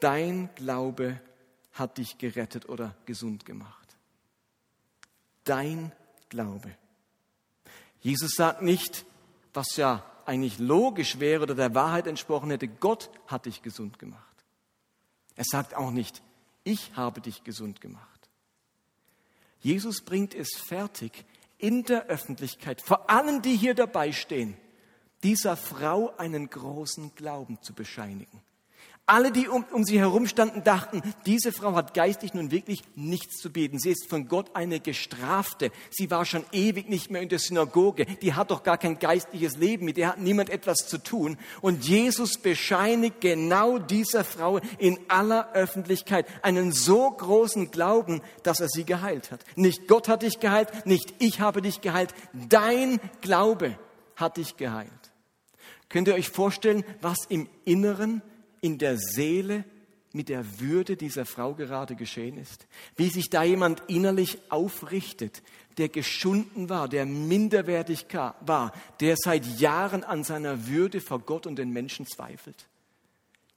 dein 0.00 0.50
Glaube 0.54 1.18
hat 1.72 1.96
dich 1.96 2.18
gerettet 2.18 2.68
oder 2.68 2.94
gesund 3.06 3.46
gemacht. 3.46 3.96
Dein 5.44 5.92
Glaube. 6.28 6.76
Jesus 8.02 8.32
sagt 8.32 8.60
nicht, 8.60 9.06
was 9.54 9.76
ja 9.76 10.04
eigentlich 10.26 10.58
logisch 10.58 11.20
wäre 11.20 11.44
oder 11.44 11.54
der 11.54 11.74
Wahrheit 11.74 12.06
entsprochen 12.06 12.50
hätte, 12.50 12.68
Gott 12.68 13.08
hat 13.26 13.46
dich 13.46 13.62
gesund 13.62 13.98
gemacht. 13.98 14.44
Er 15.34 15.44
sagt 15.50 15.74
auch 15.74 15.90
nicht, 15.90 16.20
ich 16.64 16.94
habe 16.96 17.22
dich 17.22 17.44
gesund 17.44 17.80
gemacht. 17.80 18.28
Jesus 19.60 20.02
bringt 20.02 20.34
es 20.34 20.50
fertig, 20.54 21.24
in 21.56 21.84
der 21.84 22.08
Öffentlichkeit, 22.08 22.82
vor 22.82 23.08
allen, 23.08 23.40
die 23.40 23.56
hier 23.56 23.72
dabei 23.72 24.12
stehen, 24.12 24.54
dieser 25.22 25.56
Frau 25.56 26.12
einen 26.16 26.50
großen 26.50 27.14
Glauben 27.14 27.60
zu 27.62 27.74
bescheinigen. 27.74 28.42
Alle, 29.04 29.32
die 29.32 29.48
um, 29.48 29.64
um 29.72 29.82
sie 29.82 29.98
herum 29.98 30.28
standen, 30.28 30.62
dachten, 30.62 31.02
diese 31.26 31.50
Frau 31.50 31.74
hat 31.74 31.92
geistig 31.92 32.34
nun 32.34 32.52
wirklich 32.52 32.84
nichts 32.94 33.38
zu 33.38 33.50
bieten. 33.50 33.80
Sie 33.80 33.90
ist 33.90 34.08
von 34.08 34.28
Gott 34.28 34.54
eine 34.54 34.78
Gestrafte. 34.78 35.72
Sie 35.90 36.08
war 36.12 36.24
schon 36.24 36.44
ewig 36.52 36.88
nicht 36.88 37.10
mehr 37.10 37.20
in 37.20 37.28
der 37.28 37.40
Synagoge. 37.40 38.06
Die 38.06 38.34
hat 38.34 38.52
doch 38.52 38.62
gar 38.62 38.78
kein 38.78 39.00
geistliches 39.00 39.56
Leben. 39.56 39.86
Mit 39.86 39.96
der 39.96 40.10
hat 40.10 40.18
niemand 40.20 40.50
etwas 40.50 40.86
zu 40.86 40.98
tun. 40.98 41.36
Und 41.60 41.84
Jesus 41.84 42.38
bescheinigt 42.38 43.20
genau 43.20 43.78
dieser 43.78 44.22
Frau 44.22 44.60
in 44.78 44.98
aller 45.08 45.52
Öffentlichkeit 45.52 46.26
einen 46.42 46.70
so 46.70 47.10
großen 47.10 47.72
Glauben, 47.72 48.22
dass 48.44 48.60
er 48.60 48.68
sie 48.68 48.84
geheilt 48.84 49.32
hat. 49.32 49.44
Nicht 49.56 49.88
Gott 49.88 50.06
hat 50.06 50.22
dich 50.22 50.38
geheilt, 50.38 50.86
nicht 50.86 51.12
ich 51.18 51.40
habe 51.40 51.60
dich 51.60 51.80
geheilt. 51.80 52.14
Dein 52.32 53.00
Glaube 53.20 53.76
hat 54.14 54.36
dich 54.36 54.56
geheilt. 54.56 55.01
Könnt 55.92 56.08
ihr 56.08 56.14
euch 56.14 56.30
vorstellen, 56.30 56.84
was 57.02 57.26
im 57.28 57.50
Inneren 57.66 58.22
in 58.62 58.78
der 58.78 58.96
Seele 58.96 59.62
mit 60.14 60.30
der 60.30 60.58
Würde 60.58 60.96
dieser 60.96 61.26
Frau 61.26 61.54
gerade 61.54 61.96
geschehen 61.96 62.38
ist. 62.38 62.66
Wie 62.96 63.10
sich 63.10 63.28
da 63.28 63.42
jemand 63.42 63.82
innerlich 63.88 64.38
aufrichtet, 64.48 65.42
der 65.76 65.90
geschunden 65.90 66.70
war, 66.70 66.88
der 66.88 67.04
minderwertig 67.04 68.06
war, 68.10 68.72
der 69.00 69.16
seit 69.18 69.44
Jahren 69.60 70.02
an 70.02 70.24
seiner 70.24 70.66
Würde 70.66 71.02
vor 71.02 71.18
Gott 71.18 71.46
und 71.46 71.56
den 71.56 71.74
Menschen 71.74 72.06
zweifelt. 72.06 72.68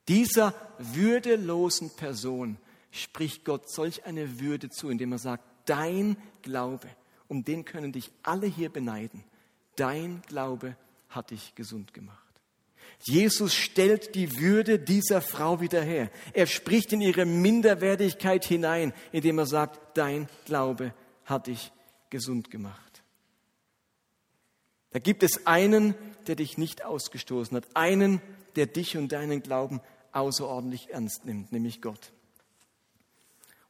Dieser 0.10 0.54
würdelosen 0.78 1.96
Person 1.96 2.58
spricht 2.92 3.46
Gott 3.46 3.70
solch 3.72 4.06
eine 4.06 4.42
Würde 4.42 4.70
zu, 4.70 4.90
indem 4.90 5.14
er 5.14 5.20
sagt, 5.20 5.46
dein 5.64 6.18
Glaube, 6.42 6.90
um 7.30 7.46
den 7.46 7.64
können 7.64 7.94
dich 7.94 8.12
alle 8.24 8.48
hier 8.48 8.70
beneiden, 8.70 9.24
dein 9.78 10.22
Glaube 10.28 10.76
hat 11.08 11.32
dich 11.32 11.56
gesund 11.56 11.94
gemacht. 11.94 12.25
Jesus 13.02 13.54
stellt 13.54 14.16
die 14.16 14.40
Würde 14.40 14.80
dieser 14.80 15.22
Frau 15.22 15.62
wieder 15.62 15.82
her. 15.82 16.10
Er 16.34 16.48
spricht 16.48 16.94
in 16.94 17.02
ihre 17.02 17.26
Minderwertigkeit 17.26 18.46
hinein, 18.46 18.94
indem 19.12 19.40
er 19.40 19.46
sagt, 19.46 19.98
dein 19.98 20.28
Glaube 20.46 20.94
hat 21.26 21.48
dich 21.48 21.72
gesund 22.10 22.50
gemacht. 22.50 23.04
Da 24.92 25.00
gibt 25.00 25.24
es 25.24 25.46
einen, 25.46 25.94
der 26.28 26.36
dich 26.36 26.58
nicht 26.58 26.86
ausgestoßen 26.86 27.58
hat, 27.58 27.68
einen, 27.76 28.22
der 28.56 28.66
dich 28.66 28.98
und 28.98 29.12
deinen 29.12 29.44
Glauben 29.44 29.82
außerordentlich 30.14 30.92
ernst 30.92 31.26
nimmt, 31.26 31.52
nämlich 31.52 31.82
Gott. 31.82 32.14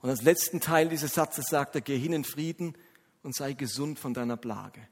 Und 0.02 0.10
als 0.12 0.22
letzten 0.22 0.62
Teil 0.62 0.90
dieses 0.90 1.16
Satzes 1.16 1.46
sagt 1.48 1.74
er, 1.74 1.82
geh 1.82 1.98
hin 1.98 2.14
in 2.14 2.24
Frieden 2.24 2.78
und 3.24 3.36
sei 3.36 3.54
gesund 3.54 3.98
von 3.98 4.14
deiner 4.14 4.38
Plage. 4.38 4.88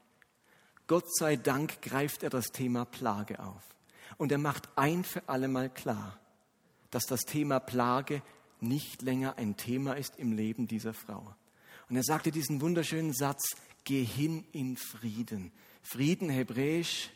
Gott 0.88 1.14
sei 1.16 1.36
Dank 1.36 1.80
greift 1.80 2.24
er 2.24 2.30
das 2.30 2.50
Thema 2.50 2.84
Plage 2.84 3.38
auf. 3.38 3.62
Und 4.16 4.32
er 4.32 4.38
macht 4.38 4.68
ein 4.76 5.04
für 5.04 5.28
alle 5.28 5.48
Mal 5.48 5.70
klar, 5.70 6.18
dass 6.90 7.04
das 7.04 7.20
Thema 7.22 7.60
Plage 7.60 8.22
nicht 8.60 9.02
länger 9.02 9.36
ein 9.36 9.56
Thema 9.56 9.94
ist 9.94 10.18
im 10.18 10.32
Leben 10.32 10.66
dieser 10.66 10.94
Frau. 10.94 11.34
Und 11.88 11.96
er 11.96 12.04
sagte 12.04 12.30
diesen 12.30 12.60
wunderschönen 12.60 13.12
Satz, 13.12 13.56
geh 13.84 14.04
hin 14.04 14.44
in 14.52 14.76
Frieden. 14.76 15.52
Frieden 15.82 16.30
hebräisch, 16.30 17.10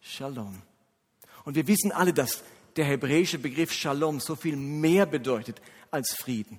Shalom. 0.00 0.62
Und 1.44 1.54
wir 1.54 1.66
wissen 1.68 1.92
alle, 1.92 2.12
dass 2.12 2.42
der 2.76 2.86
hebräische 2.86 3.38
Begriff 3.38 3.72
Shalom 3.72 4.20
so 4.20 4.34
viel 4.34 4.56
mehr 4.56 5.06
bedeutet 5.06 5.60
als 5.90 6.14
Frieden. 6.14 6.58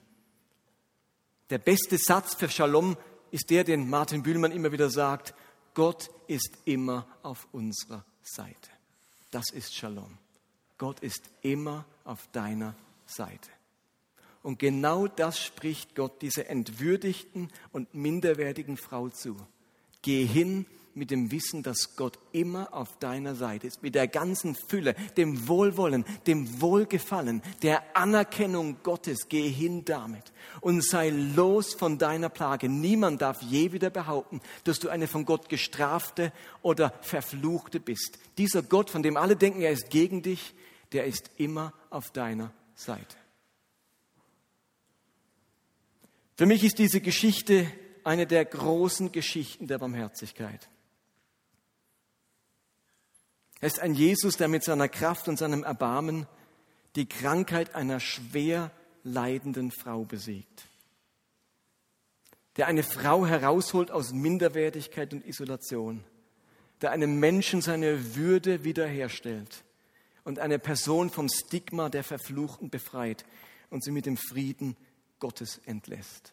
Der 1.49 1.57
beste 1.57 1.97
Satz 1.97 2.35
für 2.35 2.49
Shalom 2.49 2.95
ist 3.31 3.49
der, 3.49 3.63
den 3.63 3.89
Martin 3.89 4.23
Bühlmann 4.23 4.51
immer 4.51 4.71
wieder 4.71 4.89
sagt, 4.89 5.33
Gott 5.73 6.09
ist 6.27 6.51
immer 6.65 7.07
auf 7.23 7.47
unserer 7.51 8.05
Seite. 8.21 8.69
Das 9.33 9.49
ist 9.49 9.73
Shalom. 9.73 10.15
Gott 10.77 10.99
ist 10.99 11.23
immer 11.41 11.85
auf 12.03 12.27
deiner 12.33 12.75
Seite. 13.07 13.49
Und 14.43 14.59
genau 14.59 15.07
das 15.07 15.39
spricht 15.39 15.95
Gott 15.95 16.21
dieser 16.21 16.51
entwürdigten 16.51 17.49
und 17.71 17.95
minderwertigen 17.95 18.77
Frau 18.77 19.09
zu. 19.09 19.35
Geh 20.03 20.23
hin 20.23 20.67
mit 20.95 21.11
dem 21.11 21.31
Wissen, 21.31 21.63
dass 21.63 21.95
Gott 21.95 22.19
immer 22.31 22.73
auf 22.73 22.97
deiner 22.99 23.35
Seite 23.35 23.67
ist, 23.67 23.83
mit 23.83 23.95
der 23.95 24.07
ganzen 24.07 24.55
Fülle, 24.55 24.95
dem 25.17 25.47
Wohlwollen, 25.47 26.05
dem 26.27 26.61
Wohlgefallen, 26.61 27.41
der 27.61 27.95
Anerkennung 27.95 28.77
Gottes. 28.83 29.27
Geh 29.29 29.49
hin 29.49 29.85
damit 29.85 30.31
und 30.61 30.83
sei 30.83 31.09
los 31.09 31.73
von 31.73 31.97
deiner 31.97 32.29
Plage. 32.29 32.69
Niemand 32.69 33.21
darf 33.21 33.41
je 33.41 33.71
wieder 33.71 33.89
behaupten, 33.89 34.41
dass 34.63 34.79
du 34.79 34.89
eine 34.89 35.07
von 35.07 35.25
Gott 35.25 35.49
gestrafte 35.49 36.31
oder 36.61 36.93
verfluchte 37.01 37.79
bist. 37.79 38.19
Dieser 38.37 38.61
Gott, 38.61 38.89
von 38.89 39.03
dem 39.03 39.17
alle 39.17 39.35
denken, 39.35 39.61
er 39.61 39.71
ist 39.71 39.89
gegen 39.89 40.21
dich, 40.21 40.53
der 40.91 41.05
ist 41.05 41.31
immer 41.37 41.73
auf 41.89 42.11
deiner 42.11 42.53
Seite. 42.75 43.17
Für 46.35 46.45
mich 46.45 46.63
ist 46.63 46.79
diese 46.79 47.01
Geschichte 47.01 47.67
eine 48.03 48.25
der 48.25 48.45
großen 48.45 49.11
Geschichten 49.11 49.67
der 49.67 49.77
Barmherzigkeit. 49.77 50.69
Er 53.63 53.67
ist 53.67 53.79
ein 53.79 53.93
Jesus, 53.93 54.35
der 54.35 54.49
mit 54.49 54.65
seiner 54.65 54.89
Kraft 54.89 55.29
und 55.29 55.39
seinem 55.39 55.63
Erbarmen 55.63 56.27
die 56.97 57.07
Krankheit 57.07 57.75
einer 57.75 58.01
schwer 58.01 58.71
leidenden 59.05 59.71
Frau 59.71 60.03
besiegt. 60.03 60.67
Der 62.57 62.67
eine 62.67 62.83
Frau 62.83 63.25
herausholt 63.25 63.89
aus 63.89 64.11
Minderwertigkeit 64.11 65.13
und 65.13 65.25
Isolation. 65.25 66.03
Der 66.81 66.91
einem 66.91 67.21
Menschen 67.21 67.61
seine 67.61 68.17
Würde 68.17 68.65
wiederherstellt 68.65 69.63
und 70.25 70.39
eine 70.39 70.59
Person 70.59 71.09
vom 71.09 71.29
Stigma 71.29 71.87
der 71.87 72.03
Verfluchten 72.03 72.69
befreit 72.69 73.23
und 73.69 73.81
sie 73.81 73.91
mit 73.91 74.05
dem 74.05 74.17
Frieden 74.17 74.75
Gottes 75.19 75.61
entlässt. 75.63 76.32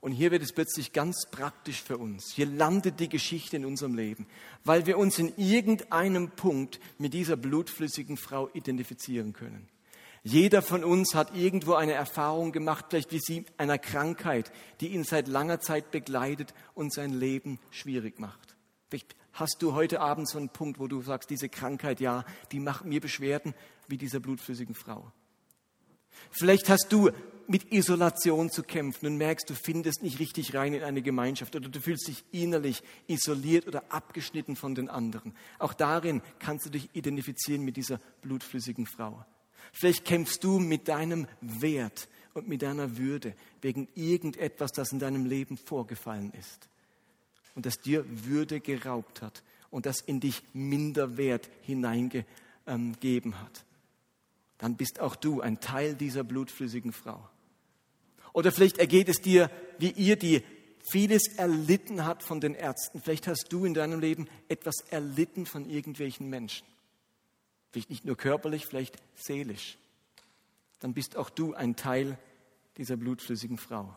Und 0.00 0.12
hier 0.12 0.30
wird 0.30 0.42
es 0.42 0.52
plötzlich 0.52 0.92
ganz 0.92 1.26
praktisch 1.30 1.82
für 1.82 1.98
uns. 1.98 2.32
Hier 2.32 2.46
landet 2.46 3.00
die 3.00 3.08
Geschichte 3.08 3.56
in 3.56 3.64
unserem 3.64 3.94
Leben, 3.94 4.26
weil 4.64 4.86
wir 4.86 4.98
uns 4.98 5.18
in 5.18 5.32
irgendeinem 5.36 6.30
Punkt 6.30 6.80
mit 6.98 7.14
dieser 7.14 7.36
blutflüssigen 7.36 8.16
Frau 8.16 8.48
identifizieren 8.52 9.32
können. 9.32 9.68
Jeder 10.22 10.60
von 10.60 10.82
uns 10.82 11.14
hat 11.14 11.36
irgendwo 11.36 11.74
eine 11.74 11.92
Erfahrung 11.92 12.50
gemacht, 12.50 12.86
vielleicht 12.88 13.12
wie 13.12 13.20
sie 13.20 13.44
einer 13.58 13.78
Krankheit, 13.78 14.50
die 14.80 14.88
ihn 14.88 15.04
seit 15.04 15.28
langer 15.28 15.60
Zeit 15.60 15.92
begleitet 15.92 16.52
und 16.74 16.92
sein 16.92 17.12
Leben 17.12 17.60
schwierig 17.70 18.18
macht. 18.18 18.56
Vielleicht 18.88 19.14
hast 19.32 19.62
du 19.62 19.74
heute 19.74 20.00
Abend 20.00 20.28
so 20.28 20.38
einen 20.38 20.48
Punkt, 20.48 20.80
wo 20.80 20.88
du 20.88 21.00
sagst, 21.00 21.30
diese 21.30 21.48
Krankheit, 21.48 22.00
ja, 22.00 22.24
die 22.50 22.58
macht 22.58 22.84
mir 22.84 23.00
Beschwerden 23.00 23.54
wie 23.86 23.98
dieser 23.98 24.18
blutflüssigen 24.18 24.74
Frau. 24.74 25.12
Vielleicht 26.30 26.68
hast 26.68 26.88
du 26.90 27.10
mit 27.48 27.72
Isolation 27.72 28.50
zu 28.50 28.62
kämpfen 28.62 29.06
und 29.06 29.16
merkst, 29.16 29.48
du 29.48 29.54
findest 29.54 30.02
nicht 30.02 30.18
richtig 30.18 30.54
rein 30.54 30.74
in 30.74 30.82
eine 30.82 31.02
Gemeinschaft 31.02 31.54
oder 31.54 31.68
du 31.68 31.80
fühlst 31.80 32.08
dich 32.08 32.24
innerlich 32.32 32.82
isoliert 33.06 33.66
oder 33.68 33.84
abgeschnitten 33.90 34.56
von 34.56 34.74
den 34.74 34.88
anderen. 34.88 35.34
Auch 35.58 35.74
darin 35.74 36.22
kannst 36.38 36.66
du 36.66 36.70
dich 36.70 36.90
identifizieren 36.92 37.62
mit 37.62 37.76
dieser 37.76 38.00
blutflüssigen 38.22 38.86
Frau. 38.86 39.24
Vielleicht 39.72 40.04
kämpfst 40.04 40.42
du 40.42 40.58
mit 40.58 40.88
deinem 40.88 41.26
Wert 41.40 42.08
und 42.34 42.48
mit 42.48 42.62
deiner 42.62 42.98
Würde 42.98 43.34
wegen 43.62 43.88
irgendetwas, 43.94 44.72
das 44.72 44.92
in 44.92 44.98
deinem 44.98 45.26
Leben 45.26 45.56
vorgefallen 45.56 46.32
ist 46.32 46.68
und 47.54 47.66
das 47.66 47.78
dir 47.80 48.04
Würde 48.08 48.60
geraubt 48.60 49.22
hat 49.22 49.42
und 49.70 49.86
das 49.86 50.00
in 50.00 50.20
dich 50.20 50.42
Minderwert 50.52 51.50
hineingegeben 51.62 53.40
hat. 53.40 53.65
Dann 54.58 54.76
bist 54.76 55.00
auch 55.00 55.16
du 55.16 55.40
ein 55.40 55.60
Teil 55.60 55.94
dieser 55.94 56.24
blutflüssigen 56.24 56.92
Frau. 56.92 57.28
Oder 58.32 58.52
vielleicht 58.52 58.78
ergeht 58.78 59.08
es 59.08 59.20
dir 59.20 59.50
wie 59.78 59.90
ihr, 59.90 60.16
die 60.16 60.42
vieles 60.90 61.26
erlitten 61.36 62.04
hat 62.04 62.22
von 62.22 62.40
den 62.40 62.54
Ärzten. 62.54 63.00
Vielleicht 63.00 63.26
hast 63.26 63.46
du 63.50 63.64
in 63.64 63.74
deinem 63.74 64.00
Leben 64.00 64.28
etwas 64.48 64.76
erlitten 64.90 65.46
von 65.46 65.68
irgendwelchen 65.68 66.28
Menschen. 66.28 66.66
Vielleicht 67.72 67.90
nicht 67.90 68.04
nur 68.04 68.16
körperlich, 68.16 68.66
vielleicht 68.66 68.96
seelisch. 69.14 69.78
Dann 70.80 70.94
bist 70.94 71.16
auch 71.16 71.30
du 71.30 71.54
ein 71.54 71.76
Teil 71.76 72.18
dieser 72.76 72.96
blutflüssigen 72.96 73.58
Frau. 73.58 73.96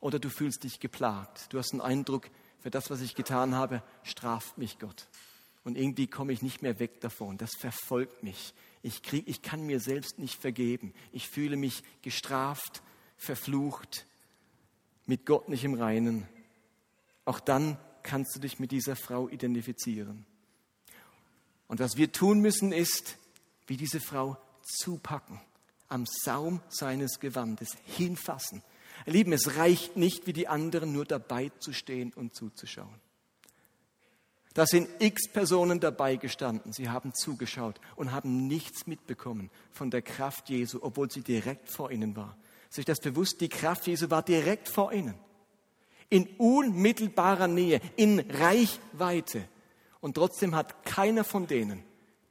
Oder 0.00 0.18
du 0.18 0.30
fühlst 0.30 0.64
dich 0.64 0.80
geplagt. 0.80 1.52
Du 1.52 1.58
hast 1.58 1.72
den 1.72 1.80
Eindruck, 1.80 2.30
für 2.60 2.70
das, 2.70 2.90
was 2.90 3.00
ich 3.00 3.14
getan 3.14 3.54
habe, 3.54 3.82
straft 4.02 4.58
mich 4.58 4.78
Gott. 4.78 5.08
Und 5.64 5.76
irgendwie 5.76 6.06
komme 6.06 6.32
ich 6.32 6.42
nicht 6.42 6.62
mehr 6.62 6.78
weg 6.78 7.00
davon. 7.00 7.38
Das 7.38 7.50
verfolgt 7.58 8.22
mich. 8.22 8.54
Ich, 8.82 9.02
krieg, 9.02 9.28
ich 9.28 9.42
kann 9.42 9.66
mir 9.66 9.80
selbst 9.80 10.18
nicht 10.18 10.40
vergeben. 10.40 10.94
Ich 11.12 11.28
fühle 11.28 11.56
mich 11.56 11.82
gestraft, 12.02 12.82
verflucht, 13.16 14.06
mit 15.06 15.26
Gott 15.26 15.48
nicht 15.48 15.64
im 15.64 15.74
Reinen, 15.74 16.26
auch 17.24 17.40
dann 17.40 17.78
kannst 18.02 18.34
du 18.34 18.40
dich 18.40 18.58
mit 18.58 18.72
dieser 18.72 18.96
Frau 18.96 19.28
identifizieren. 19.28 20.24
Und 21.68 21.80
was 21.80 21.96
wir 21.96 22.12
tun 22.12 22.40
müssen, 22.40 22.72
ist, 22.72 23.18
wie 23.66 23.76
diese 23.76 24.00
Frau 24.00 24.36
zupacken, 24.62 25.40
am 25.88 26.06
Saum 26.06 26.60
seines 26.68 27.20
Gewandes 27.20 27.76
hinfassen. 27.84 28.62
Ihr 29.06 29.12
Lieben, 29.12 29.32
es 29.32 29.56
reicht 29.56 29.96
nicht, 29.96 30.26
wie 30.26 30.32
die 30.32 30.48
anderen 30.48 30.92
nur 30.92 31.04
dabei 31.04 31.50
zu 31.58 31.72
stehen 31.72 32.12
und 32.12 32.34
zuzuschauen. 32.34 33.00
Da 34.54 34.66
sind 34.66 34.88
x 34.98 35.28
Personen 35.28 35.78
dabei 35.78 36.16
gestanden, 36.16 36.72
sie 36.72 36.88
haben 36.88 37.14
zugeschaut 37.14 37.80
und 37.94 38.12
haben 38.12 38.48
nichts 38.48 38.86
mitbekommen 38.86 39.50
von 39.70 39.90
der 39.90 40.02
Kraft 40.02 40.48
Jesu, 40.48 40.80
obwohl 40.82 41.10
sie 41.10 41.22
direkt 41.22 41.70
vor 41.70 41.92
ihnen 41.92 42.16
war. 42.16 42.36
Euch 42.76 42.84
das 42.84 43.00
bewusst? 43.00 43.40
Die 43.40 43.48
Kraft 43.48 43.86
Jesu 43.86 44.10
war 44.10 44.22
direkt 44.22 44.68
vor 44.68 44.92
ihnen. 44.92 45.14
In 46.08 46.26
unmittelbarer 46.38 47.46
Nähe, 47.46 47.80
in 47.96 48.20
Reichweite. 48.20 49.48
Und 50.00 50.14
trotzdem 50.14 50.54
hat 50.54 50.84
keiner 50.84 51.24
von 51.24 51.46
denen 51.46 51.84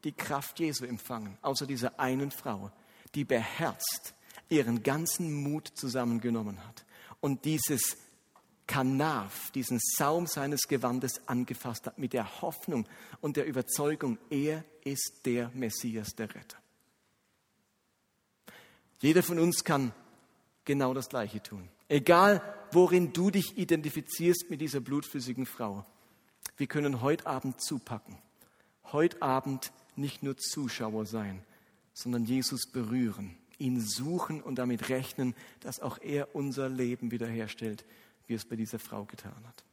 die 0.03 0.13
Kraft 0.13 0.59
Jesu 0.59 0.85
empfangen, 0.85 1.37
außer 1.41 1.65
dieser 1.65 1.99
einen 1.99 2.31
Frau, 2.31 2.71
die 3.15 3.25
beherzt 3.25 4.13
ihren 4.49 4.83
ganzen 4.83 5.33
Mut 5.33 5.67
zusammengenommen 5.67 6.65
hat 6.65 6.85
und 7.21 7.45
dieses 7.45 7.97
Kanaf, 8.69 9.49
diesen 9.49 9.79
Saum 9.81 10.27
seines 10.27 10.67
Gewandes 10.67 11.27
angefasst 11.27 11.87
hat, 11.87 11.97
mit 11.97 12.13
der 12.13 12.43
Hoffnung 12.43 12.87
und 13.19 13.35
der 13.35 13.47
Überzeugung, 13.47 14.19
er 14.29 14.63
ist 14.83 15.21
der 15.25 15.49
Messias, 15.55 16.13
der 16.13 16.35
Retter. 16.35 16.57
Jeder 19.01 19.23
von 19.23 19.39
uns 19.39 19.63
kann 19.63 19.91
genau 20.65 20.93
das 20.93 21.09
Gleiche 21.09 21.41
tun. 21.41 21.67
Egal, 21.87 22.43
worin 22.71 23.11
du 23.11 23.31
dich 23.31 23.57
identifizierst 23.57 24.51
mit 24.51 24.61
dieser 24.61 24.81
blutflüssigen 24.81 25.47
Frau. 25.47 25.83
Wir 26.55 26.67
können 26.67 27.01
heute 27.01 27.25
Abend 27.25 27.59
zupacken. 27.59 28.19
Heute 28.91 29.19
Abend 29.23 29.71
nicht 29.95 30.21
nur 30.21 30.37
Zuschauer 30.37 31.07
sein, 31.07 31.43
sondern 31.93 32.25
Jesus 32.25 32.67
berühren, 32.71 33.35
ihn 33.57 33.81
suchen 33.81 34.43
und 34.43 34.59
damit 34.59 34.89
rechnen, 34.89 35.33
dass 35.59 35.79
auch 35.79 35.97
er 36.03 36.35
unser 36.35 36.69
Leben 36.69 37.09
wiederherstellt 37.09 37.83
wie 38.29 38.35
es 38.35 38.45
bei 38.45 38.55
dieser 38.55 38.79
Frau 38.79 39.05
getan 39.05 39.45
hat. 39.45 39.65